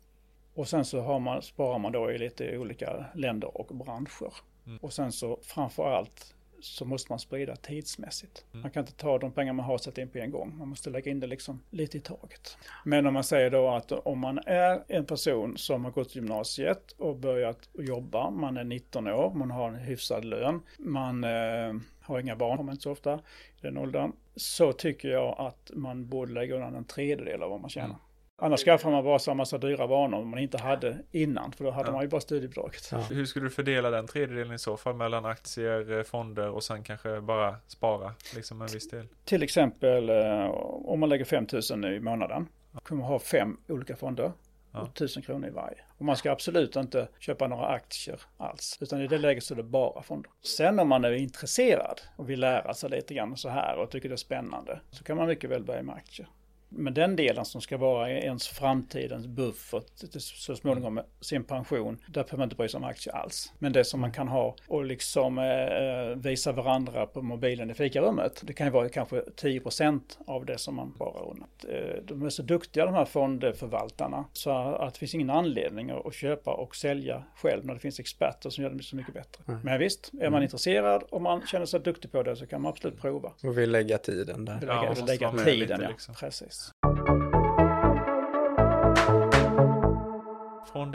Och 0.54 0.68
sen 0.68 0.86
så 0.86 1.02
har 1.02 1.20
man, 1.20 1.42
sparar 1.42 1.80
man 1.80 1.92
då 1.92 2.12
i 2.12 2.18
lite 2.18 2.58
olika 2.58 3.06
länder 3.16 3.58
och 3.58 3.76
branscher. 3.76 4.34
Mm. 4.66 4.78
Och 4.78 4.94
sen 4.94 5.12
så 5.12 5.40
framför 5.44 5.90
allt 5.90 6.36
så 6.60 6.86
måste 6.86 7.12
man 7.12 7.20
sprida 7.20 7.56
tidsmässigt. 7.56 8.46
Mm. 8.52 8.62
Man 8.62 8.72
kan 8.72 8.82
inte 8.82 8.94
ta 8.94 9.18
de 9.18 9.32
pengar 9.32 9.54
man 9.54 9.66
har 9.66 9.74
och 9.74 9.82
sätta 9.82 10.02
in 10.02 10.10
på 10.10 10.18
en 10.18 10.32
gång. 10.32 10.58
Man 10.58 10.68
måste 10.68 10.90
lägga 10.90 11.12
in 11.12 11.20
det 11.20 11.28
liksom 11.28 11.64
lite 11.70 11.98
i 11.98 12.02
taget. 12.02 12.58
Men 12.86 13.08
om 13.08 13.14
man 13.14 13.24
säger 13.24 13.50
då 13.50 13.70
att 13.70 13.92
om 13.92 14.20
man 14.20 14.40
är 14.46 14.84
en 14.88 15.06
person 15.06 15.58
som 15.58 15.86
har 15.86 15.92
gått 15.92 16.16
gymnasiet 16.16 16.92
och 16.92 17.16
börjat 17.16 17.70
jobba, 17.74 18.30
man 18.30 18.58
är 18.58 18.64
19 18.64 19.08
år, 19.08 19.34
man 19.34 19.52
har 19.52 19.68
en 19.68 19.76
hyfsad 19.76 20.26
lön, 20.26 20.62
man 20.78 21.24
eh, 21.24 21.74
har 22.02 22.20
inga 22.20 22.36
barn, 22.36 22.58
har 22.58 22.64
man 22.64 22.74
inte 22.74 22.84
så 22.84 22.92
ofta 22.92 23.14
i 23.58 23.62
den 23.62 23.78
åldern, 23.78 24.12
så 24.36 24.74
tycker 24.74 25.10
jag 25.10 25.36
att 25.40 25.72
man 25.74 26.08
borde 26.08 26.34
lägga 26.34 26.56
undan 26.56 26.76
en 26.76 26.86
tredjedel 26.86 27.44
av 27.44 27.50
vad 27.50 27.62
man 27.62 27.70
tjänar. 27.70 27.88
Mm. 27.88 28.00
Annars 28.40 28.64
skaffar 28.64 28.92
man 28.92 29.04
bara 29.04 29.20
så 29.20 29.34
massa 29.34 29.58
dyra 29.58 29.88
vanor 29.88 30.24
man 30.24 30.40
inte 30.40 30.58
hade 30.58 30.98
innan, 31.12 31.52
för 31.52 31.64
då 31.64 31.72
hade 31.72 31.90
ja. 31.90 31.94
man 31.94 32.02
ju 32.02 32.08
bara 32.08 32.22
studiebidraget. 32.22 32.90
Ja. 32.92 32.98
Hur 32.98 33.26
skulle 33.26 33.46
du 33.46 33.50
fördela 33.50 33.90
den 33.90 34.08
tredjedelen 34.08 34.54
i 34.54 34.60
så 34.60 34.78
fall 34.78 34.96
mellan 34.96 35.26
aktier, 35.26 35.98
eh, 35.98 36.04
fonder 36.04 36.50
och 36.50 36.64
sen 36.64 36.84
kanske 36.84 37.22
bara 37.22 37.56
spara 37.68 38.14
liksom 38.36 38.62
en 38.62 38.68
viss 38.68 38.90
del? 38.90 39.08
Till 39.26 39.44
exempel 39.44 40.10
eh, 40.10 40.46
om 40.86 41.00
man 41.00 41.10
lägger 41.10 41.26
5 41.26 41.48
000 41.72 41.86
i 41.94 42.00
månaden, 42.00 42.48
kommer 42.84 43.02
man 43.02 43.12
ha 43.12 43.20
fem 43.20 43.58
olika 43.68 43.96
fonder. 43.96 44.32
Ja. 44.72 44.88
1000 44.94 45.24
kronor 45.24 45.48
i 45.48 45.52
varje. 45.52 45.78
Och 45.98 46.06
man 46.06 46.18
ska 46.18 46.32
absolut 46.32 46.76
inte 46.76 47.08
köpa 47.20 47.48
några 47.48 47.68
aktier 47.68 48.22
alls. 48.38 48.78
Utan 48.82 49.02
i 49.02 49.08
det 49.08 49.18
läget 49.18 49.44
så 49.44 49.54
är 49.54 49.56
det 49.56 49.64
bara 49.64 50.04
fonder. 50.04 50.32
Sen 50.42 50.80
om 50.80 50.88
man 50.88 51.06
är 51.06 51.12
intresserad 51.12 52.02
och 52.16 52.30
vill 52.30 52.40
lära 52.40 52.74
sig 52.74 52.90
lite 52.90 53.14
grann 53.14 53.38
så 53.38 53.50
här 53.50 53.78
och 53.78 53.92
tycker 53.92 54.10
det 54.10 54.16
är 54.16 54.18
spännande. 54.18 54.80
Så 54.92 55.04
kan 55.04 55.18
man 55.18 55.28
mycket 55.28 55.50
väl 55.50 55.64
börja 55.64 55.84
med 55.84 55.96
aktier. 55.96 56.28
Men 56.70 56.94
den 56.94 57.16
delen 57.16 57.46
som 57.46 57.62
ska 57.62 57.78
vara 57.78 58.10
ens 58.10 58.48
framtidens 58.48 59.28
buffert 59.28 60.20
så 60.20 60.56
småningom 60.56 60.94
med 60.94 61.06
sin 61.22 61.44
pension, 61.44 61.98
där 62.08 62.24
behöver 62.24 62.38
man 62.38 62.46
inte 62.46 62.56
bry 62.56 62.70
sig 62.70 62.78
om 62.78 62.84
aktier 62.84 63.16
alls. 63.16 63.54
Men 63.60 63.74
det 63.74 63.84
som 63.84 64.00
man 64.00 64.12
kan 64.12 64.28
ha 64.28 64.56
och 64.68 64.86
liksom 64.86 65.38
eh, 65.38 66.18
visa 66.18 66.52
varandra 66.52 67.06
på 67.06 67.22
mobilen 67.22 67.72
i 67.72 67.74
fikarummet, 67.74 68.42
det 68.44 68.54
kan 68.54 68.68
ju 68.68 68.72
vara 68.72 68.90
kanske 68.90 69.20
10% 69.20 70.02
av 70.28 70.46
det 70.46 70.58
som 70.58 70.76
man 70.76 70.94
bara 70.98 71.20
undan. 71.20 71.48
Eh, 71.70 72.04
de 72.04 72.26
är 72.26 72.30
så 72.30 72.42
duktiga 72.42 72.86
de 72.86 72.94
här 72.94 73.06
fondförvaltarna 73.06 74.26
så 74.34 74.52
att 74.52 74.94
det 74.94 75.00
finns 75.00 75.16
ingen 75.16 75.30
anledning 75.30 75.90
att 75.90 76.14
köpa 76.14 76.54
och 76.54 76.76
sälja 76.76 77.24
själv 77.36 77.66
när 77.66 77.74
det 77.74 77.80
finns 77.80 78.00
experter 78.00 78.50
som 78.50 78.64
gör 78.64 78.72
det 78.72 78.84
så 78.84 78.96
mycket 78.96 79.14
bättre. 79.14 79.44
Mm. 79.48 79.60
Men 79.64 79.80
visst, 79.80 80.12
är 80.14 80.18
man 80.18 80.28
mm. 80.28 80.44
intresserad 80.44 81.04
och 81.04 81.22
man 81.22 81.48
känner 81.48 81.66
sig 81.66 81.80
duktig 81.80 82.12
på 82.12 82.24
det 82.24 82.36
så 82.36 82.46
kan 82.46 82.62
man 82.62 82.70
absolut 82.70 83.02
prova. 83.02 83.32
Och 83.44 83.58
vill 83.58 83.72
lägga 83.72 83.98
tiden 83.98 84.46
där. 84.46 84.60
Vill 84.60 84.68
lägga, 84.68 84.94
ja, 84.98 85.06
lägga 85.06 85.32
tiden, 85.32 85.82
ja. 85.82 85.90
Liksom. 85.90 86.16
Precis. 86.16 86.67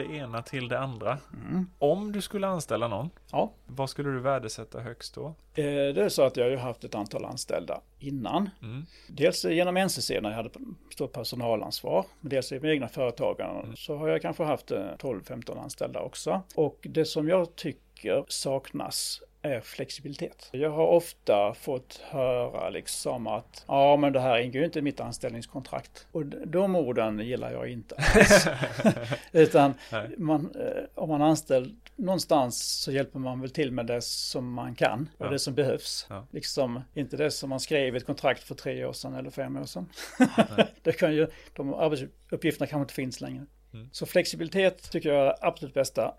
Det 0.09 0.17
ena 0.17 0.43
till 0.43 0.69
det 0.69 0.79
andra. 0.79 1.19
Mm. 1.33 1.71
Om 1.79 2.13
du 2.13 2.21
skulle 2.21 2.47
anställa 2.47 2.89
någon, 2.89 3.11
ja. 3.33 3.53
vad 3.67 3.91
skulle 3.91 4.11
du 4.11 4.21
värdesätta 4.21 4.81
högst 4.81 5.15
då? 5.15 5.27
Eh, 5.27 5.65
det 5.65 6.03
är 6.03 6.09
så 6.09 6.23
att 6.23 6.37
jag 6.37 6.51
har 6.51 6.57
haft 6.57 6.85
ett 6.85 6.95
antal 6.95 7.25
anställda 7.25 7.81
innan. 7.99 8.51
Mm. 8.63 8.87
Dels 9.09 9.45
genom 9.45 9.77
NCC 9.77 10.11
när 10.11 10.31
jag 10.31 10.37
hade 10.37 10.51
stort 10.93 11.13
personalansvar. 11.13 12.07
Dels 12.21 12.53
i 12.53 12.61
mina 12.61 12.73
egna 12.73 12.89
företagare 12.89 13.61
mm. 13.63 13.77
så 13.77 13.97
har 13.97 14.09
jag 14.09 14.23
kanske 14.23 14.45
haft 14.45 14.71
12-15 14.71 15.57
eh, 15.57 15.63
anställda 15.63 16.01
också. 16.01 16.43
Och 16.55 16.87
det 16.91 17.05
som 17.05 17.29
jag 17.29 17.57
tycker 17.57 18.25
saknas 18.29 19.23
är 19.43 19.61
flexibilitet. 19.61 20.49
Jag 20.53 20.71
har 20.71 20.87
ofta 20.87 21.55
fått 21.55 22.01
höra 22.05 22.71
liksom 22.71 23.27
att 23.27 23.65
ja 23.69 23.97
men 23.97 24.13
det 24.13 24.21
här 24.21 24.39
ingår 24.39 24.59
ju 24.59 24.65
inte 24.65 24.79
i 24.79 24.83
mitt 24.83 25.01
anställningskontrakt. 25.01 26.07
Och 26.13 26.27
de 26.27 26.77
orden 26.77 27.19
gillar 27.19 27.53
jag 27.53 27.69
inte 27.69 27.95
alls. 27.95 28.47
Utan 29.33 29.75
man, 30.19 30.55
eh, 30.55 30.83
om 30.95 31.09
man 31.09 31.21
är 31.21 31.27
anställd 31.27 31.77
någonstans 31.97 32.83
så 32.83 32.93
hjälper 32.93 33.19
man 33.19 33.41
väl 33.41 33.51
till 33.51 33.73
med 33.73 33.87
det 33.87 34.03
som 34.03 34.53
man 34.53 34.75
kan 34.75 35.09
och 35.19 35.27
ja. 35.27 35.31
det 35.31 35.39
som 35.39 35.55
behövs. 35.55 36.07
Ja. 36.11 36.27
Liksom 36.31 36.81
inte 36.95 37.17
det 37.17 37.31
som 37.31 37.51
man 37.51 37.61
skrev 37.61 37.95
i 37.95 37.97
ett 37.97 38.07
kontrakt 38.07 38.43
för 38.43 38.55
tre 38.55 38.85
år 38.85 38.93
sedan 38.93 39.15
eller 39.15 39.31
fem 39.31 39.57
år 39.57 39.65
sedan. 39.65 39.89
det 40.83 40.93
kan 40.93 41.15
ju, 41.15 41.27
de 41.53 41.75
arbetsuppgifterna 41.75 42.67
kanske 42.67 42.83
inte 42.83 42.95
finns 42.95 43.21
längre. 43.21 43.47
Mm. 43.75 43.89
Så 43.93 44.07
flexibilitet 44.07 44.91
tycker 44.91 45.09
jag 45.09 45.21
är 45.21 45.25
det 45.25 45.37
absolut 45.41 45.75
bästa. 45.75 46.15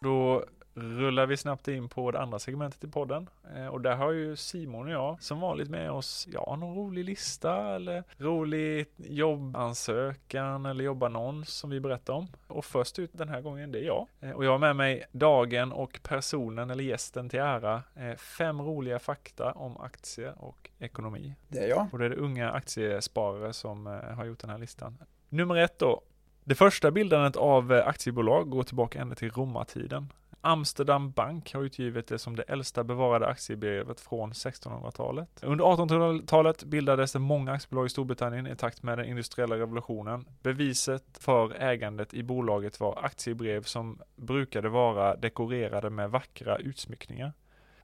Då 0.00 0.44
rullar 0.74 1.26
vi 1.26 1.36
snabbt 1.36 1.68
in 1.68 1.88
på 1.88 2.10
det 2.10 2.20
andra 2.20 2.38
segmentet 2.38 2.84
i 2.84 2.88
podden. 2.88 3.30
Eh, 3.56 3.66
och 3.66 3.80
där 3.80 3.96
har 3.96 4.12
ju 4.12 4.36
Simon 4.36 4.86
och 4.86 4.92
jag 4.92 5.22
som 5.22 5.40
vanligt 5.40 5.70
med 5.70 5.90
oss, 5.90 6.28
ja, 6.32 6.56
någon 6.60 6.76
rolig 6.76 7.04
lista 7.04 7.74
eller 7.74 8.04
rolig 8.18 8.86
jobbansökan 8.96 10.66
eller 10.66 10.84
jobbannons 10.84 11.48
som 11.48 11.70
vi 11.70 11.80
berättar 11.80 12.12
om. 12.14 12.28
Och 12.46 12.64
först 12.64 12.98
ut 12.98 13.10
den 13.12 13.28
här 13.28 13.40
gången, 13.40 13.72
det 13.72 13.78
är 13.78 13.84
jag. 13.84 14.06
Eh, 14.20 14.30
och 14.30 14.44
jag 14.44 14.50
har 14.50 14.58
med 14.58 14.76
mig 14.76 15.04
dagen 15.12 15.72
och 15.72 16.00
personen 16.02 16.70
eller 16.70 16.84
gästen 16.84 17.28
till 17.28 17.40
ära. 17.40 17.82
Eh, 17.94 18.16
fem 18.16 18.62
roliga 18.62 18.98
fakta 18.98 19.52
om 19.52 19.76
aktier 19.76 20.34
och 20.38 20.70
ekonomi. 20.78 21.34
Det 21.48 21.58
är 21.58 21.68
jag. 21.68 21.88
Och 21.92 21.98
det 21.98 22.04
är 22.04 22.10
det 22.10 22.16
unga 22.16 22.50
aktiesparare 22.50 23.52
som 23.52 23.86
har 23.86 24.24
gjort 24.24 24.38
den 24.38 24.50
här 24.50 24.58
listan. 24.58 24.98
Nummer 25.28 25.56
ett 25.56 25.78
då, 25.78 26.02
det 26.46 26.54
första 26.54 26.90
bildandet 26.90 27.36
av 27.36 27.72
eh, 27.72 27.86
aktiebolag 27.86 28.50
går 28.50 28.62
tillbaka 28.62 29.00
ända 29.00 29.14
till 29.14 29.30
romartiden. 29.30 30.12
Amsterdam 30.40 31.10
Bank 31.10 31.54
har 31.54 31.62
utgivit 31.62 32.08
det 32.08 32.18
som 32.18 32.36
det 32.36 32.42
äldsta 32.42 32.84
bevarade 32.84 33.26
aktiebrevet 33.26 34.00
från 34.00 34.32
1600-talet. 34.32 35.28
Under 35.42 35.64
1800-talet 35.64 36.64
bildades 36.64 37.12
det 37.12 37.18
många 37.18 37.52
aktiebolag 37.52 37.86
i 37.86 37.88
Storbritannien 37.88 38.46
i 38.46 38.56
takt 38.56 38.82
med 38.82 38.98
den 38.98 39.06
industriella 39.06 39.56
revolutionen. 39.56 40.24
Beviset 40.42 41.04
för 41.20 41.62
ägandet 41.62 42.14
i 42.14 42.22
bolaget 42.22 42.80
var 42.80 43.04
aktiebrev 43.04 43.62
som 43.62 44.00
brukade 44.16 44.68
vara 44.68 45.16
dekorerade 45.16 45.90
med 45.90 46.10
vackra 46.10 46.56
utsmyckningar. 46.56 47.32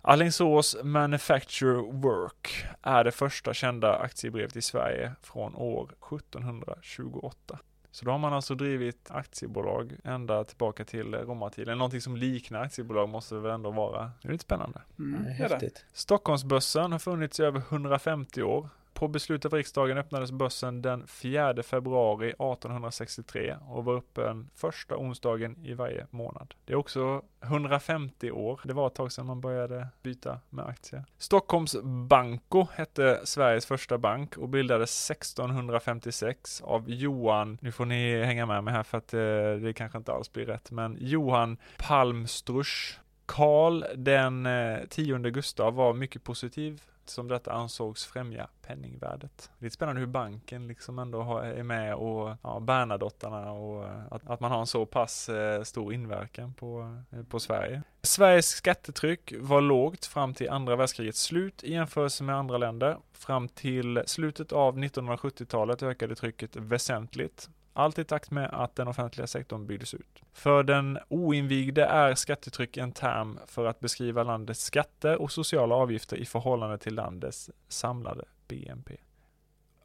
Alingsås 0.03 0.77
Manufacture 0.83 1.83
Work 1.93 2.65
är 2.83 3.05
det 3.05 3.13
första 3.13 3.55
kända 3.55 3.97
aktiebrevet 3.97 4.57
i 4.57 4.63
Sverige 4.63 5.13
från 5.23 5.57
år 5.57 5.91
1728. 6.13 7.59
Så 7.93 8.05
då 8.05 8.11
har 8.11 8.19
man 8.19 8.33
alltså 8.33 8.55
drivit 8.55 9.11
aktiebolag 9.11 9.97
ända 10.05 10.45
tillbaka 10.45 10.85
till 10.85 11.15
romartiden. 11.15 11.79
Någonting 11.79 12.01
som 12.01 12.17
liknar 12.17 12.63
aktiebolag 12.63 13.09
måste 13.09 13.35
det 13.35 13.41
väl 13.41 13.51
ändå 13.51 13.71
vara. 13.71 14.11
Det 14.23 14.29
är 14.29 14.33
lite 14.33 14.45
spännande. 14.45 14.81
Mm, 14.99 15.25
häftigt. 15.25 15.85
Stockholmsbörsen 15.93 16.93
har 16.93 16.99
funnits 16.99 17.41
i 17.41 17.43
över 17.43 17.59
150 17.61 18.43
år. 18.43 18.69
På 19.03 19.09
beslut 19.09 19.45
av 19.45 19.53
riksdagen 19.53 19.99
öppnades 19.99 20.33
börsen 20.33 20.83
den 20.83 21.07
4 21.07 21.63
februari 21.63 22.29
1863 22.29 23.57
och 23.69 23.85
var 23.85 23.97
öppen 23.97 24.51
första 24.55 24.97
onsdagen 24.97 25.59
i 25.65 25.75
varje 25.75 26.07
månad. 26.11 26.55
Det 26.65 26.73
är 26.73 26.77
också 26.77 27.23
150 27.41 28.31
år. 28.31 28.61
Det 28.65 28.73
var 28.73 28.87
ett 28.87 28.95
tag 28.95 29.13
sedan 29.13 29.27
man 29.27 29.41
började 29.41 29.89
byta 30.03 30.41
med 30.51 30.67
aktier. 30.67 31.05
Stockholms 31.19 31.77
Banco 31.83 32.67
hette 32.75 33.21
Sveriges 33.25 33.67
första 33.67 33.99
bank 33.99 34.37
och 34.37 34.49
bildades 34.49 35.11
1656 35.11 36.61
av 36.61 36.91
Johan, 36.91 37.59
nu 37.61 37.73
får 37.73 37.87
ni 37.87 38.25
hänga 38.25 38.47
med 38.47 38.65
mig 38.65 38.75
här 38.75 38.83
för 38.83 38.99
att 38.99 39.09
det, 39.09 39.59
det 39.59 39.73
kanske 39.73 39.99
inte 39.99 40.13
alls 40.13 40.33
blir 40.33 40.47
rätt, 40.47 40.71
men 40.71 40.97
Johan 41.01 41.57
Palmstrusch 41.77 42.99
Karl 43.27 43.85
den 43.97 44.47
eh, 44.47 44.79
tionde 44.89 45.31
Gustav 45.31 45.75
var 45.75 45.95
mycket 45.95 46.25
positiv 46.25 46.83
som 47.11 47.29
detta 47.29 47.53
ansågs 47.53 48.05
främja 48.05 48.49
penningvärdet. 48.63 49.51
Det 49.59 49.67
är 49.67 49.71
spännande 49.71 50.01
hur 50.01 50.07
banken 50.07 50.69
liksom 50.69 50.99
ändå 50.99 51.23
har, 51.23 51.43
är 51.43 51.63
med 51.63 51.95
och 51.95 52.37
ja, 52.43 52.61
Bernadottarna 52.61 53.53
och 53.53 53.85
eh, 53.85 54.07
att, 54.11 54.27
att, 54.27 54.41
man 54.41 54.51
har 54.51 54.61
en 54.61 54.67
så 54.67 54.87
pass 54.87 55.29
eh, 55.29 55.63
stor 55.63 55.95
inverkan 55.95 56.55
på, 56.55 57.03
eh, 57.11 57.23
på 57.23 57.41
Sverige. 57.41 57.83
Sveriges 58.03 58.49
skattetryck 58.49 59.33
var 59.39 59.61
lågt 59.61 60.07
fram 60.07 60.35
till 60.35 60.51
andra 60.51 60.77
världskrigets 60.77 61.23
slut 61.23 61.65
i 61.65 61.73
jämförelse 61.73 62.25
med 62.25 62.37
andra 62.37 62.59
länder. 62.59 62.97
Fram 63.13 63.49
till 63.49 64.03
slutet 64.07 64.53
av 64.53 64.79
1970-talet 64.79 65.83
ökade 65.83 66.15
trycket 66.15 66.57
väsentligt. 66.57 67.49
Allt 67.73 67.99
i 67.99 68.05
takt 68.05 68.31
med 68.31 68.51
att 68.53 68.77
den 68.77 68.89
offentliga 68.89 69.27
sektorn 69.27 69.67
byggdes 69.67 69.95
ut. 69.95 70.23
För 70.33 70.63
den 70.63 70.99
oinvigde 71.09 71.85
är 71.85 72.15
skattetryck 72.15 72.77
en 72.77 72.93
term 72.93 73.39
för 73.47 73.67
att 73.67 73.81
beskriva 73.81 74.23
landets 74.23 74.65
skatter 74.65 75.23
och 75.23 75.33
sociala 75.33 75.75
avgifter 75.75 76.17
i 76.17 76.25
förhållande 76.25 76.79
till 76.79 76.95
landets 76.95 77.51
samlade 77.69 78.25
BNP. 78.49 78.97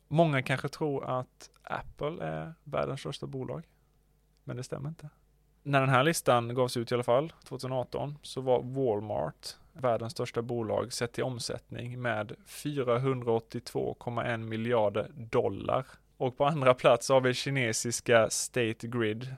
Många 0.07 0.41
kanske 0.41 0.69
tror 0.69 1.19
att 1.19 1.49
Apple 1.63 2.25
är 2.25 2.53
världens 2.63 2.99
största 2.99 3.27
bolag, 3.27 3.63
men 4.43 4.57
det 4.57 4.63
stämmer 4.63 4.89
inte. 4.89 5.09
När 5.63 5.79
den 5.79 5.89
här 5.89 6.03
listan 6.03 6.55
gavs 6.55 6.77
ut 6.77 6.91
i 6.91 6.93
alla 6.93 7.03
fall, 7.03 7.33
2018, 7.43 8.17
så 8.21 8.41
var 8.41 8.61
Walmart 8.63 9.55
världens 9.73 10.13
största 10.13 10.41
bolag 10.41 10.93
sett 10.93 11.11
till 11.11 11.23
omsättning 11.23 12.01
med 12.01 12.35
482,1 12.47 14.37
miljarder 14.37 15.11
dollar 15.15 15.85
och 16.17 16.37
på 16.37 16.45
andra 16.45 16.73
plats 16.73 17.09
har 17.09 17.21
vi 17.21 17.33
kinesiska 17.33 18.29
State 18.29 18.87
Grid 18.87 19.35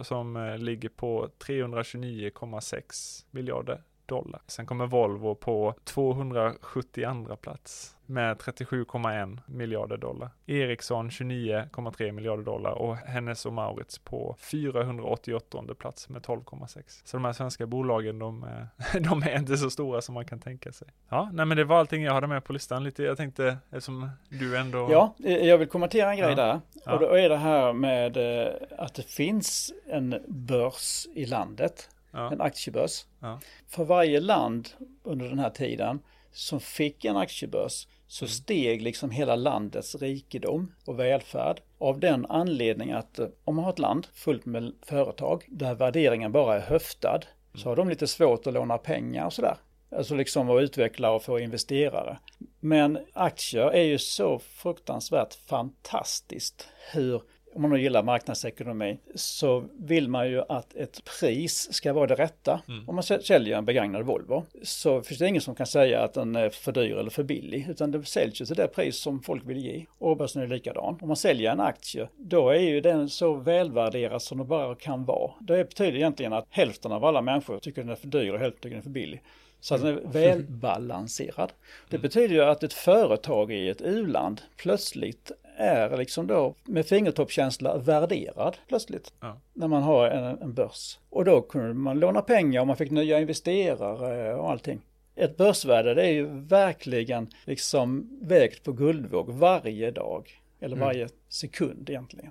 som 0.00 0.36
eh, 0.36 0.58
ligger 0.58 0.88
på 0.88 1.28
329,6 1.46 3.24
miljarder 3.30 3.82
dollar. 4.06 4.42
Sen 4.46 4.66
kommer 4.66 4.86
Volvo 4.86 5.34
på 5.34 5.74
272 5.84 7.36
plats 7.36 7.96
med 8.06 8.36
37,1 8.36 9.38
miljarder 9.46 9.96
dollar. 9.96 10.30
Ericsson 10.46 11.10
29,3 11.10 12.12
miljarder 12.12 12.44
dollar 12.44 12.70
och 12.70 12.96
Hennes 12.96 13.46
och 13.46 13.52
Maurits 13.52 13.98
på 13.98 14.36
488 14.38 15.74
plats 15.78 16.08
med 16.08 16.22
12,6. 16.22 17.02
Så 17.04 17.16
de 17.16 17.24
här 17.24 17.32
svenska 17.32 17.66
bolagen, 17.66 18.18
de, 18.18 18.46
de 19.00 19.22
är 19.22 19.38
inte 19.38 19.56
så 19.56 19.70
stora 19.70 20.02
som 20.02 20.14
man 20.14 20.24
kan 20.24 20.40
tänka 20.40 20.72
sig. 20.72 20.88
Ja, 21.08 21.30
nej 21.32 21.46
men 21.46 21.56
det 21.56 21.64
var 21.64 21.78
allting 21.78 22.02
jag 22.02 22.14
hade 22.14 22.26
med 22.26 22.44
på 22.44 22.52
listan 22.52 22.84
lite. 22.84 23.02
Jag 23.02 23.16
tänkte, 23.16 23.58
eftersom 23.70 24.10
du 24.28 24.56
ändå... 24.56 24.88
Ja, 24.90 25.14
jag 25.18 25.58
vill 25.58 25.68
kommentera 25.68 26.10
en 26.10 26.16
grej 26.16 26.30
ja. 26.30 26.36
där. 26.36 26.60
Ja. 26.84 26.92
Och 26.92 27.00
då 27.00 27.06
är 27.06 27.28
det 27.28 27.36
här 27.36 27.72
med 27.72 28.16
eh, 28.16 28.52
att 28.78 28.94
det 28.94 29.02
finns 29.02 29.72
en 29.86 30.22
börs 30.28 31.06
i 31.14 31.26
landet 31.26 31.88
ja. 32.14 32.32
en 32.32 32.40
aktiebörs. 32.40 33.04
Ja. 33.20 33.40
För 33.68 33.84
varje 33.84 34.20
land 34.20 34.68
under 35.02 35.28
den 35.28 35.38
här 35.38 35.50
tiden 35.50 36.00
som 36.32 36.60
fick 36.60 37.04
en 37.04 37.16
aktiebörs 37.16 37.86
så 38.06 38.24
mm. 38.24 38.30
steg 38.30 38.82
liksom 38.82 39.10
hela 39.10 39.36
landets 39.36 39.94
rikedom 39.94 40.72
och 40.84 40.98
välfärd 40.98 41.60
av 41.78 42.00
den 42.00 42.26
anledningen 42.26 42.96
att 42.96 43.18
eh, 43.18 43.26
om 43.44 43.56
man 43.56 43.64
har 43.64 43.72
ett 43.72 43.78
land 43.78 44.06
fullt 44.14 44.46
med 44.46 44.72
företag 44.82 45.44
där 45.48 45.74
värderingen 45.74 46.32
bara 46.32 46.56
är 46.56 46.60
höftad 46.60 47.20
mm. 47.20 47.62
så 47.62 47.68
har 47.68 47.76
de 47.76 47.88
lite 47.88 48.06
svårt 48.06 48.46
att 48.46 48.52
låna 48.52 48.78
pengar 48.78 49.26
och 49.26 49.32
sådär. 49.32 49.56
Alltså 49.96 50.14
liksom 50.14 50.50
att 50.50 50.62
utveckla 50.62 51.10
och 51.10 51.22
få 51.22 51.38
investerare. 51.38 52.18
Men 52.60 52.98
aktier 53.12 53.70
är 53.70 53.82
ju 53.82 53.98
så 53.98 54.38
fruktansvärt 54.38 55.34
fantastiskt 55.34 56.68
hur 56.92 57.22
om 57.54 57.62
man 57.62 57.70
nu 57.70 57.80
gillar 57.80 58.02
marknadsekonomi, 58.02 58.98
så 59.14 59.64
vill 59.78 60.08
man 60.08 60.30
ju 60.30 60.42
att 60.48 60.76
ett 60.76 61.02
pris 61.20 61.72
ska 61.72 61.92
vara 61.92 62.06
det 62.06 62.14
rätta. 62.14 62.60
Mm. 62.68 62.88
Om 62.88 62.94
man 62.94 63.04
säljer 63.04 63.58
en 63.58 63.64
begagnad 63.64 64.02
Volvo 64.02 64.44
så 64.62 65.02
finns 65.02 65.18
det 65.18 65.28
ingen 65.28 65.42
som 65.42 65.54
kan 65.54 65.66
säga 65.66 66.00
att 66.00 66.14
den 66.14 66.36
är 66.36 66.50
för 66.50 66.72
dyr 66.72 66.96
eller 66.96 67.10
för 67.10 67.22
billig, 67.22 67.66
utan 67.70 67.90
det 67.90 68.04
säljs 68.04 68.40
ju 68.40 68.44
till 68.44 68.56
det 68.56 68.66
pris 68.66 68.96
som 68.96 69.22
folk 69.22 69.42
vill 69.46 69.58
ge. 69.58 69.84
Och 69.98 70.16
börsen 70.16 70.42
är 70.42 70.46
likadan. 70.46 70.98
Om 71.00 71.08
man 71.08 71.16
säljer 71.16 71.52
en 71.52 71.60
aktie, 71.60 72.08
då 72.16 72.50
är 72.50 72.60
ju 72.60 72.80
den 72.80 73.08
så 73.08 73.34
välvärderad 73.34 74.22
som 74.22 74.38
det 74.38 74.44
bara 74.44 74.74
kan 74.74 75.04
vara. 75.04 75.30
Det 75.40 75.64
betyder 75.64 75.96
egentligen 75.96 76.32
att 76.32 76.46
hälften 76.50 76.92
av 76.92 77.04
alla 77.04 77.22
människor 77.22 77.58
tycker 77.58 77.82
den 77.82 77.90
är 77.90 77.96
för 77.96 78.06
dyr 78.08 78.32
och 78.32 78.38
hälften 78.38 78.62
tycker 78.62 78.74
den 78.74 78.78
är 78.78 78.82
för 78.82 78.90
billig. 78.90 79.22
Så 79.60 79.74
att 79.74 79.80
den 79.80 79.94
är 79.94 79.98
mm. 79.98 80.12
välbalanserad. 80.12 81.52
Det 81.88 81.98
betyder 81.98 82.34
ju 82.34 82.44
att 82.44 82.62
ett 82.62 82.72
företag 82.72 83.52
i 83.52 83.68
ett 83.68 83.82
u-land 83.82 84.42
plötsligt 84.56 85.32
är 85.56 85.96
liksom 85.96 86.26
då 86.26 86.54
med 86.64 86.86
fingertoppskänsla 86.86 87.78
värderad 87.78 88.56
plötsligt. 88.68 89.12
Ja. 89.20 89.40
När 89.52 89.68
man 89.68 89.82
har 89.82 90.06
en, 90.06 90.24
en 90.24 90.54
börs. 90.54 90.98
Och 91.10 91.24
då 91.24 91.42
kunde 91.42 91.74
man 91.74 92.00
låna 92.00 92.22
pengar 92.22 92.60
och 92.60 92.66
man 92.66 92.76
fick 92.76 92.90
nya 92.90 93.20
investerare 93.20 94.34
och 94.34 94.50
allting. 94.50 94.80
Ett 95.16 95.36
börsvärde 95.36 95.94
det 95.94 96.06
är 96.06 96.12
ju 96.12 96.26
verkligen 96.26 97.28
liksom 97.44 98.18
vägt 98.22 98.64
på 98.64 98.72
guldvåg 98.72 99.30
varje 99.30 99.90
dag. 99.90 100.40
Eller 100.60 100.76
mm. 100.76 100.86
varje 100.86 101.02
mm. 101.02 101.14
sekund 101.28 101.90
egentligen. 101.90 102.30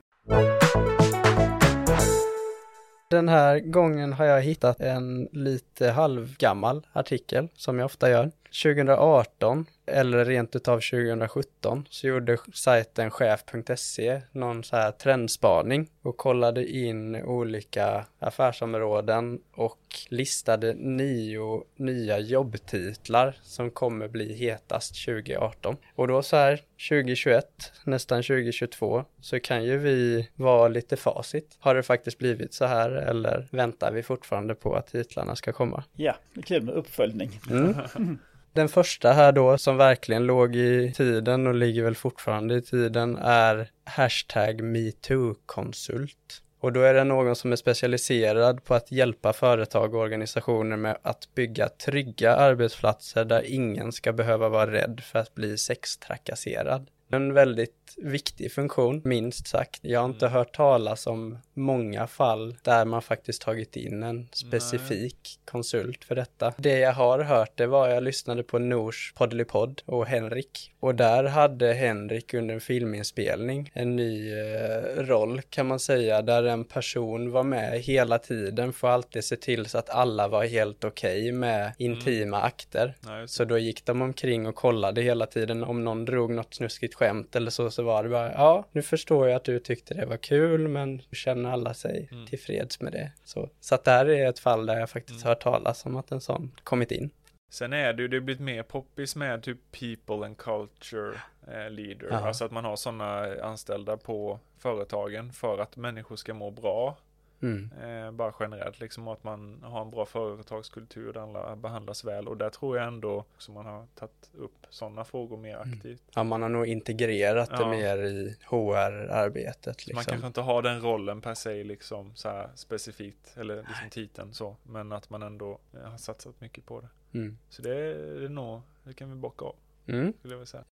Den 3.09 3.29
här 3.29 3.59
gången 3.59 4.13
har 4.13 4.25
jag 4.25 4.41
hittat 4.41 4.79
en 4.79 5.29
lite 5.31 5.89
halvgammal 5.89 6.87
artikel 6.93 7.47
som 7.55 7.79
jag 7.79 7.85
ofta 7.85 8.09
gör. 8.09 8.31
2018 8.53 9.65
eller 9.85 10.25
rent 10.25 10.55
utav 10.55 10.79
2017 10.79 11.87
så 11.89 12.07
gjorde 12.07 12.37
sajten 12.53 13.11
chef.se 13.11 14.21
någon 14.31 14.63
så 14.63 14.75
här 14.75 14.91
trendspaning 14.91 15.89
och 16.01 16.17
kollade 16.17 16.65
in 16.65 17.15
olika 17.15 18.05
affärsområden 18.19 19.39
och 19.55 19.79
listade 20.09 20.73
nio 20.73 21.63
nya 21.75 22.19
jobbtitlar 22.19 23.35
som 23.43 23.71
kommer 23.71 24.07
bli 24.07 24.33
hetast 24.33 25.05
2018. 25.05 25.77
Och 25.95 26.07
då 26.07 26.23
så 26.23 26.35
här 26.35 26.61
2021, 26.89 27.45
nästan 27.83 28.23
2022, 28.23 29.05
så 29.21 29.39
kan 29.39 29.63
ju 29.63 29.77
vi 29.77 30.29
vara 30.35 30.67
lite 30.67 30.97
facit. 30.97 31.57
Har 31.59 31.75
det 31.75 31.83
faktiskt 31.83 32.17
blivit 32.17 32.53
så 32.53 32.65
här 32.65 32.91
eller 32.91 33.47
väntar 33.51 33.91
vi 33.91 34.03
fortfarande 34.03 34.55
på 34.55 34.75
att 34.75 34.87
titlarna 34.87 35.35
ska 35.35 35.51
komma? 35.51 35.83
Ja, 35.93 36.15
det 36.33 36.39
är 36.39 36.43
kul 36.43 36.63
med 36.63 36.73
uppföljning. 36.73 37.39
Mm. 37.49 37.75
Den 38.53 38.69
första 38.69 39.11
här 39.11 39.31
då 39.31 39.57
som 39.57 39.77
verkligen 39.77 40.25
låg 40.25 40.55
i 40.55 40.93
tiden 40.93 41.47
och 41.47 41.55
ligger 41.55 41.83
väl 41.83 41.95
fortfarande 41.95 42.55
i 42.55 42.61
tiden 42.61 43.17
är 43.21 43.69
hashtag 43.85 44.61
metoo-konsult. 44.61 46.41
Och 46.59 46.73
då 46.73 46.81
är 46.81 46.93
det 46.93 47.03
någon 47.03 47.35
som 47.35 47.51
är 47.51 47.55
specialiserad 47.55 48.63
på 48.63 48.73
att 48.73 48.91
hjälpa 48.91 49.33
företag 49.33 49.93
och 49.93 50.01
organisationer 50.01 50.77
med 50.77 50.97
att 51.01 51.35
bygga 51.35 51.69
trygga 51.69 52.35
arbetsplatser 52.35 53.25
där 53.25 53.43
ingen 53.45 53.91
ska 53.91 54.13
behöva 54.13 54.49
vara 54.49 54.71
rädd 54.71 55.01
för 55.03 55.19
att 55.19 55.35
bli 55.35 55.57
sextrakasserad. 55.57 56.89
En 57.13 57.33
väldigt 57.33 57.95
viktig 57.97 58.51
funktion, 58.51 59.01
minst 59.03 59.47
sagt. 59.47 59.79
Jag 59.81 59.99
har 59.99 60.05
inte 60.05 60.25
mm. 60.25 60.37
hört 60.37 60.55
talas 60.55 61.07
om 61.07 61.37
många 61.53 62.07
fall 62.07 62.55
där 62.61 62.85
man 62.85 63.01
faktiskt 63.01 63.41
tagit 63.41 63.75
in 63.75 64.03
en 64.03 64.27
specifik 64.31 65.17
Nej. 65.23 65.45
konsult 65.45 66.03
för 66.03 66.15
detta. 66.15 66.53
Det 66.57 66.79
jag 66.79 66.93
har 66.93 67.19
hört, 67.19 67.51
det 67.55 67.67
var 67.67 67.89
jag 67.89 68.03
lyssnade 68.03 68.43
på 68.43 68.59
Nors 68.59 69.13
Poddelipodd 69.15 69.81
och 69.85 70.05
Henrik. 70.05 70.71
Och 70.79 70.95
där 70.95 71.23
hade 71.23 71.73
Henrik 71.73 72.33
under 72.33 72.53
en 72.53 72.61
filminspelning 72.61 73.71
en 73.73 73.95
ny 73.95 74.33
eh, 74.33 75.03
roll 75.03 75.41
kan 75.41 75.67
man 75.67 75.79
säga, 75.79 76.21
där 76.21 76.43
en 76.43 76.65
person 76.65 77.31
var 77.31 77.43
med 77.43 77.79
hela 77.79 78.19
tiden 78.19 78.73
för 78.73 78.87
att 78.87 78.93
alltid 78.93 79.23
se 79.23 79.35
till 79.35 79.65
så 79.65 79.77
att 79.77 79.89
alla 79.89 80.27
var 80.27 80.45
helt 80.45 80.83
okej 80.83 81.21
okay 81.21 81.31
med 81.31 81.71
intima 81.77 82.37
mm. 82.37 82.47
akter. 82.47 82.95
Nej, 82.99 83.27
så 83.27 83.45
då 83.45 83.57
gick 83.57 83.85
de 83.85 84.01
omkring 84.01 84.47
och 84.47 84.55
kollade 84.55 85.01
hela 85.01 85.25
tiden 85.25 85.63
om 85.63 85.83
någon 85.83 86.05
drog 86.05 86.31
något 86.31 86.53
snuskigt 86.53 86.95
skämt 87.03 87.35
eller 87.35 87.51
så, 87.51 87.71
så 87.71 87.83
var 87.83 88.03
det 88.03 88.09
bara, 88.09 88.31
ja, 88.31 88.65
nu 88.71 88.81
förstår 88.81 89.27
jag 89.27 89.35
att 89.35 89.43
du 89.43 89.59
tyckte 89.59 89.93
det 89.93 90.05
var 90.05 90.17
kul, 90.17 90.67
men 90.67 91.01
känner 91.11 91.51
alla 91.51 91.73
sig 91.73 92.09
mm. 92.11 92.27
tillfreds 92.27 92.81
med 92.81 92.93
det. 92.93 93.11
Så, 93.23 93.49
så 93.59 93.75
att 93.75 93.83
det 93.83 93.91
här 93.91 94.09
är 94.09 94.29
ett 94.29 94.39
fall 94.39 94.65
där 94.65 94.79
jag 94.79 94.89
faktiskt 94.89 95.23
mm. 95.23 95.29
hört 95.29 95.43
talas 95.43 95.85
om 95.85 95.95
att 95.95 96.11
en 96.11 96.21
sån 96.21 96.51
kommit 96.63 96.91
in. 96.91 97.09
Sen 97.51 97.73
är 97.73 97.93
det 97.93 98.01
ju, 98.01 98.07
det 98.07 98.17
har 98.17 98.21
blivit 98.21 98.41
mer 98.41 98.63
poppis 98.63 99.15
med 99.15 99.43
typ 99.43 99.57
people 99.71 100.25
and 100.25 100.37
culture 100.37 101.15
eh, 101.47 101.69
leader. 101.69 102.13
Aha. 102.13 102.27
Alltså 102.27 102.45
att 102.45 102.51
man 102.51 102.65
har 102.65 102.75
sådana 102.75 103.35
anställda 103.41 103.97
på 103.97 104.39
företagen 104.57 105.33
för 105.33 105.57
att 105.57 105.75
människor 105.75 106.15
ska 106.15 106.33
må 106.33 106.51
bra. 106.51 106.97
Mm. 107.43 107.69
Eh, 107.81 108.11
bara 108.11 108.33
generellt 108.39 108.79
liksom 108.79 109.07
att 109.07 109.23
man 109.23 109.63
har 109.63 109.81
en 109.81 109.89
bra 109.89 110.05
företagskultur 110.05 111.13
där 111.13 111.21
alla 111.21 111.55
behandlas 111.55 112.03
väl 112.03 112.27
och 112.27 112.37
där 112.37 112.49
tror 112.49 112.77
jag 112.77 112.87
ändå 112.87 113.25
också 113.35 113.51
man 113.51 113.65
har 113.65 113.87
tagit 113.95 114.29
upp 114.33 114.65
sådana 114.69 115.05
frågor 115.05 115.37
mer 115.37 115.55
mm. 115.55 115.73
aktivt. 115.73 116.01
Mm. 116.01 116.11
Ja, 116.15 116.23
man 116.23 116.41
har 116.41 116.49
nog 116.49 116.67
integrerat 116.67 117.49
ja. 117.51 117.63
det 117.63 117.69
mer 117.69 117.97
i 117.97 118.37
HR-arbetet. 118.45 119.87
Liksom. 119.87 119.95
Man 119.95 120.03
kanske 120.03 120.27
inte 120.27 120.41
har 120.41 120.61
den 120.61 120.81
rollen 120.81 121.21
per 121.21 121.33
se 121.33 121.63
liksom 121.63 122.15
så 122.15 122.29
här 122.29 122.49
specifikt 122.55 123.37
eller 123.37 123.55
liksom 123.55 123.89
titeln 123.89 124.33
så, 124.33 124.55
men 124.63 124.91
att 124.91 125.09
man 125.09 125.23
ändå 125.23 125.59
eh, 125.73 125.89
har 125.89 125.97
satsat 125.97 126.41
mycket 126.41 126.65
på 126.65 126.81
det. 126.81 126.89
Mm. 127.19 127.37
Så 127.49 127.61
det 127.61 127.75
är, 127.75 128.19
det 128.19 128.25
är 128.25 128.29
nog, 128.29 128.61
det 128.83 128.93
kan 128.93 129.09
vi 129.09 129.15
bocka 129.15 129.45
av. 129.45 129.55
Mm. 129.87 130.13
Skulle 130.19 130.33
jag 130.33 130.39
vilja 130.39 130.45
säga. 130.45 130.63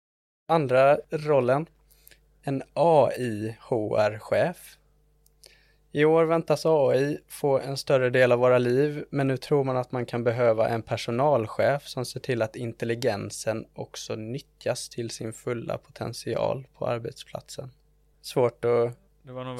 Andra 0.48 0.98
rollen, 1.10 1.66
en 2.42 2.62
AI-HR-chef 2.74 4.76
i 5.92 6.04
år 6.04 6.24
väntas 6.24 6.66
AI 6.66 7.18
få 7.28 7.58
en 7.58 7.76
större 7.76 8.10
del 8.10 8.32
av 8.32 8.38
våra 8.38 8.58
liv, 8.58 9.04
men 9.10 9.26
nu 9.26 9.36
tror 9.36 9.64
man 9.64 9.76
att 9.76 9.92
man 9.92 10.06
kan 10.06 10.24
behöva 10.24 10.68
en 10.68 10.82
personalchef 10.82 11.86
som 11.86 12.04
ser 12.04 12.20
till 12.20 12.42
att 12.42 12.56
intelligensen 12.56 13.66
också 13.74 14.16
nyttjas 14.16 14.88
till 14.88 15.10
sin 15.10 15.32
fulla 15.32 15.78
potential 15.78 16.66
på 16.78 16.86
arbetsplatsen. 16.86 17.70
Svårt 18.20 18.64
att 18.64 18.94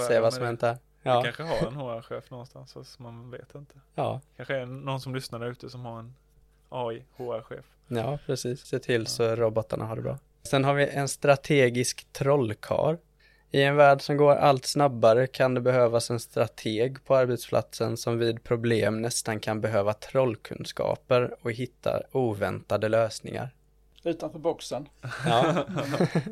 se 0.08 0.20
vad 0.20 0.34
som 0.34 0.44
hänt 0.44 0.60
där. 0.60 0.78
Ja. 1.02 1.20
Vi 1.20 1.32
kanske 1.32 1.42
har 1.42 1.66
en 1.66 1.76
HR-chef 1.76 2.30
någonstans, 2.30 2.70
så 2.72 3.02
man 3.02 3.30
vet 3.30 3.54
inte. 3.54 3.74
Ja. 3.94 4.20
Kanske 4.36 4.56
är 4.56 4.66
någon 4.66 5.00
som 5.00 5.14
lyssnar 5.14 5.38
där 5.38 5.46
ute 5.46 5.70
som 5.70 5.84
har 5.84 5.98
en 5.98 6.14
AI 6.68 7.04
HR-chef. 7.16 7.64
Ja, 7.88 8.18
precis. 8.26 8.66
Se 8.66 8.78
till 8.78 9.06
så 9.06 9.36
robotarna 9.36 9.84
har 9.84 9.96
det 9.96 10.02
bra. 10.02 10.18
Sen 10.42 10.64
har 10.64 10.74
vi 10.74 10.88
en 10.88 11.08
strategisk 11.08 12.12
trollkar 12.12 12.98
i 13.50 13.62
en 13.62 13.76
värld 13.76 14.02
som 14.02 14.16
går 14.16 14.34
allt 14.34 14.66
snabbare 14.66 15.26
kan 15.26 15.54
det 15.54 15.60
behövas 15.60 16.10
en 16.10 16.20
strateg 16.20 17.04
på 17.04 17.16
arbetsplatsen 17.16 17.96
som 17.96 18.18
vid 18.18 18.44
problem 18.44 19.02
nästan 19.02 19.40
kan 19.40 19.60
behöva 19.60 19.92
trollkunskaper 19.92 21.34
och 21.40 21.52
hitta 21.52 22.02
oväntade 22.12 22.88
lösningar. 22.88 23.50
Utanför 24.04 24.38
boxen. 24.38 24.88
Ja. 25.26 25.66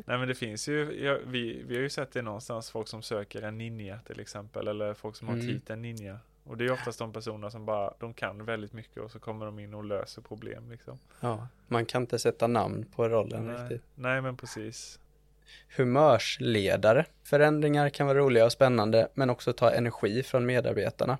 Nej 0.05 0.17
men 0.17 0.27
det 0.27 0.35
finns 0.35 0.67
ju, 0.67 1.03
ja, 1.03 1.17
vi, 1.25 1.63
vi 1.67 1.75
har 1.75 1.81
ju 1.81 1.89
sett 1.89 2.11
det 2.11 2.21
någonstans, 2.21 2.71
folk 2.71 2.87
som 2.87 3.01
söker 3.01 3.41
en 3.41 3.57
ninja 3.57 3.99
till 4.07 4.19
exempel, 4.19 4.67
eller 4.67 4.93
folk 4.93 5.15
som 5.15 5.27
har 5.27 5.35
mm. 5.35 5.47
titeln 5.47 5.81
ninja. 5.81 6.19
Och 6.43 6.57
det 6.57 6.65
är 6.65 6.71
oftast 6.71 6.99
de 6.99 7.13
personer 7.13 7.49
som 7.49 7.65
bara, 7.65 7.93
de 7.99 8.13
kan 8.13 8.45
väldigt 8.45 8.73
mycket 8.73 9.03
och 9.03 9.11
så 9.11 9.19
kommer 9.19 9.45
de 9.45 9.59
in 9.59 9.73
och 9.73 9.83
löser 9.83 10.21
problem 10.21 10.71
liksom. 10.71 10.99
Ja, 11.19 11.47
man 11.67 11.85
kan 11.85 12.01
inte 12.01 12.19
sätta 12.19 12.47
namn 12.47 12.85
på 12.95 13.09
rollen 13.09 13.47
Nej. 13.47 13.61
riktigt. 13.61 13.83
Nej 13.95 14.21
men 14.21 14.37
precis 14.37 14.99
humörsledare. 15.77 17.05
Förändringar 17.23 17.89
kan 17.89 18.07
vara 18.07 18.17
roliga 18.17 18.45
och 18.45 18.51
spännande 18.51 19.07
men 19.13 19.29
också 19.29 19.53
ta 19.53 19.71
energi 19.71 20.23
från 20.23 20.45
medarbetarna. 20.45 21.17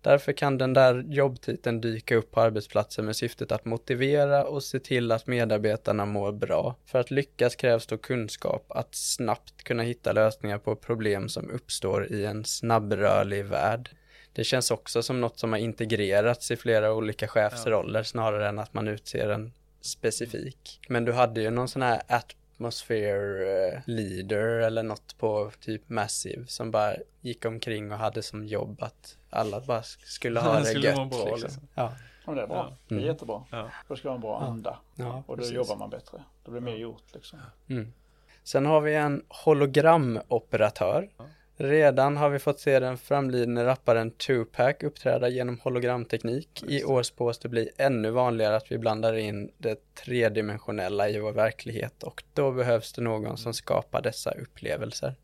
Därför 0.00 0.32
kan 0.32 0.58
den 0.58 0.72
där 0.72 1.04
jobbtiteln 1.08 1.80
dyka 1.80 2.16
upp 2.16 2.30
på 2.30 2.40
arbetsplatsen 2.40 3.04
med 3.04 3.16
syftet 3.16 3.52
att 3.52 3.64
motivera 3.64 4.44
och 4.44 4.62
se 4.62 4.78
till 4.78 5.12
att 5.12 5.26
medarbetarna 5.26 6.06
mår 6.06 6.32
bra. 6.32 6.76
För 6.84 6.98
att 6.98 7.10
lyckas 7.10 7.56
krävs 7.56 7.86
då 7.86 7.98
kunskap 7.98 8.66
att 8.68 8.94
snabbt 8.94 9.64
kunna 9.64 9.82
hitta 9.82 10.12
lösningar 10.12 10.58
på 10.58 10.76
problem 10.76 11.28
som 11.28 11.50
uppstår 11.50 12.12
i 12.12 12.24
en 12.24 12.44
snabbrörlig 12.44 13.44
värld. 13.44 13.90
Det 14.32 14.44
känns 14.44 14.70
också 14.70 15.02
som 15.02 15.20
något 15.20 15.38
som 15.38 15.52
har 15.52 15.58
integrerats 15.58 16.50
i 16.50 16.56
flera 16.56 16.92
olika 16.92 17.28
chefsroller 17.28 18.02
snarare 18.02 18.48
än 18.48 18.58
att 18.58 18.74
man 18.74 18.88
utser 18.88 19.28
en 19.28 19.52
specifik. 19.80 20.80
Men 20.88 21.04
du 21.04 21.12
hade 21.12 21.40
ju 21.40 21.50
någon 21.50 21.68
sån 21.68 21.82
här 21.82 22.02
at 22.08 22.36
atmosphere 22.56 23.68
eh, 23.68 23.80
leader 23.86 24.46
eller 24.46 24.82
något 24.82 25.18
på 25.18 25.50
typ 25.60 25.88
Massive 25.88 26.46
som 26.46 26.70
bara 26.70 26.94
gick 27.20 27.44
omkring 27.44 27.92
och 27.92 27.98
hade 27.98 28.22
som 28.22 28.46
jobb 28.46 28.82
att 28.82 29.18
alla 29.30 29.60
bara 29.60 29.82
skulle 29.82 30.40
ha 30.40 30.58
det 30.58 30.64
skulle 30.64 30.86
gött. 30.86 31.10
Bra, 31.10 31.24
liksom. 31.24 31.40
Liksom. 31.42 31.68
Ja. 31.74 31.92
ja, 32.26 32.32
det 32.32 32.42
är 32.42 32.46
bra. 32.46 32.56
Ja. 32.56 32.76
Det 32.88 33.02
är 33.02 33.06
jättebra. 33.06 33.44
Ja. 33.50 33.70
Då 33.88 33.96
ska 33.96 34.08
man 34.08 34.14
en 34.14 34.20
bra 34.20 34.40
anda. 34.40 34.78
Ja, 34.94 35.24
och 35.26 35.36
då 35.36 35.40
precis. 35.40 35.54
jobbar 35.54 35.76
man 35.76 35.90
bättre. 35.90 36.22
Då 36.44 36.50
blir 36.50 36.60
mer 36.60 36.76
gjort 36.76 37.14
liksom. 37.14 37.38
Mm. 37.68 37.92
Sen 38.42 38.66
har 38.66 38.80
vi 38.80 38.94
en 38.94 39.24
hologramoperatör. 39.28 41.10
Redan 41.58 42.16
har 42.16 42.30
vi 42.30 42.38
fått 42.38 42.60
se 42.60 42.80
den 42.80 42.96
framlidne 42.96 43.64
rapparen 43.64 44.10
Tupac 44.10 44.76
uppträda 44.82 45.28
genom 45.28 45.58
hologramteknik. 45.58 46.62
I 46.68 46.84
år 46.84 47.02
spås 47.02 47.38
det 47.38 47.48
bli 47.48 47.70
ännu 47.78 48.10
vanligare 48.10 48.56
att 48.56 48.72
vi 48.72 48.78
blandar 48.78 49.14
in 49.14 49.50
det 49.58 49.94
tredimensionella 49.94 51.08
i 51.08 51.20
vår 51.20 51.32
verklighet 51.32 52.02
och 52.02 52.24
då 52.34 52.52
behövs 52.52 52.92
det 52.92 53.02
någon 53.02 53.36
som 53.36 53.54
skapar 53.54 54.02
dessa 54.02 54.30
upplevelser. 54.30 55.14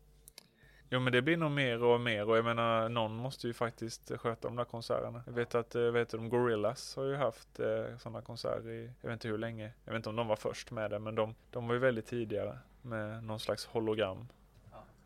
Jo 0.89 0.99
men 0.99 1.13
det 1.13 1.21
blir 1.21 1.37
nog 1.37 1.51
mer 1.51 1.83
och 1.83 2.01
mer 2.01 2.29
och 2.29 2.37
jag 2.37 2.45
menar 2.45 2.89
någon 2.89 3.15
måste 3.15 3.47
ju 3.47 3.53
faktiskt 3.53 4.11
sköta 4.17 4.47
de 4.47 4.55
där 4.55 4.65
konserterna. 4.65 5.23
Jag 5.25 5.33
vet 5.33 5.55
att, 5.55 5.75
vet 5.75 6.09
de 6.09 6.29
Gorillas 6.29 6.95
har 6.95 7.05
ju 7.05 7.15
haft 7.15 7.59
eh, 7.59 7.97
sådana 7.97 8.21
konserter 8.21 8.69
i, 8.69 8.89
jag 9.01 9.09
vet 9.09 9.13
inte 9.15 9.27
hur 9.27 9.37
länge. 9.37 9.71
Jag 9.85 9.91
vet 9.91 9.99
inte 9.99 10.09
om 10.09 10.15
de 10.15 10.27
var 10.27 10.35
först 10.35 10.71
med 10.71 10.91
det 10.91 10.99
men 10.99 11.15
de, 11.15 11.35
de 11.51 11.67
var 11.67 11.73
ju 11.73 11.79
väldigt 11.79 12.07
tidigare 12.07 12.57
med 12.81 13.23
någon 13.23 13.39
slags 13.39 13.65
hologram. 13.65 14.27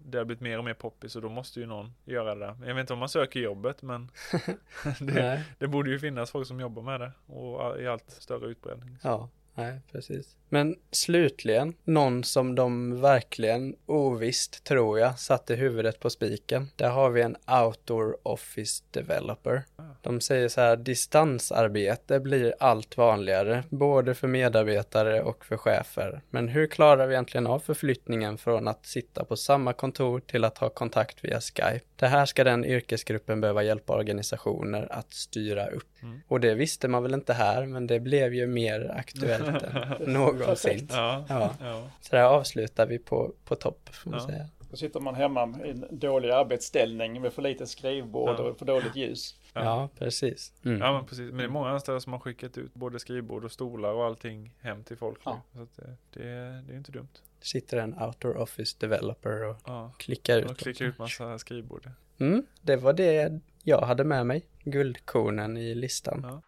Det 0.09 0.17
har 0.17 0.25
blivit 0.25 0.41
mer 0.41 0.57
och 0.57 0.63
mer 0.63 0.73
poppis 0.73 1.15
och 1.15 1.21
då 1.21 1.29
måste 1.29 1.59
ju 1.59 1.65
någon 1.65 1.93
göra 2.05 2.35
det. 2.35 2.57
Jag 2.65 2.75
vet 2.75 2.81
inte 2.81 2.93
om 2.93 2.99
man 2.99 3.09
söker 3.09 3.39
jobbet 3.39 3.81
men 3.81 4.11
det, 4.99 5.43
det, 5.59 5.67
borde 5.67 5.89
ju 5.89 5.99
finnas 5.99 6.31
folk 6.31 6.47
som 6.47 6.59
jobbar 6.59 6.81
med 6.81 6.99
det 6.99 7.11
och 7.25 7.81
i 7.81 7.87
allt 7.87 8.11
större 8.11 8.47
utbredning. 8.47 8.97
Ja, 9.03 9.29
nej 9.53 9.81
precis. 9.91 10.37
Men 10.49 10.75
slutligen, 10.91 11.73
någon 11.83 12.23
som 12.23 12.55
de 12.55 13.01
verkligen 13.01 13.75
ovisst, 13.85 14.63
tror 14.63 14.99
jag, 14.99 15.19
satte 15.19 15.55
huvudet 15.55 15.99
på 15.99 16.09
spiken. 16.09 16.67
Där 16.75 16.89
har 16.89 17.09
vi 17.09 17.21
en 17.21 17.35
outdoor 17.63 18.17
office 18.23 18.83
developer. 18.91 19.63
De 20.01 20.21
säger 20.21 20.47
så 20.47 20.61
här, 20.61 20.75
distansarbete 20.77 22.19
blir 22.19 22.53
allt 22.59 22.97
vanligare, 22.97 23.63
både 23.69 24.15
för 24.15 24.27
medarbetare 24.27 25.21
och 25.21 25.45
för 25.45 25.57
chefer. 25.57 26.21
Men 26.29 26.47
hur 26.47 26.67
klarar 26.67 27.07
vi 27.07 27.13
egentligen 27.13 27.47
av 27.47 27.59
förflyttningen 27.59 28.37
från 28.37 28.67
att 28.67 28.85
sitta 28.85 29.25
på 29.25 29.35
samma 29.35 29.73
kontor 29.73 30.19
till 30.19 30.43
att 30.43 30.57
ha 30.57 30.69
kontakt 30.69 31.25
via 31.25 31.41
Skype? 31.41 31.85
Det 31.95 32.07
här 32.07 32.25
ska 32.25 32.43
den 32.43 32.65
yrkesgruppen 32.65 33.41
behöva 33.41 33.63
hjälpa 33.63 33.93
organisationer 33.95 34.87
att 34.91 35.13
styra 35.13 35.67
upp. 35.67 35.87
Mm. 36.01 36.21
Och 36.27 36.39
det 36.39 36.53
visste 36.53 36.87
man 36.87 37.03
väl 37.03 37.13
inte 37.13 37.33
här, 37.33 37.65
men 37.65 37.87
det 37.87 37.99
blev 37.99 38.33
ju 38.33 38.47
mer 38.47 38.91
aktuellt 38.97 39.63
än 39.63 39.97
något 40.13 40.36
någonsin. 40.39 40.87
Ja, 40.91 41.25
ja. 41.29 41.55
ja. 41.59 41.89
Så 42.01 42.15
där 42.15 42.23
avslutar 42.23 42.85
vi 42.85 42.99
på, 42.99 43.33
på 43.45 43.55
topp, 43.55 43.89
får 43.91 44.09
man 44.09 44.19
ja. 44.19 44.27
säga. 44.27 44.47
Då 44.71 44.77
sitter 44.77 44.99
man 44.99 45.15
hemma 45.15 45.59
i 45.65 45.69
en 45.69 45.85
dålig 45.91 46.29
arbetsställning 46.29 47.21
med 47.21 47.33
för 47.33 47.41
lite 47.41 47.67
skrivbord 47.67 48.29
ja. 48.29 48.43
och 48.43 48.57
för 48.57 48.65
dåligt 48.65 48.95
ljus. 48.95 49.35
Ja, 49.53 49.63
ja 49.63 49.89
precis. 49.97 50.53
Mm. 50.65 50.81
Ja, 50.81 50.93
men 50.93 51.05
precis. 51.05 51.29
Men 51.29 51.37
det 51.37 51.43
är 51.43 51.47
många 51.47 51.69
anställda 51.69 51.99
som 51.99 52.13
har 52.13 52.19
skickat 52.19 52.57
ut 52.57 52.73
både 52.73 52.99
skrivbord 52.99 53.45
och 53.45 53.51
stolar 53.51 53.93
och 53.93 54.05
allting 54.05 54.53
hem 54.59 54.83
till 54.83 54.97
folk. 54.97 55.19
Ja. 55.23 55.41
Så 55.53 55.59
det, 55.59 55.97
det, 56.13 56.23
det, 56.67 56.73
är 56.73 56.77
inte 56.77 56.91
dumt. 56.91 57.07
Det 57.39 57.45
sitter 57.45 57.77
en 57.77 58.01
outdoor 58.01 58.37
office 58.37 58.77
developer 58.79 59.43
och 59.43 59.57
ja. 59.65 59.91
klickar 59.97 60.37
ut. 60.37 60.51
Och 60.51 60.57
klickar 60.57 60.85
ut 60.85 60.97
massa 60.97 61.39
skrivbord. 61.39 61.89
Mm, 62.19 62.45
det 62.61 62.75
var 62.75 62.93
det 62.93 63.39
jag 63.63 63.81
hade 63.81 64.03
med 64.03 64.25
mig. 64.25 64.45
Guldkornen 64.63 65.57
i 65.57 65.75
listan. 65.75 66.41